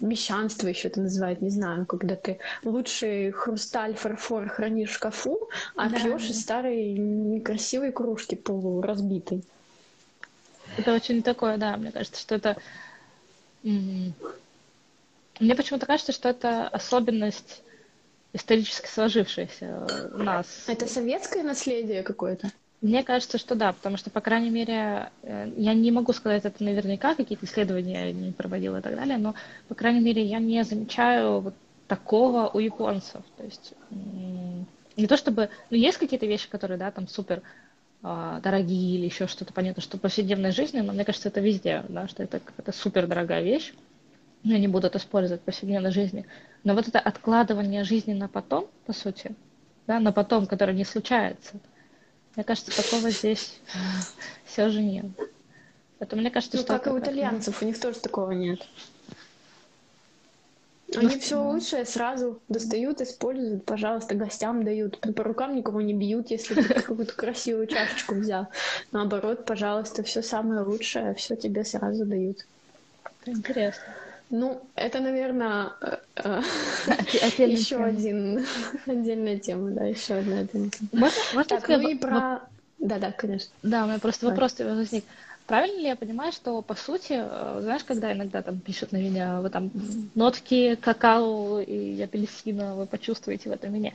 [0.00, 5.88] мещанство еще это называют, не знаю, когда ты лучший хрусталь, фарфор хранишь в шкафу, а
[5.88, 5.96] да.
[5.96, 9.44] пьешь из старой некрасивой кружки полуразбитой.
[10.76, 12.56] Это очень такое, да, мне кажется, что это...
[13.62, 14.12] Мне
[15.56, 17.62] почему-то кажется, что это особенность
[18.32, 20.64] исторически сложившаяся у нас.
[20.66, 22.50] Это советское наследие какое-то?
[22.80, 26.62] Мне кажется, что да, потому что, по крайней мере, э, я не могу сказать это
[26.62, 29.34] наверняка, какие-то исследования я не проводила и так далее, но,
[29.68, 31.54] по крайней мере, я не замечаю вот
[31.88, 33.22] такого у японцев.
[33.38, 35.48] То есть не то чтобы...
[35.70, 37.42] Ну, есть какие-то вещи, которые, да, там супер
[38.04, 42.06] дорогие или еще что-то, понятно, что в повседневной жизни, но мне кажется, это везде, да,
[42.06, 43.72] что это какая-то супер дорогая вещь,
[44.42, 46.26] но они будут использовать в повседневной жизни.
[46.64, 49.34] Но вот это откладывание жизни на потом, по сути,
[49.86, 51.54] да, на потом, которое не случается–
[52.36, 53.60] мне кажется, такого здесь
[54.44, 55.06] все же нет.
[55.98, 56.72] Поэтому мне кажется, ну, что...
[56.74, 58.66] как и у итальянцев, у них тоже такого нет.
[60.96, 65.00] Они все лучшее сразу достают, используют, пожалуйста, гостям дают.
[65.14, 68.48] По рукам никого не бьют, если ты какую-то красивую чашечку взял.
[68.92, 72.46] Наоборот, пожалуйста, все самое лучшее, все тебе сразу дают.
[73.26, 73.94] Интересно.
[74.30, 76.40] Ну, это, наверное, э, э,
[77.46, 78.44] еще один
[78.86, 80.88] отдельная тема, да, еще одна отдельная тема.
[80.92, 82.40] Можно, можно так, ну и про...
[82.78, 83.50] Да, да, конечно.
[83.62, 85.04] Да, у меня просто вопрос возник.
[85.46, 89.40] Правильно ли я понимаю, что по сути, э, знаешь, когда иногда там пишут на меня,
[89.40, 89.70] вы там
[90.14, 93.92] нотки какао и апельсина, вы почувствуете в этом вине.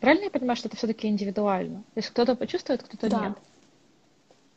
[0.00, 1.78] Правильно я понимаю, что это все-таки индивидуально?
[1.94, 3.20] То есть кто-то почувствует, кто-то да.
[3.20, 3.38] нет?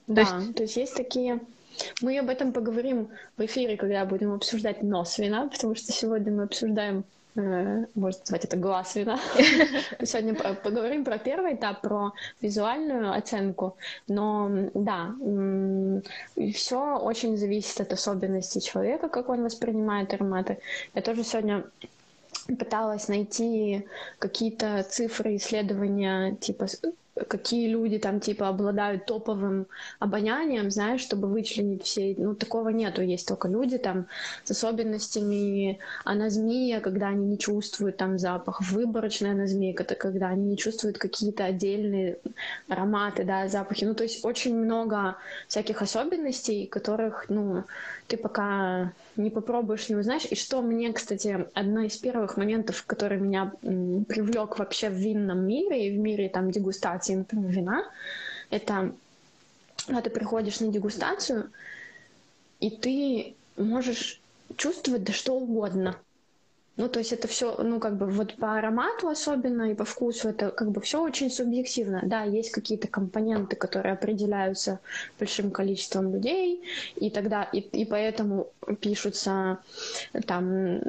[0.07, 0.55] Да, то есть...
[0.55, 1.39] то есть есть такие
[2.01, 6.43] мы об этом поговорим в эфире, когда будем обсуждать нос вина, потому что сегодня мы
[6.43, 7.03] обсуждаем
[7.35, 9.19] можно назвать это глаз вина.
[10.03, 13.77] Сегодня поговорим про первый этап, про визуальную оценку.
[14.07, 15.13] Но да,
[16.53, 20.59] все очень зависит от особенностей человека, как он воспринимает ароматы.
[20.95, 21.63] Я тоже сегодня
[22.47, 23.85] пыталась найти
[24.17, 26.67] какие-то цифры, исследования, типа
[27.27, 29.67] какие люди там типа обладают топовым
[29.99, 34.07] обонянием, знаешь, чтобы вычленить все, ну такого нету, есть только люди там
[34.43, 35.79] с особенностями.
[36.03, 41.45] Аназмия, когда они не чувствуют там запах, выборочная аназмия, это когда они не чувствуют какие-то
[41.45, 42.17] отдельные
[42.67, 45.15] ароматы, да, запахи, ну то есть очень много
[45.47, 47.63] всяких особенностей, которых, ну,
[48.07, 50.25] ты пока не попробуешь, не узнаешь.
[50.29, 55.87] И что мне, кстати, одно из первых моментов, который меня привлек вообще в винном мире
[55.87, 57.91] и в мире там дегустации, например, вина,
[58.49, 58.93] это
[59.85, 61.51] когда ты приходишь на дегустацию,
[62.59, 64.21] и ты можешь
[64.57, 65.97] чувствовать да что угодно.
[66.79, 70.29] Ну, то есть это все, ну, как бы вот по аромату особенно и по вкусу
[70.29, 71.99] это как бы все очень субъективно.
[72.03, 74.79] Да, есть какие-то компоненты, которые определяются
[75.19, 76.63] большим количеством людей,
[76.95, 78.47] и тогда, и, и поэтому
[78.79, 79.57] пишутся
[80.25, 80.79] там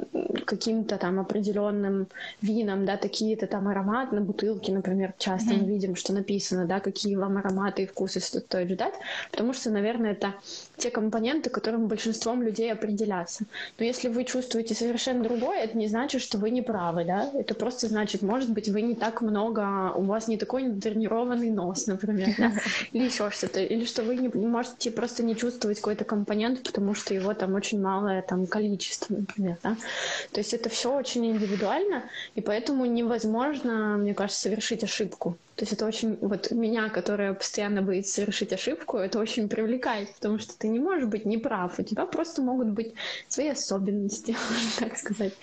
[0.45, 2.07] каким-то там определенным
[2.41, 5.61] вином, да, такие-то там ароматы на бутылке, например, часто mm-hmm.
[5.61, 8.93] мы видим, что написано, да, какие вам ароматы и вкусы стоит ждать,
[9.29, 10.35] потому что, наверное, это
[10.81, 13.45] те компоненты, которым большинством людей определяться.
[13.77, 17.31] Но если вы чувствуете совершенно другое, это не значит, что вы не правы, да?
[17.33, 21.87] Это просто значит, может быть, вы не так много, у вас не такой тренированный нос,
[21.87, 22.51] например, да?
[22.91, 23.61] Или еще что-то.
[23.61, 27.81] Или что вы не можете просто не чувствовать какой-то компонент, потому что его там очень
[27.81, 29.77] малое там количество, например, да?
[30.31, 32.03] То есть это все очень индивидуально,
[32.35, 35.37] и поэтому невозможно, мне кажется, совершить ошибку.
[35.61, 40.39] То есть это очень, вот меня, которая постоянно боится совершить ошибку, это очень привлекает, потому
[40.39, 42.95] что ты не можешь быть неправ, у тебя просто могут быть
[43.27, 44.35] свои особенности,
[44.79, 45.33] так сказать.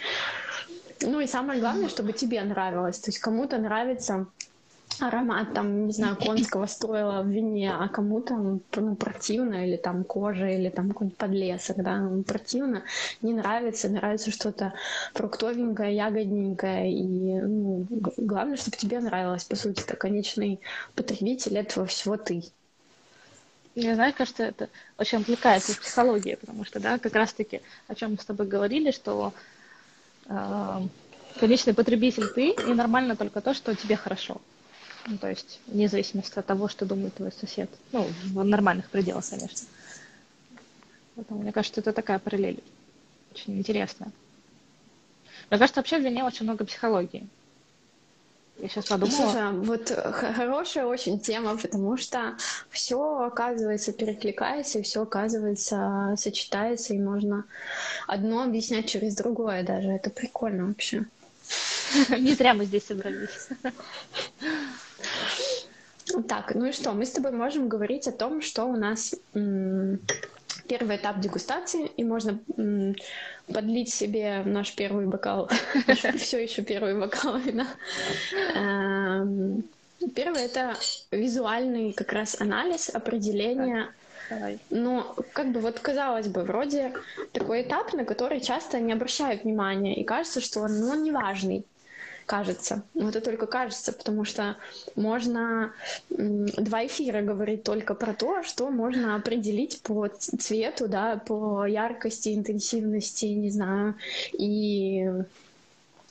[1.03, 2.99] Ну и самое главное, чтобы тебе нравилось.
[2.99, 4.27] То есть кому-то нравится
[5.01, 8.35] аромат, там, не знаю, конского стойла в вине, а кому-то
[8.77, 12.83] ну, противно, или там кожа, или там какой-нибудь подлесок, да, ну, противно,
[13.23, 14.75] не нравится, нравится что-то
[15.15, 17.87] фруктовенькое, ягодненькое, и ну,
[18.17, 20.61] главное, чтобы тебе нравилось, по сути, это конечный
[20.95, 22.43] потребитель этого всего ты.
[23.75, 24.69] Мне, знаешь, кажется, это
[24.99, 28.91] очень отвлекается в психологии, потому что, да, как раз-таки, о чем мы с тобой говорили,
[28.91, 29.33] что
[30.27, 30.81] э,
[31.39, 34.41] конечный потребитель ты, и нормально только то, что тебе хорошо.
[35.09, 37.71] Ну, то есть, вне зависимости от того, что думает твой сосед.
[37.93, 39.67] Ну, в нормальных пределах, конечно.
[41.17, 42.63] Поэтому, мне кажется, это такая параллель
[43.33, 44.11] очень интересная.
[45.51, 47.27] Мне кажется, вообще в вине очень много психологии.
[48.59, 49.17] Я сейчас подумала.
[49.17, 52.37] Слушай, вот хорошая очень тема, потому что
[52.71, 57.45] все оказывается перекликается, и все оказывается сочетается, и можно
[58.09, 59.89] одно объяснять через другое даже.
[59.89, 61.07] Это прикольно вообще.
[62.19, 63.49] Не зря мы здесь собрались.
[66.29, 66.93] Так, ну и что?
[66.93, 72.39] Мы с тобой можем говорить о том, что у нас первый этап дегустации, и можно
[73.47, 75.51] подлить себе наш первый бокал,
[76.17, 77.67] все еще первый бокал вина.
[78.55, 79.65] Эм,
[80.15, 80.77] первый это
[81.11, 83.89] визуальный как раз анализ, определение
[84.29, 84.59] Давай.
[84.69, 85.03] Ну,
[85.33, 86.93] как бы вот казалось бы, вроде
[87.33, 91.65] такой этап, на который часто не обращают внимания, и кажется, что он, ну, он неважный
[92.29, 92.83] кажется.
[92.95, 94.57] Но это только кажется, потому что
[94.95, 95.73] можно
[96.11, 103.27] два эфира говорить только про то, что можно определить по цвету, да, по яркости, интенсивности,
[103.27, 103.95] не знаю,
[104.33, 105.11] и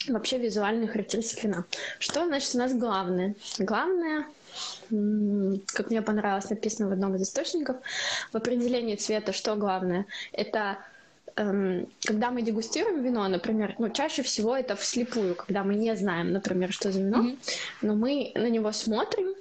[0.07, 1.65] вообще визуальные характеристики вина.
[1.99, 3.35] Что значит у нас главное?
[3.59, 4.25] Главное
[5.73, 7.77] как мне понравилось, написано в одном из источников,
[8.31, 10.05] в определении цвета, что главное?
[10.31, 10.79] Это
[11.37, 16.33] эм, когда мы дегустируем вино, например, ну, чаще всего это вслепую, когда мы не знаем,
[16.33, 17.37] например, что за вино, mm-hmm.
[17.81, 19.33] но мы на него смотрим,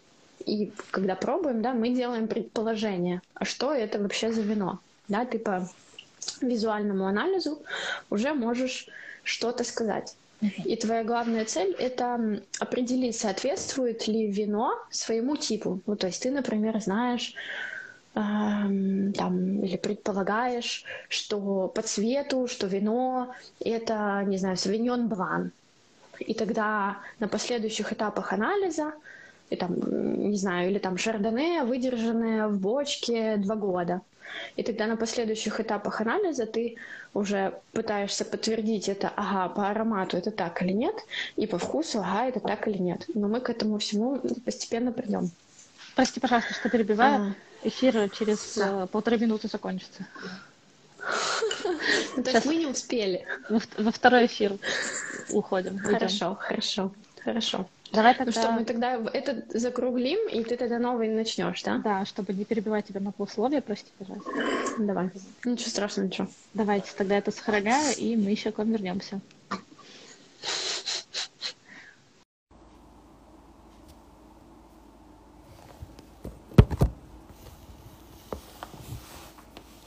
[0.45, 4.79] и когда пробуем, да, мы делаем предположение, а что это вообще за вино,
[5.09, 5.69] да, ты по
[6.41, 7.63] визуальному анализу
[8.11, 8.89] уже можешь
[9.25, 10.15] что-то сказать.
[10.65, 15.81] И твоя главная цель— это определить, соответствует ли вино своему типу.
[15.87, 17.35] Ну, то есть ты, например, знаешь,
[18.17, 25.53] там, или предполагаешь, что по цвету, что вино— это, не знаю, савиньон блан.
[26.19, 28.95] И тогда на последующих этапах анализа
[29.51, 34.01] и там, не знаю, или там шардоне, выдержанное в бочке два года.
[34.57, 36.77] И тогда на последующих этапах анализа ты
[37.12, 40.95] уже пытаешься подтвердить это, ага, по аромату это так или нет,
[41.37, 43.05] и по вкусу, ага, это так или нет.
[43.14, 45.31] Но мы к этому всему постепенно придем.
[45.97, 47.35] Прости, пожалуйста, что перебиваю.
[47.63, 48.83] Эфир через да.
[48.83, 50.07] Э, полторы минуты закончится.
[52.17, 53.27] Ну, то есть мы не успели.
[53.49, 54.53] Во второй эфир
[55.31, 55.79] уходим.
[55.79, 56.93] Хорошо, хорошо,
[57.25, 57.67] хорошо.
[57.93, 58.33] Давай тогда...
[58.33, 61.79] Ну что, мы тогда этот закруглим, и ты тогда новый начнешь, да?
[61.79, 64.31] Да, чтобы не перебивать тебя на полусловие, прости, пожалуйста.
[64.79, 65.11] Давай.
[65.45, 66.29] Ничего страшного, ничего.
[66.53, 69.21] Давайте тогда это сохраняю, и мы еще к вам вернемся.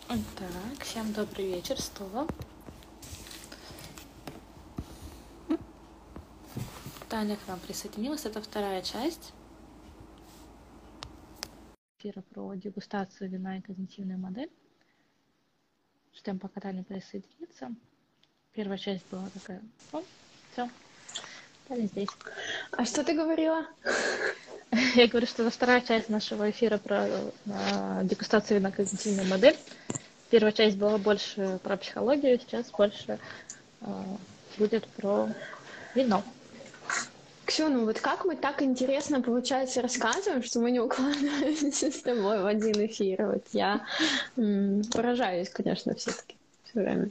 [0.09, 2.27] Так, всем добрый вечер снова.
[7.07, 8.25] Таня к нам присоединилась.
[8.25, 9.33] Это вторая часть
[11.99, 14.49] эфира про дегустацию вина и когнитивную модель.
[16.15, 17.69] Ждем, пока Таня присоединится.
[18.53, 19.61] Первая часть была такая.
[19.91, 20.01] О,
[20.51, 20.67] все.
[21.67, 22.09] Таня здесь.
[22.71, 23.63] А что ты говорила?
[24.95, 29.55] Я говорю, что это вторая часть нашего эфира про э, дегустацию вина и когнитивную модель.
[30.29, 33.19] Первая часть была больше про психологию, сейчас больше
[33.81, 33.85] э,
[34.57, 35.27] будет про
[35.95, 36.23] вино.
[37.45, 42.43] Ксю, ну вот как мы так интересно, получается, рассказываем, что мы не укладываемся с тобой
[42.43, 43.25] в один эфир.
[43.25, 43.85] Вот я
[44.37, 47.09] м- поражаюсь, конечно, все-таки все время.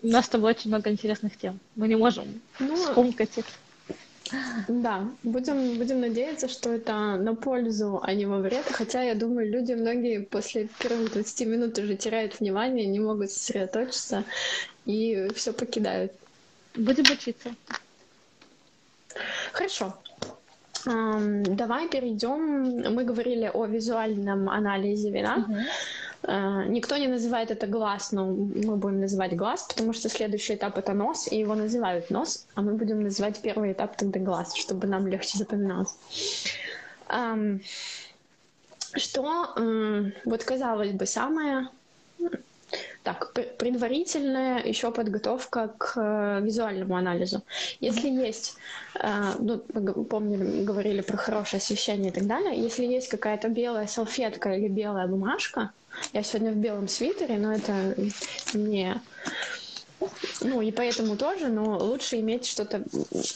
[0.00, 1.58] У нас с тобой очень много интересных тем.
[1.74, 3.44] Мы не можем ну, скомкать их.
[4.68, 8.64] Да, будем, будем надеяться, что это на пользу, а не во вред.
[8.70, 14.24] Хотя, я думаю, люди многие после первых 20 минут уже теряют внимание, не могут сосредоточиться
[14.86, 16.12] и все покидают.
[16.74, 17.54] Будем учиться.
[19.52, 19.94] Хорошо.
[20.84, 22.94] Давай перейдем.
[22.94, 25.46] Мы говорили о визуальном анализе вина.
[25.48, 25.56] Угу.
[26.24, 30.92] Никто не называет это глаз, но мы будем называть глаз, потому что следующий этап это
[30.92, 35.08] нос, и его называют нос, а мы будем называть первый этап тогда глаз, чтобы нам
[35.08, 35.96] легче запоминалось.
[38.94, 39.54] Что,
[40.24, 41.68] вот казалось бы, самое
[43.02, 47.42] так, предварительная еще подготовка к э, визуальному анализу.
[47.80, 48.56] Если есть,
[48.94, 54.54] э, ну, помнили, говорили про хорошее освещение и так далее, если есть какая-то белая салфетка
[54.54, 55.72] или белая бумажка,
[56.12, 57.94] я сегодня в белом свитере, но это
[58.54, 59.00] не...
[60.40, 62.82] Ну, и поэтому тоже, но лучше иметь что-то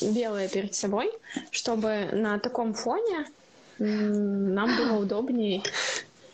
[0.00, 1.12] белое перед собой,
[1.52, 3.26] чтобы на таком фоне
[3.78, 5.62] нам было удобнее.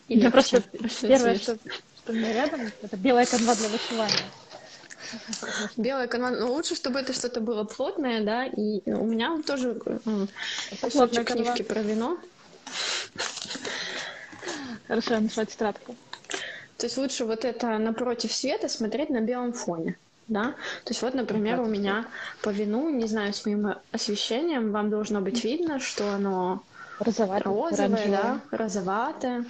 [0.09, 0.63] Я просто
[1.03, 1.59] первое, что
[2.03, 4.25] что у меня рядом, это белая канва для вышивания.
[5.77, 9.75] Белая канва, ну лучше, чтобы это что-то было плотное, да, и у меня тоже
[10.81, 12.19] кусочек книжки про вино.
[14.89, 15.95] Хорошо, я нашла тетрадку.
[16.83, 19.97] То есть лучше вот это напротив света смотреть на белом фоне.
[20.27, 20.47] Да?
[20.83, 22.07] То есть вот, например, у меня
[22.43, 26.65] по вину, не знаю, с моим освещением вам должно быть видно, что оно
[26.99, 29.45] розовое, да, розоватое.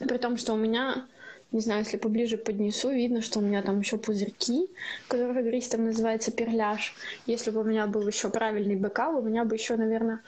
[0.00, 1.06] При том, что у меня
[1.52, 4.68] не знаю, если поближе поднесу, видно, что у меня там еще пузырьки,
[5.06, 6.92] которые флористом называется перляж.
[7.26, 10.18] Если бы у меня был еще правильный бокал, у меня бы еще, наверное,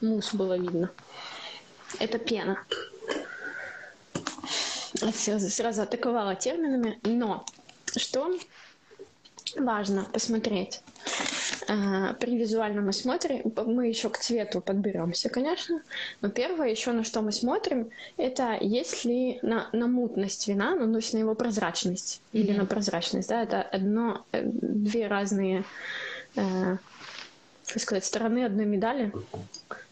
[0.00, 0.90] мусс было видно.
[2.00, 2.56] Это пена.
[4.94, 7.44] Сразу, сразу атаковала терминами, но
[7.96, 8.36] что
[9.56, 10.80] важно посмотреть
[11.68, 15.82] а, при визуальном осмотре мы еще к цвету подберемся, конечно,
[16.20, 20.90] но первое еще на что мы смотрим, это есть ли на, на мутность вина, ну,
[20.90, 22.40] то есть на его прозрачность mm-hmm.
[22.40, 25.64] или на прозрачность, да, это одно, э, две разные,
[26.36, 26.76] э,
[27.66, 29.12] как сказать, стороны одной медали,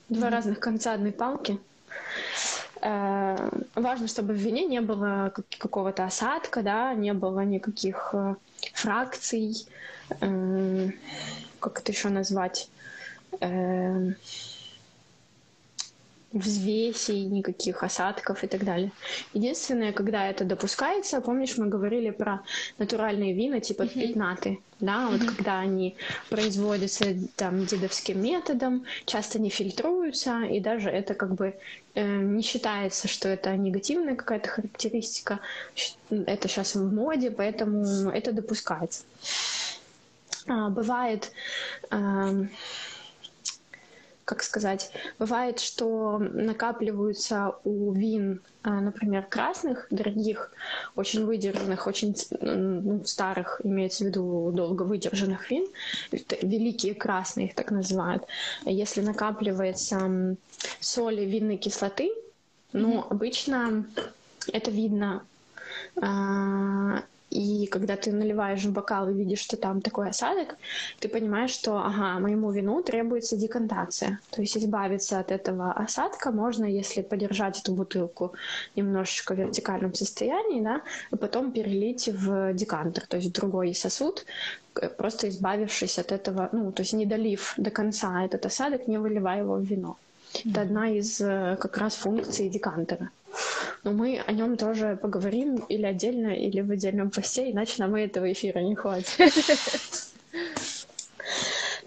[0.08, 0.30] два mm-hmm.
[0.30, 1.58] разных конца одной палки.
[2.82, 8.36] Э, важно, чтобы в вине не было какого-то осадка, да, не было никаких э,
[8.72, 9.66] фракций,
[10.20, 10.90] э,
[11.58, 12.70] как это еще назвать,
[16.32, 18.92] взвесей, никаких осадков и так далее.
[19.34, 22.42] Единственное, когда это допускается, помнишь, мы говорили про
[22.78, 24.08] натуральные вина, типа mm-hmm.
[24.08, 25.34] пятнаты, да, вот mm-hmm.
[25.36, 25.96] когда они
[26.28, 31.56] производятся там дедовским методом, часто не фильтруются, и даже это как бы
[31.94, 35.40] э, не считается, что это негативная какая-то характеристика,
[36.10, 39.02] это сейчас в моде, поэтому это допускается.
[40.46, 41.32] А, бывает,
[44.30, 50.52] как сказать, бывает, что накапливаются у вин, а, например, красных, дорогих,
[50.94, 55.66] очень выдержанных, очень ну, старых, имеется в виду долго выдержанных вин,
[56.42, 58.22] великие красные их так называют.
[58.64, 60.36] Если накапливается
[60.78, 62.12] соли винной кислоты,
[62.72, 63.84] ну, обычно
[64.52, 65.24] это видно
[66.00, 70.56] а, и когда ты наливаешь в бокал и видишь, что там такой осадок,
[70.98, 74.18] ты понимаешь, что, ага, моему вину требуется декантация.
[74.30, 78.32] То есть избавиться от этого осадка можно, если подержать эту бутылку
[78.76, 84.26] немножечко в вертикальном состоянии, да, и потом перелить в декантер, то есть в другой сосуд,
[84.96, 89.38] просто избавившись от этого, ну, то есть не долив до конца этот осадок, не выливая
[89.38, 89.96] его в вино.
[90.32, 90.50] Mm-hmm.
[90.50, 93.10] Это одна из э, как раз функций декантера.
[93.84, 98.02] Но мы о нем тоже поговорим или отдельно, или в отдельном посте, иначе нам и
[98.02, 99.08] этого эфира не хватит.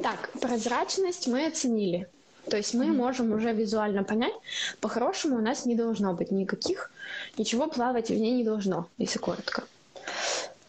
[0.01, 2.07] Так, прозрачность мы оценили.
[2.49, 4.33] То есть мы можем уже визуально понять,
[4.81, 6.91] по-хорошему у нас не должно быть никаких,
[7.37, 9.63] ничего плавать в ней не должно, если коротко.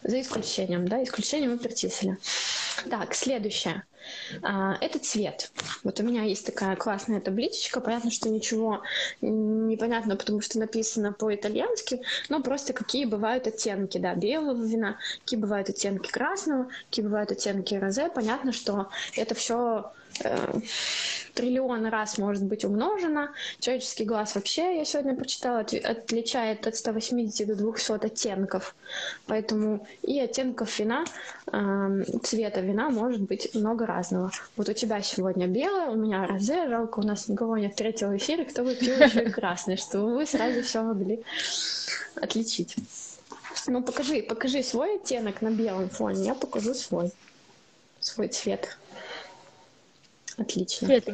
[0.03, 2.17] За исключением, да, исключение мы перечислили.
[2.89, 3.83] Так, следующее.
[4.41, 5.51] А, это цвет.
[5.83, 7.81] Вот у меня есть такая классная табличечка.
[7.81, 8.81] Понятно, что ничего
[9.21, 15.39] не понятно, потому что написано по-итальянски, но просто какие бывают оттенки, да, белого вина, какие
[15.39, 18.09] бывают оттенки красного, какие бывают оттенки розе.
[18.09, 19.91] Понятно, что это все
[20.23, 20.59] э,
[21.33, 23.31] триллион раз может быть умножена.
[23.59, 28.75] Человеческий глаз вообще, я сегодня прочитала, отличает от 180 до 200 оттенков.
[29.27, 31.05] Поэтому и оттенков вина,
[31.51, 34.31] э, цвета вина может быть много разного.
[34.55, 38.45] Вот у тебя сегодня белое, у меня розе, жалко, у нас никого нет третьего эфира,
[38.45, 41.23] кто бы пил еще красный, чтобы вы сразу все могли
[42.15, 42.75] отличить.
[43.67, 47.11] Ну, покажи, покажи свой оттенок на белом фоне, я покажу свой.
[47.99, 48.77] Свой цвет.
[50.37, 50.87] Отлично.
[50.87, 51.07] Цвет.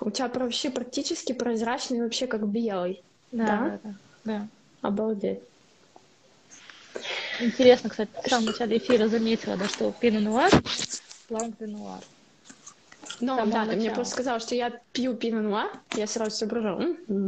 [0.00, 3.02] У тебя вообще практически прозрачный, вообще как белый.
[3.32, 3.80] Да, да, да.
[3.82, 3.94] да,
[4.24, 4.48] да.
[4.80, 5.40] Обалдеть.
[7.40, 10.50] Интересно, кстати, в самом начале эфира заметила, да, что пино нуар,
[11.28, 12.02] бланк де нуар.
[13.20, 13.66] Ну, да, начала.
[13.66, 16.84] ты мне просто сказал, что я пью пино нуар, я сразу соображала,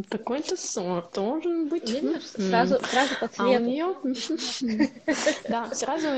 [0.08, 1.88] такой-то сорт должен быть.
[1.88, 3.42] Видишь, сразу, сразу по цвету.
[3.42, 3.96] А у нее...
[5.48, 6.08] Да, сразу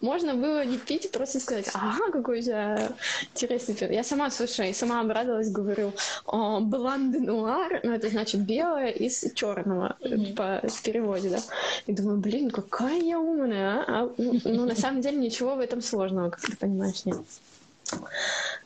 [0.00, 2.92] можно было не пить, просто сказать, ага, какой же
[3.32, 3.90] интересный пиво.
[3.90, 5.92] Я сама, слушай, сама обрадовалась, говорю,
[6.26, 9.96] бланды нуар, ну, это значит белое из черного
[10.36, 11.38] по переводе, да.
[11.86, 13.84] И думаю, блин, какая я умная, а?
[13.88, 17.18] а ну, ну, на самом деле ничего в этом сложного, как ты понимаешь, нет.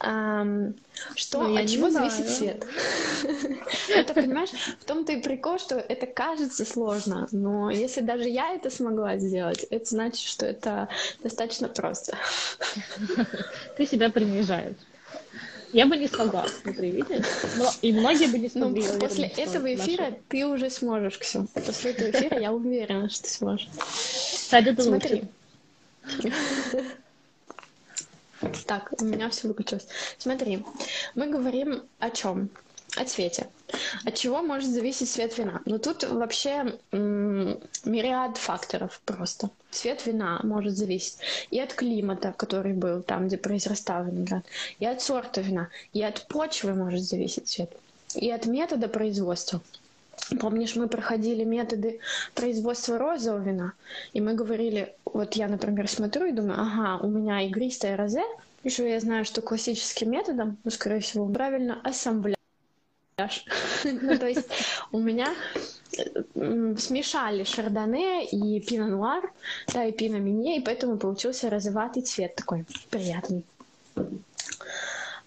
[0.00, 0.74] Um,
[1.16, 2.64] что, ну, от чего зависит цвет?
[3.88, 4.50] это, понимаешь,
[4.80, 9.66] в том-то и прикол, что это кажется сложно, но если даже я это смогла сделать,
[9.70, 10.88] это значит, что это
[11.22, 12.16] достаточно просто.
[13.76, 14.76] Ты себя принижаешь.
[15.72, 17.26] Я бы не смогла, смотри, видишь?
[17.82, 18.84] И многие бы не ну, смогли.
[18.86, 21.46] Ну, после этого эфира ты уже сможешь, Ксю.
[21.52, 23.68] После этого эфира я уверена, что ты сможешь.
[23.76, 25.24] Кстати, это Смотри.
[28.66, 29.88] Так, у меня все выключилось.
[30.18, 30.64] Смотри,
[31.14, 32.50] мы говорим о чем?
[32.96, 33.48] О цвете.
[34.06, 35.60] От чего может зависеть цвет вина?
[35.66, 39.50] Ну тут вообще м- мириад факторов просто.
[39.70, 41.18] Цвет вина может зависеть
[41.50, 44.44] и от климата, который был там, где произрастал виноград,
[44.78, 47.70] и от сорта вина, и от почвы может зависеть цвет,
[48.14, 49.60] и от метода производства.
[50.40, 52.00] Помнишь, мы проходили методы
[52.34, 53.72] производства розового вина,
[54.12, 58.24] и мы говорили, вот я, например, смотрю и думаю, ага, у меня игристое розе,
[58.64, 62.36] еще я знаю, что классическим методом, ну, скорее всего, правильно, ассамбляж.
[63.84, 64.48] ну, то есть
[64.92, 65.34] у меня
[66.34, 69.32] смешали шардоне и пино-нуар,
[69.72, 73.44] да, и пино-минье, и поэтому получился розоватый цвет такой приятный.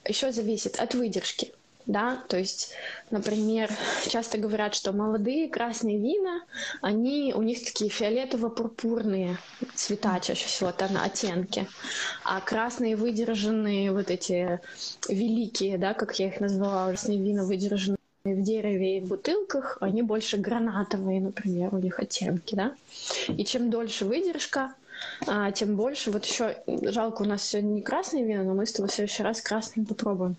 [0.06, 1.54] Еще зависит от выдержки
[1.86, 2.72] да, то есть,
[3.10, 3.70] например,
[4.08, 6.42] часто говорят, что молодые красные вина,
[6.82, 9.38] они, у них такие фиолетово-пурпурные
[9.76, 11.68] цвета чаще всего, там оттенки,
[12.24, 14.60] а красные выдержанные вот эти
[15.10, 20.04] великие, да, как я их назвала, красные вина выдержанные в дереве и в бутылках, они
[20.04, 22.76] больше гранатовые, например, у них оттенки, да.
[23.28, 24.76] И чем дольше выдержка,
[25.28, 26.12] а, тем больше.
[26.12, 29.24] Вот еще жалко, у нас сегодня не красные вина, но мы с тобой в следующий
[29.24, 30.36] раз красным попробуем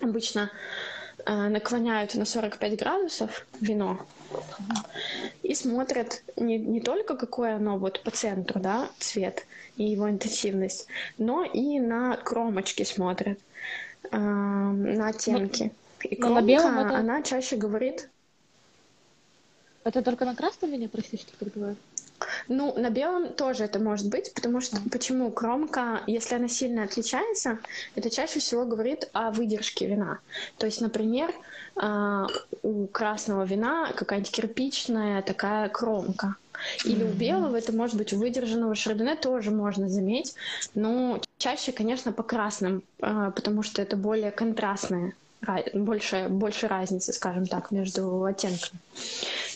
[0.00, 0.50] обычно
[1.24, 4.04] э, наклоняют на 45 градусов вино
[5.42, 10.88] и смотрят не, не только какое оно вот по центру, да, цвет и его интенсивность,
[11.18, 13.38] но и на кромочки смотрят,
[14.10, 15.72] э, на оттенки.
[16.02, 16.96] И кромка, на белом это...
[16.96, 18.08] она чаще говорит...
[19.84, 21.76] Это только на красном вине, прости, что перебиваю?
[22.48, 27.58] Ну, на белом тоже это может быть, потому что почему кромка, если она сильно отличается,
[27.94, 30.18] это чаще всего говорит о выдержке вина.
[30.58, 31.34] То есть, например,
[31.76, 32.26] а,
[32.62, 36.36] у красного вина какая-нибудь кирпичная такая кромка.
[36.84, 40.34] Или у белого это может быть у выдержанного шардоне тоже можно заметить,
[40.74, 45.14] но чаще, конечно, по красным, а, потому что это более контрастное
[45.74, 48.80] больше, больше разницы, скажем так, между оттенками.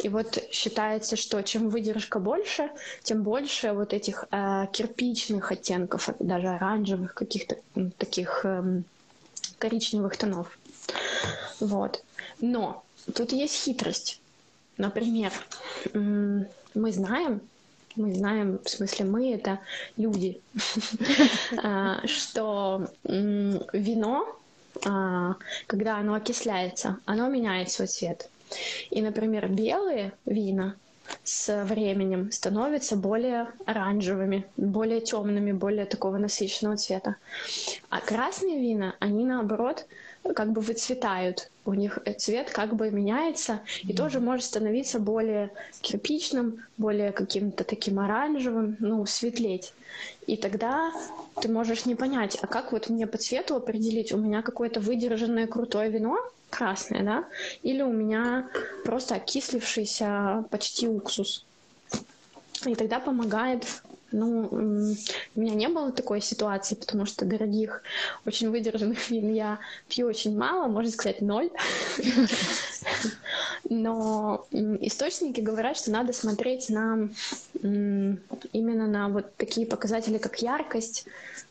[0.02, 2.70] И вот считается, что чем выдержка больше,
[3.02, 7.56] тем больше вот этих э, кирпичных оттенков, даже оранжевых каких-то
[7.98, 8.82] таких э,
[9.58, 10.58] коричневых тонов.
[11.60, 12.02] Вот.
[12.40, 12.82] Но
[13.14, 14.20] тут есть хитрость.
[14.76, 15.32] Например,
[15.92, 17.42] мы знаем,
[17.96, 19.60] мы знаем, в смысле мы это
[19.96, 20.40] люди,
[21.62, 24.39] а, что вино а,
[25.66, 28.28] когда оно окисляется, оно меняет свой цвет.
[28.90, 30.74] И, например, белые вина
[31.24, 37.16] с временем становятся более оранжевыми, более темными, более такого насыщенного цвета.
[37.88, 39.86] А красные вина, они наоборот
[40.34, 41.50] как бы выцветают.
[41.64, 47.98] У них цвет как бы меняется и тоже может становиться более кирпичным, более каким-то таким
[47.98, 49.72] оранжевым, ну, светлеть.
[50.26, 50.92] И тогда
[51.40, 55.46] ты можешь не понять, а как вот мне по цвету определить, у меня какое-то выдержанное
[55.46, 56.18] крутое вино,
[56.48, 57.24] красное, да,
[57.62, 58.48] или у меня
[58.84, 61.44] просто окислившийся почти уксус.
[62.66, 63.64] И тогда помогает
[64.12, 67.82] Ну, у меня не было такой ситуации, потому что дорогих,
[68.26, 71.50] очень выдержанных вин я пью очень мало, можно сказать, ноль.
[73.68, 77.08] Но источники говорят, что надо смотреть на
[77.62, 81.06] именно на вот такие показатели, как яркость,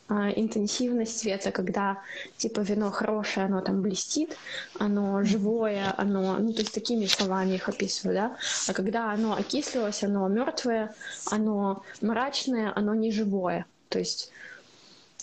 [0.08, 2.02] а, интенсивность цвета, когда
[2.36, 4.36] типа вино хорошее, оно там блестит,
[4.78, 8.36] оно живое, оно, ну то есть такими словами их описываю, да,
[8.66, 10.94] а когда оно окислилось, оно мертвое,
[11.30, 14.32] оно мрачное, оно не живое, то есть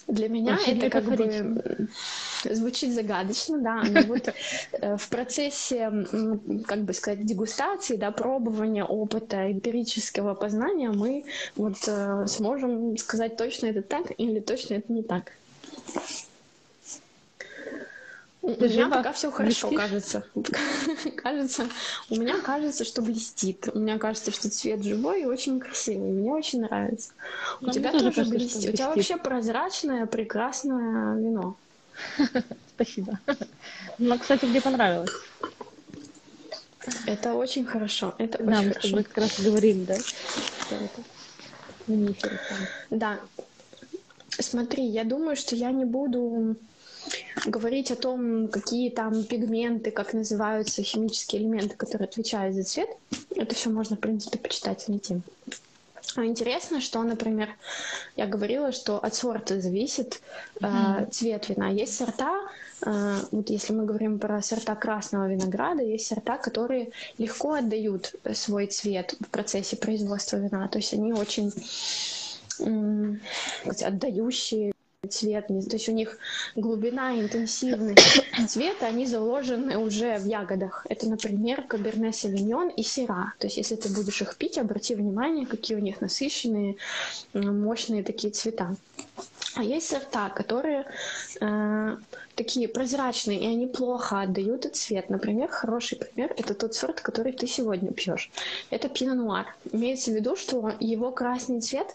[0.08, 1.90] для меня Вообще это как бы
[2.44, 4.34] звучит загадочно, да, но вот
[4.74, 5.92] э, в процессе,
[6.66, 11.26] как бы сказать, дегустации, да, пробования опыта, эмпирического познания мы
[11.56, 15.34] вот э, сможем сказать точно это так или точно это не так.
[18.48, 20.24] У меня пока все хорошо, кажется.
[21.18, 21.68] кажется.
[22.10, 23.68] У меня кажется, что блестит.
[23.74, 26.12] У меня кажется, что цвет живой и очень красивый.
[26.12, 27.12] Мне очень нравится.
[27.60, 28.74] у тебя тоже, блестит.
[28.74, 31.58] У тебя вообще прозрачное, прекрасное вино.
[32.76, 33.20] Спасибо.
[33.98, 35.12] Ну, кстати, мне понравилось.
[37.06, 38.16] Это очень хорошо.
[38.18, 39.04] Это да, очень мы хорошо.
[39.04, 39.98] как раз говорили, да?
[42.92, 43.20] Да.
[44.30, 46.56] Смотри, я думаю, что я не буду
[47.46, 52.90] говорить о том, какие там пигменты, как называются химические элементы, которые отвечают за цвет.
[53.36, 55.22] Это все можно, в принципе, почитать, найти.
[56.16, 57.50] А интересно, что, например,
[58.16, 60.22] я говорила, что от сорта зависит
[60.60, 61.04] mm-hmm.
[61.04, 61.70] э, цвет вина.
[61.70, 62.42] Есть сорта,
[62.82, 66.90] э, вот если мы говорим про сорта красного винограда, есть сорта, которые
[67.20, 70.68] легко отдают свой цвет в процессе производства вина.
[70.70, 71.54] То есть они очень
[73.84, 74.74] отдающие
[75.08, 76.18] цвет, то есть у них
[76.56, 80.86] глубина, интенсивность цвета, они заложены уже в ягодах.
[80.90, 83.34] Это, например, каберне савиньон и сира.
[83.38, 86.78] То есть если ты будешь их пить, обрати внимание, какие у них насыщенные,
[87.34, 88.76] мощные такие цвета.
[89.58, 90.86] А есть сорта, которые
[91.42, 91.98] э,
[92.36, 95.10] такие прозрачные, и они плохо отдают цвет.
[95.10, 98.30] Например, хороший пример– это тот сорт, который ты сегодня пьешь.
[98.70, 99.48] Это пино нуар.
[99.72, 101.88] Имеется в виду, что его красный цвет,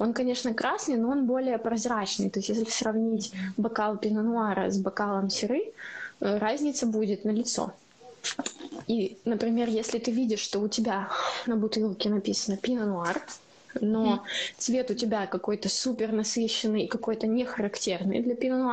[0.00, 2.28] он, конечно, красный, но он более прозрачный.
[2.28, 5.62] То есть если сравнить бокал пино нуара с бокалом сиры,
[6.20, 7.72] э, разница будет на лицо.
[8.88, 11.08] И, например, если ты видишь, что у тебя
[11.46, 13.22] на бутылке написано пино нуар,
[13.80, 14.24] но
[14.58, 18.66] цвет у тебя какой-то супер насыщенный, какой-то не характерный для пино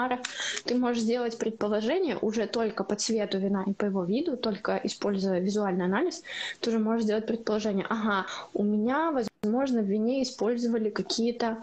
[0.65, 5.39] ты можешь сделать предположение уже только по цвету вина и по его виду, только используя
[5.39, 6.23] визуальный анализ,
[6.59, 11.57] ты уже можешь сделать предположение, ага, у меня, возможно, в вине использовали какие-то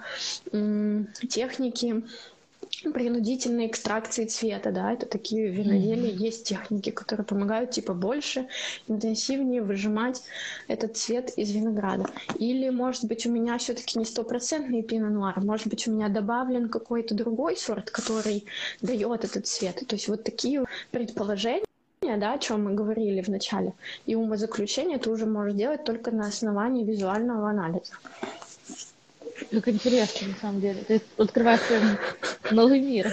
[1.29, 2.05] техники,
[2.83, 6.27] принудительной экстракции цвета, да, это такие виноделия, mm-hmm.
[6.27, 8.49] есть техники, которые помогают типа больше,
[8.89, 10.23] интенсивнее выжимать
[10.69, 12.07] этот цвет из винограда.
[12.39, 16.69] Или, может быть, у меня все-таки не стопроцентный пино нуар, может быть, у меня добавлен
[16.69, 18.45] какой-то другой сорт, который
[18.81, 19.83] дает этот цвет.
[19.87, 21.65] То есть вот такие предположения
[22.03, 23.75] да, о чем мы говорили в начале,
[24.07, 27.93] и умозаключение ты уже можешь делать только на основании визуального анализа.
[29.51, 30.83] Как интересно, на самом деле.
[30.83, 31.99] Ты открываешь прям
[32.51, 33.11] новый мир.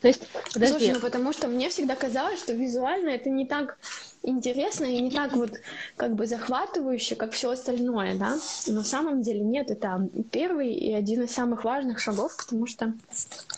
[0.00, 0.78] То есть, подожди.
[0.78, 3.78] Слушай, ну потому что мне всегда казалось, что визуально это не так
[4.22, 5.50] интересно и не так вот
[5.96, 8.38] как бы захватывающе, как все остальное, да.
[8.66, 12.94] Но на самом деле нет, это первый и один из самых важных шагов, потому что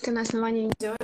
[0.03, 0.99] ты на основании делаешь.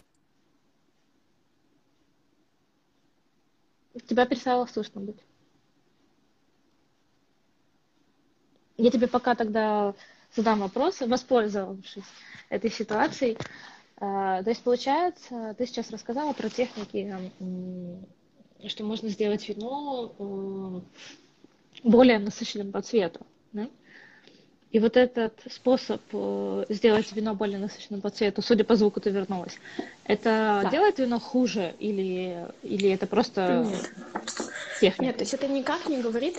[4.07, 5.19] Тебя перестало слышно быть.
[8.77, 9.95] Я тебе пока тогда
[10.35, 12.05] задам вопрос, воспользовавшись
[12.49, 13.39] этой ситуацией.
[13.99, 17.33] А, то есть, получается, ты сейчас рассказала про техники,
[18.67, 20.83] что можно сделать вино
[21.83, 23.21] более насыщенным по цвету.
[23.53, 23.69] Да?
[24.73, 29.11] И вот этот способ э, сделать вино более насыщенным по цвету, судя по звуку, ты
[29.11, 29.59] вернулась,
[30.05, 30.71] это да.
[30.71, 33.91] делает вино хуже или, или это просто Нет.
[34.81, 35.05] техника?
[35.05, 36.37] Нет, то есть это никак не говорит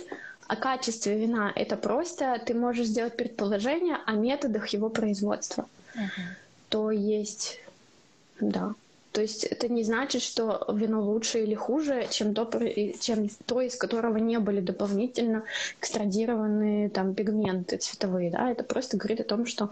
[0.48, 1.52] о качестве вина.
[1.54, 5.68] Это просто ты можешь сделать предположение о методах его производства.
[5.94, 6.08] Uh-huh.
[6.70, 7.60] То есть,
[8.40, 8.74] да.
[9.12, 12.48] То есть это не значит, что вино лучше или хуже, чем то,
[13.00, 15.44] чем то из которого не были дополнительно
[15.80, 18.30] экстрадированы там пигменты цветовые.
[18.30, 18.50] Да?
[18.50, 19.70] Это просто говорит о том, что,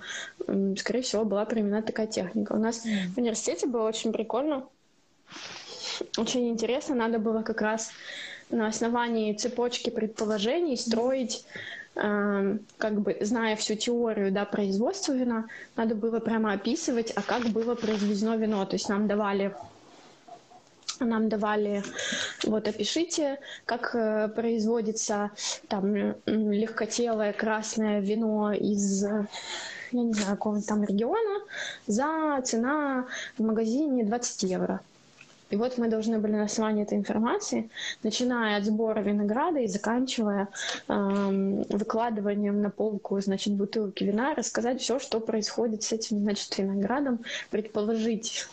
[0.76, 2.52] скорее всего, была применена такая техника.
[2.52, 3.14] У нас mm.
[3.14, 4.66] в университете было очень прикольно,
[6.16, 6.94] очень интересно.
[6.94, 7.90] Надо было как раз
[8.50, 11.44] на основании цепочки предположений строить
[11.94, 15.46] э, как бы зная всю теорию да, производства вина,
[15.76, 18.64] надо было прямо описывать, а как было произведено вино.
[18.66, 19.54] То есть нам давали
[20.98, 21.82] нам давали,
[22.44, 25.30] вот опишите, как э, производится
[25.68, 29.04] там легкотелое красное вино из
[29.92, 31.40] я не знаю, какого-нибудь там региона,
[31.86, 33.06] за цена
[33.38, 34.80] в магазине 20 евро.
[35.50, 37.70] И вот мы должны были на основании этой информации,
[38.02, 40.48] начиная от сбора винограда и заканчивая
[40.88, 47.20] эм, выкладыванием на полку, значит, бутылки вина, рассказать все, что происходит с этим, значит, виноградом,
[47.50, 48.46] предположить,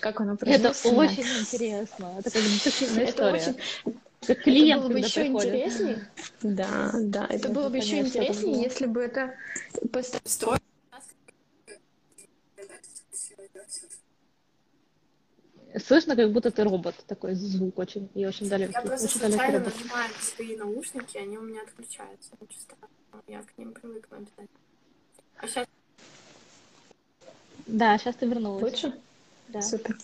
[0.00, 0.88] как оно производится.
[0.88, 2.12] Это очень интересно.
[2.18, 3.40] Это как детективная история.
[3.40, 3.56] Очень...
[4.26, 5.54] Как клиент, это было бы еще приходит.
[5.54, 6.08] интереснее.
[6.42, 7.24] Да, да.
[7.24, 9.34] Это, это было бы еще интереснее, если бы это
[9.92, 10.62] построить
[15.78, 18.74] Слышно, как будто ты робот, такой звук очень и очень далекий.
[18.74, 22.30] Я просто очень случайно нажимаю свои наушники, они у меня отключаются.
[22.40, 22.88] Очень странно.
[23.26, 24.48] Я к ним привыкну обязательно.
[25.38, 25.66] А сейчас...
[27.66, 28.62] Да, сейчас ты вернулась.
[28.62, 28.94] Лучше?
[29.48, 29.62] Да.
[29.62, 29.96] Супер.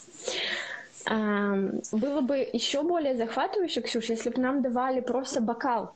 [1.07, 1.55] А,
[1.93, 5.95] было бы еще более захватывающе, Ксюш, если бы нам давали просто бокал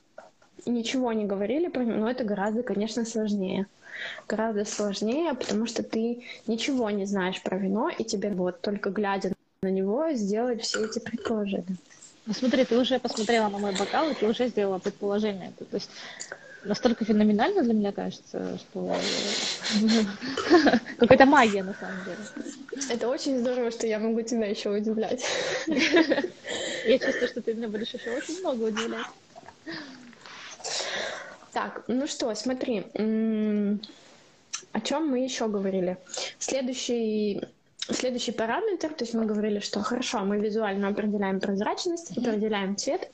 [0.65, 3.67] и ничего не говорили про него, но это гораздо, конечно, сложнее
[4.29, 9.34] гораздо сложнее, потому что ты ничего не знаешь про вино, и тебе вот только глядя
[9.65, 11.77] на него сделать все эти предположения.
[12.27, 15.53] Ну смотри, ты уже посмотрела на мой бокал, и ты уже сделала предположение.
[15.59, 15.91] То есть
[16.65, 18.97] настолько феноменально для меня кажется, что
[20.99, 22.89] какая-то магия на самом деле.
[22.91, 25.25] Это очень здорово, что я могу тебя еще удивлять.
[26.87, 29.07] Я чувствую, что ты меня будешь еще очень много удивлять.
[31.53, 32.85] Так, ну что, смотри,
[34.73, 35.97] о чем мы еще говорили?
[36.39, 37.41] Следующий
[37.91, 43.11] Следующий параметр, то есть мы говорили, что хорошо, мы визуально определяем прозрачность, определяем цвет,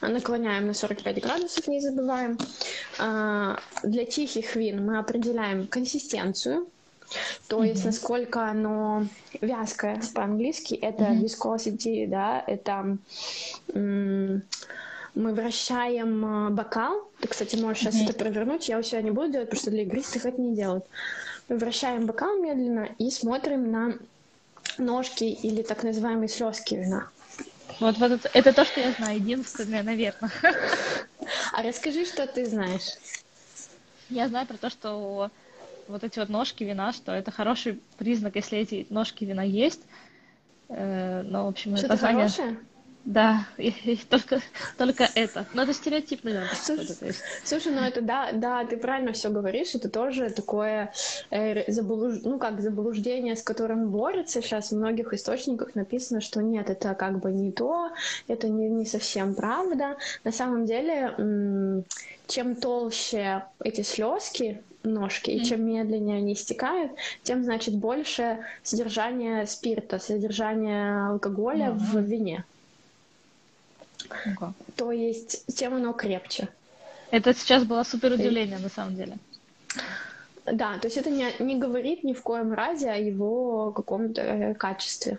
[0.00, 2.38] наклоняем на 45 градусов, не забываем.
[2.98, 6.68] А, для тихих вин мы определяем консистенцию,
[7.48, 7.86] то есть mm-hmm.
[7.86, 9.06] насколько оно
[9.40, 11.22] вязкое по-английски, это mm-hmm.
[11.22, 12.96] viscosity, да, это
[13.72, 17.08] мы вращаем а, бокал.
[17.20, 17.92] Ты, кстати, можешь mm-hmm.
[17.92, 18.68] сейчас это провернуть.
[18.68, 20.84] Я у себя не буду делать, потому что для игристых это не делают.
[21.48, 23.94] Вращаем бокал медленно и смотрим на
[24.78, 27.10] ножки или так называемые слезки вина.
[27.78, 30.30] Вот, вот это, это то, что я знаю, единственное, наверное.
[31.52, 32.98] А расскажи, что ты знаешь.
[34.08, 35.30] Я знаю про то, что
[35.88, 39.82] вот эти вот ножки вина, что это хороший признак, если эти ножки вина есть.
[40.68, 42.58] Э, но, в общем, что это хорошее?
[43.06, 44.40] Да, и, и только,
[44.76, 45.46] только это.
[45.54, 46.50] Но это стереотип, наверное.
[46.60, 47.14] Слушай,
[47.44, 50.92] слушай, ну это да, да, ты правильно все говоришь, это тоже такое
[51.30, 52.16] э, заблуж...
[52.24, 54.72] ну как заблуждение, с которым борются сейчас.
[54.72, 57.92] В многих источниках написано, что нет, это как бы не то,
[58.26, 59.96] это не, не совсем правда.
[60.24, 61.84] На самом деле, м-
[62.26, 66.90] чем толще эти слезки, ножки, и чем медленнее они истекают,
[67.22, 71.78] тем, значит, больше содержание спирта, содержание алкоголя mm-hmm.
[71.78, 72.44] в вине.
[74.08, 74.52] Okay.
[74.76, 76.48] То есть тем оно крепче.
[77.10, 79.16] Это сейчас было супер удивление, на самом деле.
[80.44, 84.54] Да, то есть это не, не говорит ни в коем разе о его каком-то э,
[84.54, 85.18] качестве.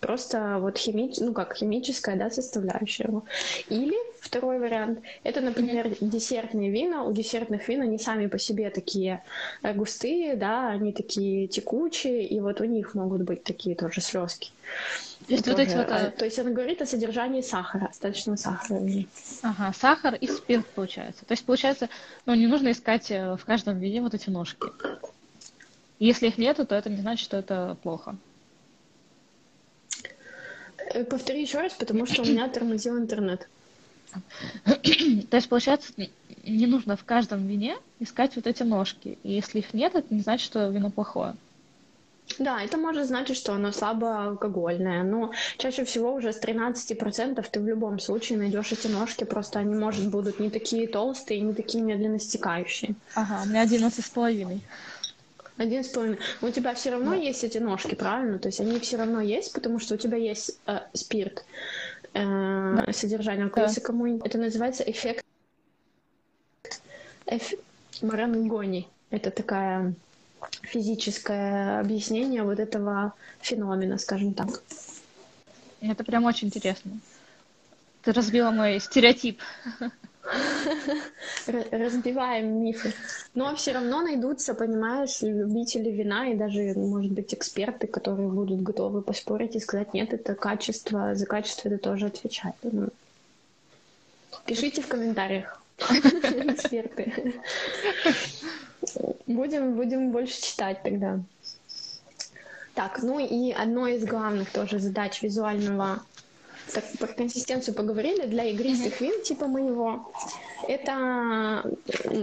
[0.00, 1.18] Просто вот химич...
[1.18, 3.24] ну как химическая да, составляющая его.
[3.68, 7.04] Или второй вариант, это, например, десертные вина.
[7.04, 9.22] У десертных вин они сами по себе такие
[9.62, 14.50] э, густые, да, они такие текучие, и вот у них могут быть такие тоже слезки.
[15.28, 18.80] То есть, вот эти вот, э, то есть она говорит о содержании сахара, остаточного сахара.
[19.42, 21.26] Ага, сахар и спирт получается.
[21.26, 21.90] То есть получается,
[22.24, 24.66] ну не нужно искать э, в каждом виде вот эти ножки.
[25.98, 28.16] Если их нету, то это не значит, что это плохо.
[30.94, 33.46] Э, повтори еще раз, потому что у меня тормозил интернет.
[34.64, 35.92] То есть, получается,
[36.42, 39.18] не нужно в каждом вине искать вот эти ножки.
[39.22, 41.36] И если их нет, это не значит, что вино плохое.
[42.38, 47.66] Да, это может значить, что оно слабоалкогольное, но чаще всего уже с 13% ты в
[47.66, 52.20] любом случае найдешь эти ножки, просто они, может, будут не такие толстые, не такие медленно
[52.20, 52.94] стекающие.
[53.14, 54.60] Ага, у меня 11,5.
[55.56, 56.18] Один с половиной.
[56.40, 57.16] У тебя все равно да.
[57.16, 58.38] есть эти ножки, правильно?
[58.38, 61.44] То есть они все равно есть, потому что у тебя есть э, спирт,
[62.14, 62.22] э,
[62.86, 62.92] да.
[62.92, 63.50] содержание.
[63.52, 63.62] Да.
[63.62, 65.24] Если кому это называется эффект
[67.26, 67.54] эф...
[68.02, 68.88] Марангони.
[69.10, 69.94] Это такая
[70.62, 74.62] физическое объяснение вот этого феномена, скажем так.
[75.80, 76.92] Это прям очень интересно.
[78.02, 79.40] Ты разбила мой стереотип.
[81.46, 82.92] Разбиваем мифы.
[83.34, 89.02] Но все равно найдутся, понимаешь, любители вина и даже, может быть, эксперты, которые будут готовы
[89.02, 92.56] поспорить и сказать, нет, это качество, за качество это тоже отвечает.
[92.62, 92.88] Ну,
[94.44, 97.34] пишите в комментариях, эксперты.
[99.26, 101.20] Будем, будем больше читать тогда.
[102.74, 106.02] Так, ну и одной из главных тоже задач визуального
[106.72, 110.10] так, про консистенцию поговорили, для игристых вин типа моего,
[110.66, 111.64] это,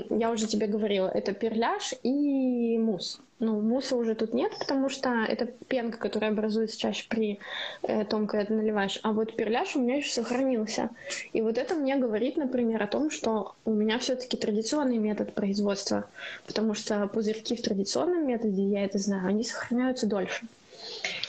[0.10, 3.20] я уже тебе говорила, это перляж и мусс.
[3.40, 7.40] Ну, мусса уже тут нет, потому что это пенка, которая образуется чаще при
[7.84, 8.98] э, том, когда ты наливаешь.
[9.04, 10.90] А вот перляж у меня еще сохранился.
[11.34, 16.06] И вот это мне говорит, например, о том, что у меня все-таки традиционный метод производства,
[16.48, 20.48] потому что пузырьки в традиционном методе, я это знаю, они сохраняются дольше.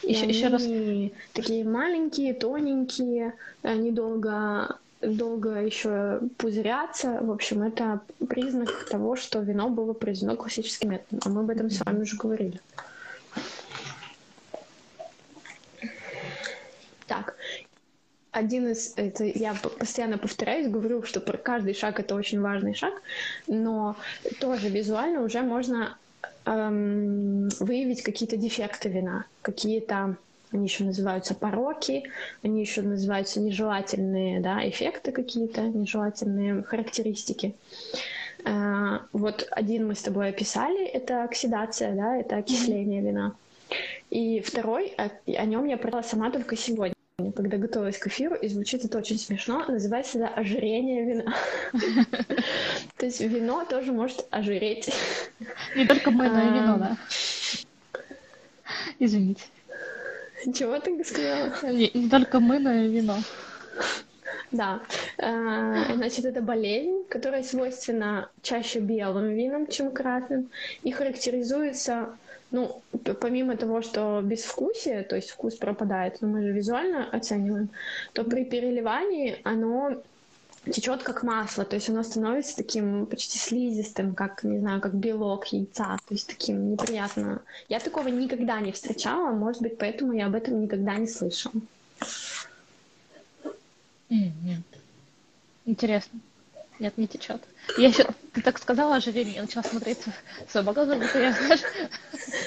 [0.02, 0.62] Еще, еще раз.
[1.32, 7.18] Такие маленькие, тоненькие, они долго долго еще пузырятся.
[7.20, 11.20] В общем, это признак того, что вино было произведено классическим методом.
[11.24, 12.60] А мы об этом с вами уже говорили.
[17.06, 17.36] Так,
[18.32, 22.94] один из, это я постоянно повторяюсь, говорю, что каждый шаг это очень важный шаг,
[23.46, 23.96] но
[24.40, 25.96] тоже визуально уже можно
[26.44, 30.16] эм, выявить какие-то дефекты вина, какие-то
[30.52, 32.04] они еще называются пороки,
[32.42, 37.54] они еще называются нежелательные да, эффекты какие-то, нежелательные характеристики.
[38.44, 43.34] Э, вот один мы с тобой описали, это оксидация, да, это окисление вина.
[44.10, 46.95] И второй, о, о нем я прочитала сама только сегодня,
[47.34, 51.34] когда готовилась к эфиру, и звучит это очень смешно, называется это ожирение вина.
[52.98, 54.92] То есть вино тоже может ожиреть.
[55.74, 56.96] Не только мыльное вино, да?
[58.98, 59.44] Извините.
[60.54, 61.72] Чего ты сказала?
[61.72, 63.16] Не, не только мыльное вино.
[64.52, 64.82] Да.
[65.16, 70.50] А, значит, это болезнь, которая свойственна чаще белым винам, чем красным,
[70.82, 72.18] и характеризуется
[72.56, 72.82] ну,
[73.20, 77.68] помимо того, что безвкусие, то есть вкус пропадает, но мы же визуально оцениваем,
[78.14, 80.02] то при переливании оно
[80.64, 85.46] течет как масло, то есть оно становится таким почти слизистым, как, не знаю, как белок
[85.48, 87.42] яйца, то есть таким неприятно.
[87.68, 91.54] Я такого никогда не встречала, может быть, поэтому я об этом никогда не слышала.
[94.08, 94.62] Нет.
[95.66, 96.20] Интересно.
[96.78, 97.42] Нет, не течет.
[97.78, 99.98] Я еще, ты так сказала ожирение, я начала смотреть
[100.48, 101.60] свой багажник, я, знаешь,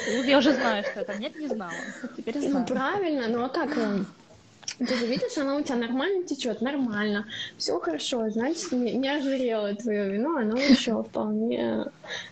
[0.26, 1.18] я уже знаю, что это.
[1.18, 1.74] Нет, не знала.
[2.16, 2.66] Теперь ну, знаю.
[2.68, 4.08] Ну, правильно, ну а как вам?
[4.78, 7.26] Ты же видишь, оно у тебя нормально течет, нормально,
[7.58, 11.86] все хорошо, значит, не, не ожирело твое вино, оно еще вполне,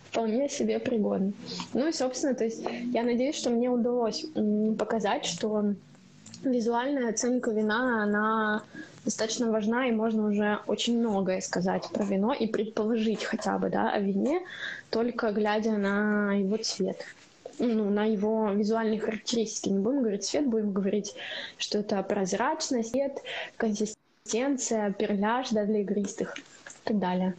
[0.06, 1.34] вполне себе пригодно.
[1.74, 4.26] Ну и, собственно, то есть я надеюсь, что мне удалось
[4.78, 5.74] показать, что
[6.52, 8.64] визуальная оценка вина, она
[9.06, 13.92] достаточно важна, и можно уже очень многое сказать про вино и предположить хотя бы, да,
[13.92, 14.42] о вине,
[14.90, 17.06] только глядя на его цвет
[17.60, 19.70] ну, на его визуальные характеристики.
[19.70, 21.16] Не будем говорить цвет, будем говорить,
[21.58, 23.18] что это прозрачность, цвет,
[23.58, 26.42] консистенция, перляж да, для игристых и
[26.84, 27.36] так далее.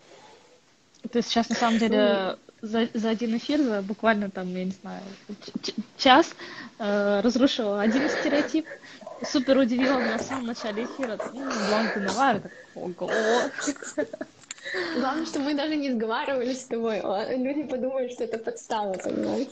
[1.10, 4.64] То есть сейчас на самом деле ну, за, за один эфир, за буквально там, я
[4.64, 5.02] не знаю,
[5.96, 6.34] час
[6.78, 8.66] э, разрушила один стереотип,
[9.22, 11.18] супер удивила меня в самом начале эфира.
[11.32, 12.52] Ну, Бланк Навар, так,
[13.02, 13.12] ого.
[14.96, 17.00] Главное, что мы даже не сговаривались с тобой.
[17.02, 19.48] А люди подумают, что это подстава, понимаешь?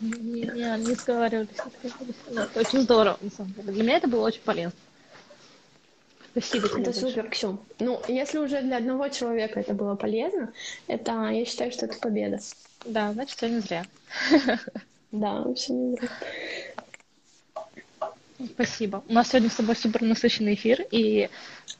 [0.00, 1.48] Не, не, не сговаривались.
[2.30, 3.72] Это очень здорово, на самом деле.
[3.72, 4.72] Для меня это было очень полезно.
[6.30, 6.82] Спасибо тебе.
[6.82, 7.58] Это супер, Ксю.
[7.78, 10.52] Ну, если уже для одного человека это было полезно,
[10.86, 12.38] это, я считаю, что это победа.
[12.84, 13.84] Да, значит, все не зря.
[15.12, 16.08] Да, все не зря.
[18.44, 19.02] Спасибо.
[19.08, 21.30] У нас сегодня с тобой супер насыщенный эфир, и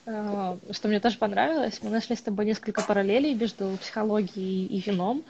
[0.07, 5.23] э, что мне тоже понравилось, мы нашли с тобой несколько параллелей между психологией и вином,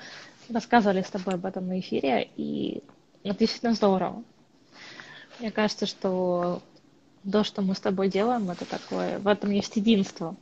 [0.49, 2.83] рассказывали с тобой об этом на эфире, и
[3.25, 4.23] это действительно здорово.
[5.41, 6.63] Мне кажется, что
[7.31, 10.37] то, что мы с тобой делаем, это такое, в этом есть единство.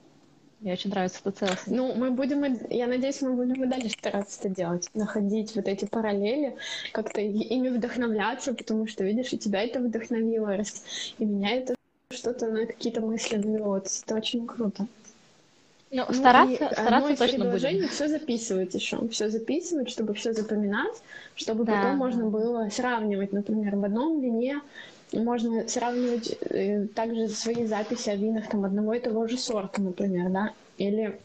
[0.65, 1.77] Мне очень нравится эта целостность.
[1.77, 5.85] Ну, мы будем, я надеюсь, мы будем и дальше стараться это делать, находить вот эти
[5.85, 6.57] параллели,
[6.93, 10.59] как-то ими вдохновляться, потому что, видишь, и тебя это вдохновило,
[11.19, 11.75] и меня это
[12.11, 13.77] что-то на какие-то мысли навело.
[13.77, 14.87] Это очень круто.
[15.91, 17.89] Ну, ну стараться, стараться из точно будем.
[17.89, 20.97] все записывать еще, все записывать, чтобы все запоминать,
[21.37, 21.75] чтобы да.
[21.75, 24.63] потом можно было сравнивать, например, в одном вине
[25.21, 30.31] можно сравнивать э, также свои записи о винах там, одного и того же сорта, например,
[30.31, 31.19] да, или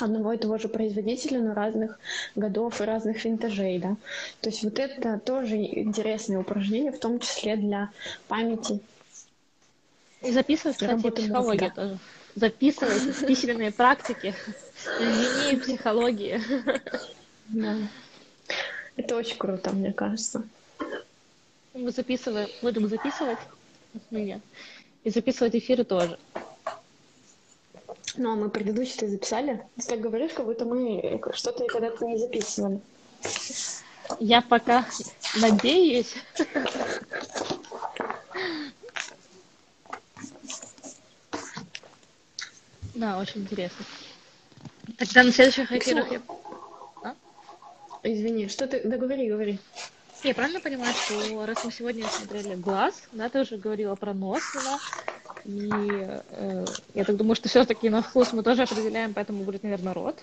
[0.00, 1.98] одного и того же производителя, но разных
[2.34, 3.96] годов и разных винтажей, да.
[4.40, 7.90] То есть вот это тоже интересное упражнение, в том числе для
[8.28, 8.80] памяти.
[10.22, 11.98] И записывать, кстати, психологию тоже.
[12.34, 14.34] Записывать письменные практики,
[14.98, 16.40] линии психологии.
[17.48, 17.76] Да.
[18.96, 20.44] Это очень круто, мне кажется.
[21.74, 23.38] Мы записываем, будем записывать
[24.10, 24.40] меня.
[25.02, 26.18] И записывать эфиры тоже.
[28.16, 29.66] Ну, а мы предыдущие записали.
[29.76, 32.80] Ты так говоришь, как будто мы что-то когда-то не записывали.
[34.20, 34.86] Я пока
[35.40, 36.14] надеюсь.
[42.94, 43.84] Да, очень интересно.
[44.96, 46.22] Тогда на следующих эфирах я...
[47.02, 47.16] А?
[48.04, 48.80] Извини, что ты...
[48.84, 49.58] Да говори, говори.
[50.24, 54.40] Я правильно понимаю, что раз мы сегодня смотрели глаз, да, ты уже говорила про нос,
[54.54, 54.78] да,
[55.44, 56.64] и э,
[56.94, 60.18] я так думаю, что все-таки на вкус мы тоже определяем, поэтому будет, наверное, рот.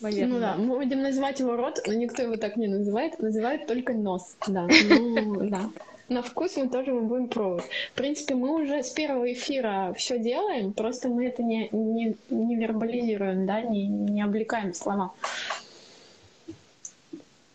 [0.00, 0.34] Наверное.
[0.34, 3.92] Ну да, мы будем называть его рот, но никто его так не называет, называют только
[3.92, 4.68] нос, да.
[4.88, 5.68] Ну, да.
[6.08, 7.66] На вкус мы тоже мы будем пробовать.
[7.92, 12.56] В принципе, мы уже с первого эфира все делаем, просто мы это не, не, не
[12.56, 15.12] вербализируем, да, не, не облекаем слова.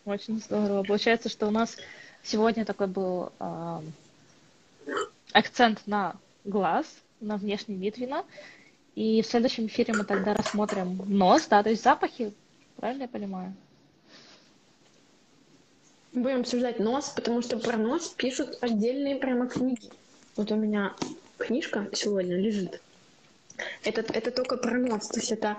[0.06, 0.84] Очень здорово.
[0.84, 1.76] Получается, что у нас
[2.22, 3.80] сегодня такой был э,
[5.32, 6.14] акцент на
[6.44, 6.86] глаз,
[7.20, 8.24] на внешний вид вина.
[8.94, 12.32] И в следующем эфире мы тогда рассмотрим нос, да, то есть запахи,
[12.76, 13.52] правильно я понимаю?
[16.12, 19.90] Будем обсуждать нос, потому что про нос пишут отдельные прямо книги.
[20.36, 20.94] Вот у меня
[21.36, 22.80] книжка сегодня лежит.
[23.84, 25.56] Это, это только про нос, то есть это,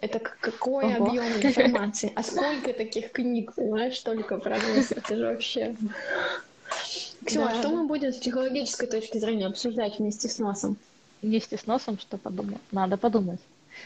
[0.00, 1.06] это какой Ого.
[1.06, 2.12] объем информации.
[2.14, 4.92] А сколько таких книг, понимаешь, только про нос.
[4.92, 5.76] Это же вообще...
[7.24, 7.58] Ксюша, да.
[7.58, 10.76] что мы будем с психологической точки зрения обсуждать вместе с носом?
[11.22, 12.60] Вместе с носом что подумать?
[12.70, 13.40] Надо подумать.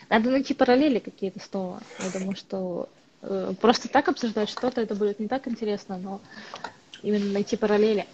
[0.08, 1.80] Надо найти параллели какие-то снова.
[2.00, 2.88] Я думаю, что
[3.22, 6.20] э, просто так обсуждать что-то, это будет не так интересно, но
[7.02, 8.06] именно найти параллели.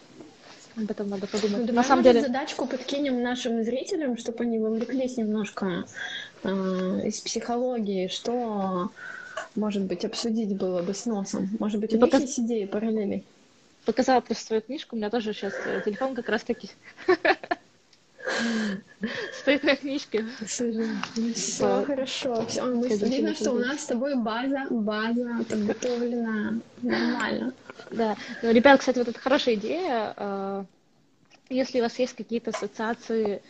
[0.76, 1.58] Об этом надо подумать.
[1.58, 2.20] Ну, давай, На самом деле...
[2.20, 5.84] задачку подкинем нашим зрителям, чтобы они вовлеклись немножко
[6.42, 6.48] э,
[7.04, 8.90] из психологии, что,
[9.54, 11.48] может быть, обсудить было бы с носом.
[11.60, 13.24] Может быть, у них есть идеи параллелей?
[13.84, 16.70] показала просто свою книжку, у меня тоже сейчас э, телефон как раз таки
[19.32, 20.24] стоит на книжке.
[20.44, 22.46] Все хорошо.
[22.46, 27.52] Все, мы видно, что у нас с тобой база, база подготовлена нормально.
[27.90, 28.16] Да.
[28.42, 30.14] Ну, ребят, кстати, вот это хорошая идея.
[30.16, 30.64] Э,
[31.50, 33.42] если у вас есть какие-то ассоциации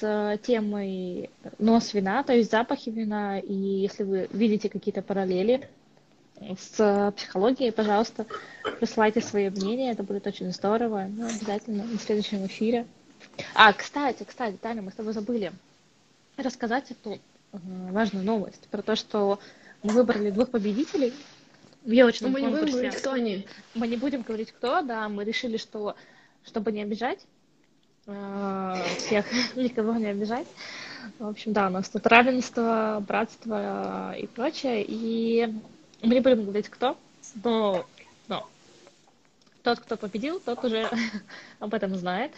[0.00, 5.68] с темой нос вина, то есть запахи вина, и если вы видите какие-то параллели,
[6.58, 8.26] с психологией, пожалуйста,
[8.78, 11.06] присылайте свое мнение, это будет очень здорово.
[11.08, 12.86] Ну, обязательно на следующем эфире.
[13.54, 15.52] А, кстати, кстати, Таня, мы с тобой забыли
[16.36, 17.18] рассказать эту
[17.52, 19.38] важную новость про то, что
[19.82, 21.12] мы выбрали двух победителей
[21.84, 22.60] в елочном мы конкурсе.
[22.60, 23.46] Мы не будем говорить, кто они.
[23.74, 25.96] Мы не будем говорить, кто, да, мы решили, что,
[26.44, 27.20] чтобы не обижать
[28.06, 29.26] э, всех,
[29.56, 30.46] никого не обижать.
[31.18, 34.84] В общем, да, у нас тут равенство, братство и прочее.
[34.86, 35.54] И
[36.02, 36.96] мы не будем говорить, кто,
[37.42, 37.86] но,
[38.28, 38.48] но
[39.62, 40.90] тот, кто победил, тот уже
[41.60, 42.32] об этом знает.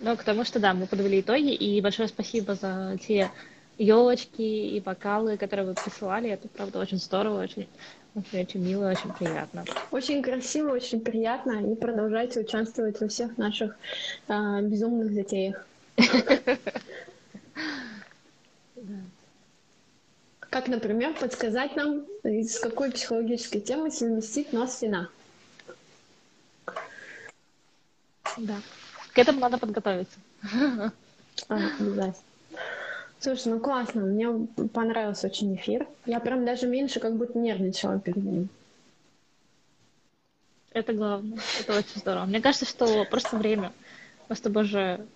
[0.00, 3.30] Но потому что, да, мы подвели итоги, и большое спасибо за те
[3.78, 6.30] елочки и бокалы, которые вы присылали.
[6.30, 7.68] Это, правда, очень здорово, очень,
[8.14, 9.64] очень, очень мило, очень приятно.
[9.90, 11.72] Очень красиво, очень приятно.
[11.72, 13.76] И продолжайте участвовать во всех наших
[14.28, 15.66] э, безумных затеях.
[20.50, 25.10] Как, например, подсказать нам, из какой психологической темы совместить нос вина.
[28.38, 28.56] Да.
[29.16, 30.18] К этому надо подготовиться.
[31.48, 31.58] А.
[33.20, 34.30] Слушай, ну классно, мне
[34.72, 35.86] понравился очень эфир.
[36.06, 38.48] Я прям даже меньше как будто нервничала перед ним.
[40.72, 42.24] Это главное, это очень здорово.
[42.24, 43.72] Мне кажется, что просто время.
[44.30, 45.06] Мы с тобой же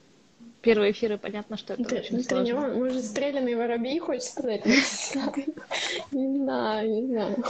[0.61, 2.45] первые эфиры, понятно, что это Ты, очень сложно.
[2.45, 4.65] Тренер, может, стрелянный воробей, хочешь сказать?
[6.11, 7.45] Не знаю, не знаю.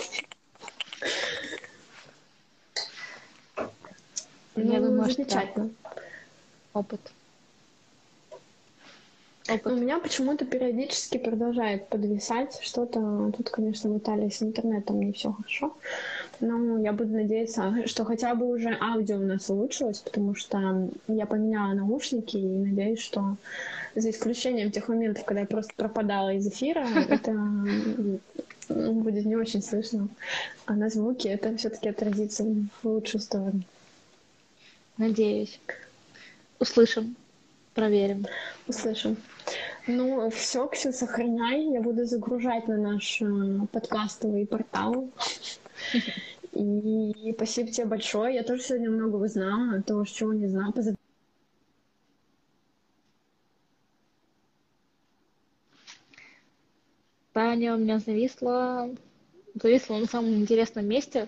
[4.55, 5.71] Я думаю, ну, замечательно.
[6.73, 7.01] Опыт.
[9.49, 9.73] Опыт.
[9.73, 13.33] У меня почему-то периодически продолжает подвисать что-то.
[13.37, 15.77] Тут, конечно, в Италии с интернетом не все хорошо.
[16.39, 21.27] Ну, я буду надеяться, что хотя бы уже аудио у нас улучшилось, потому что я
[21.27, 23.37] поменяла наушники и надеюсь, что
[23.97, 27.33] за исключением тех моментов, когда я просто пропадала из эфира, это
[28.69, 30.09] будет не очень слышно.
[30.67, 33.63] А на звуке это все-таки отразится в лучшую сторону.
[34.97, 35.59] Надеюсь.
[36.61, 37.17] Услышим.
[37.73, 38.27] Проверим.
[38.69, 39.17] Услышим.
[39.87, 41.73] Ну, все, все, сохраняй.
[41.73, 45.11] Я буду загружать на наш э, подкастовый портал.
[46.53, 48.35] И спасибо тебе большое.
[48.35, 50.75] Я тоже сегодня много узнала, того, чего не знала.
[57.33, 58.91] Таня у меня зависла,
[59.55, 61.27] зависла на самом интересном месте.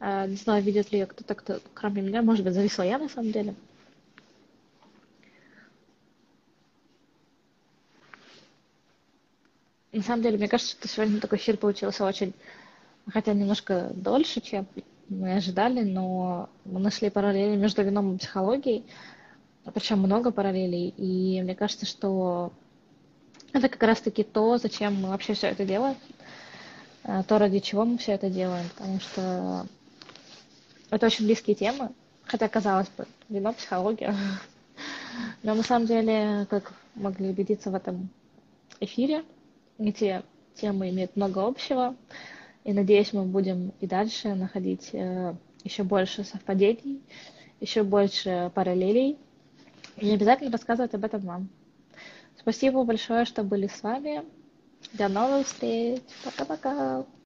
[0.00, 2.20] А, не знаю, видит ли ее кто-то, кто, кроме меня.
[2.20, 3.54] Может быть, зависла я на самом деле.
[9.94, 12.34] На самом деле, мне кажется, что сегодня такой эфир получился очень
[13.12, 14.66] хотя немножко дольше, чем
[15.08, 18.84] мы ожидали, но мы нашли параллели между вином и психологией,
[19.72, 22.52] причем много параллелей, и мне кажется, что
[23.52, 25.96] это как раз-таки то, зачем мы вообще все это делаем,
[27.04, 29.66] э, то, ради чего мы все это делаем, потому что
[30.90, 31.90] это очень близкие темы,
[32.24, 34.14] хотя, казалось бы, вино, психология.
[35.42, 38.08] Но на самом деле, как могли убедиться в этом
[38.80, 39.24] эфире,
[39.78, 40.22] эти
[40.54, 41.96] темы имеют много общего,
[42.64, 45.34] и надеюсь, мы будем и дальше находить э,
[45.64, 47.02] еще больше совпадений,
[47.60, 49.18] еще больше параллелей,
[49.96, 51.48] и обязательно рассказывать об этом вам.
[52.38, 54.22] Спасибо большое, что были с вами.
[54.92, 56.02] До новых встреч.
[56.24, 57.04] Пока-пока.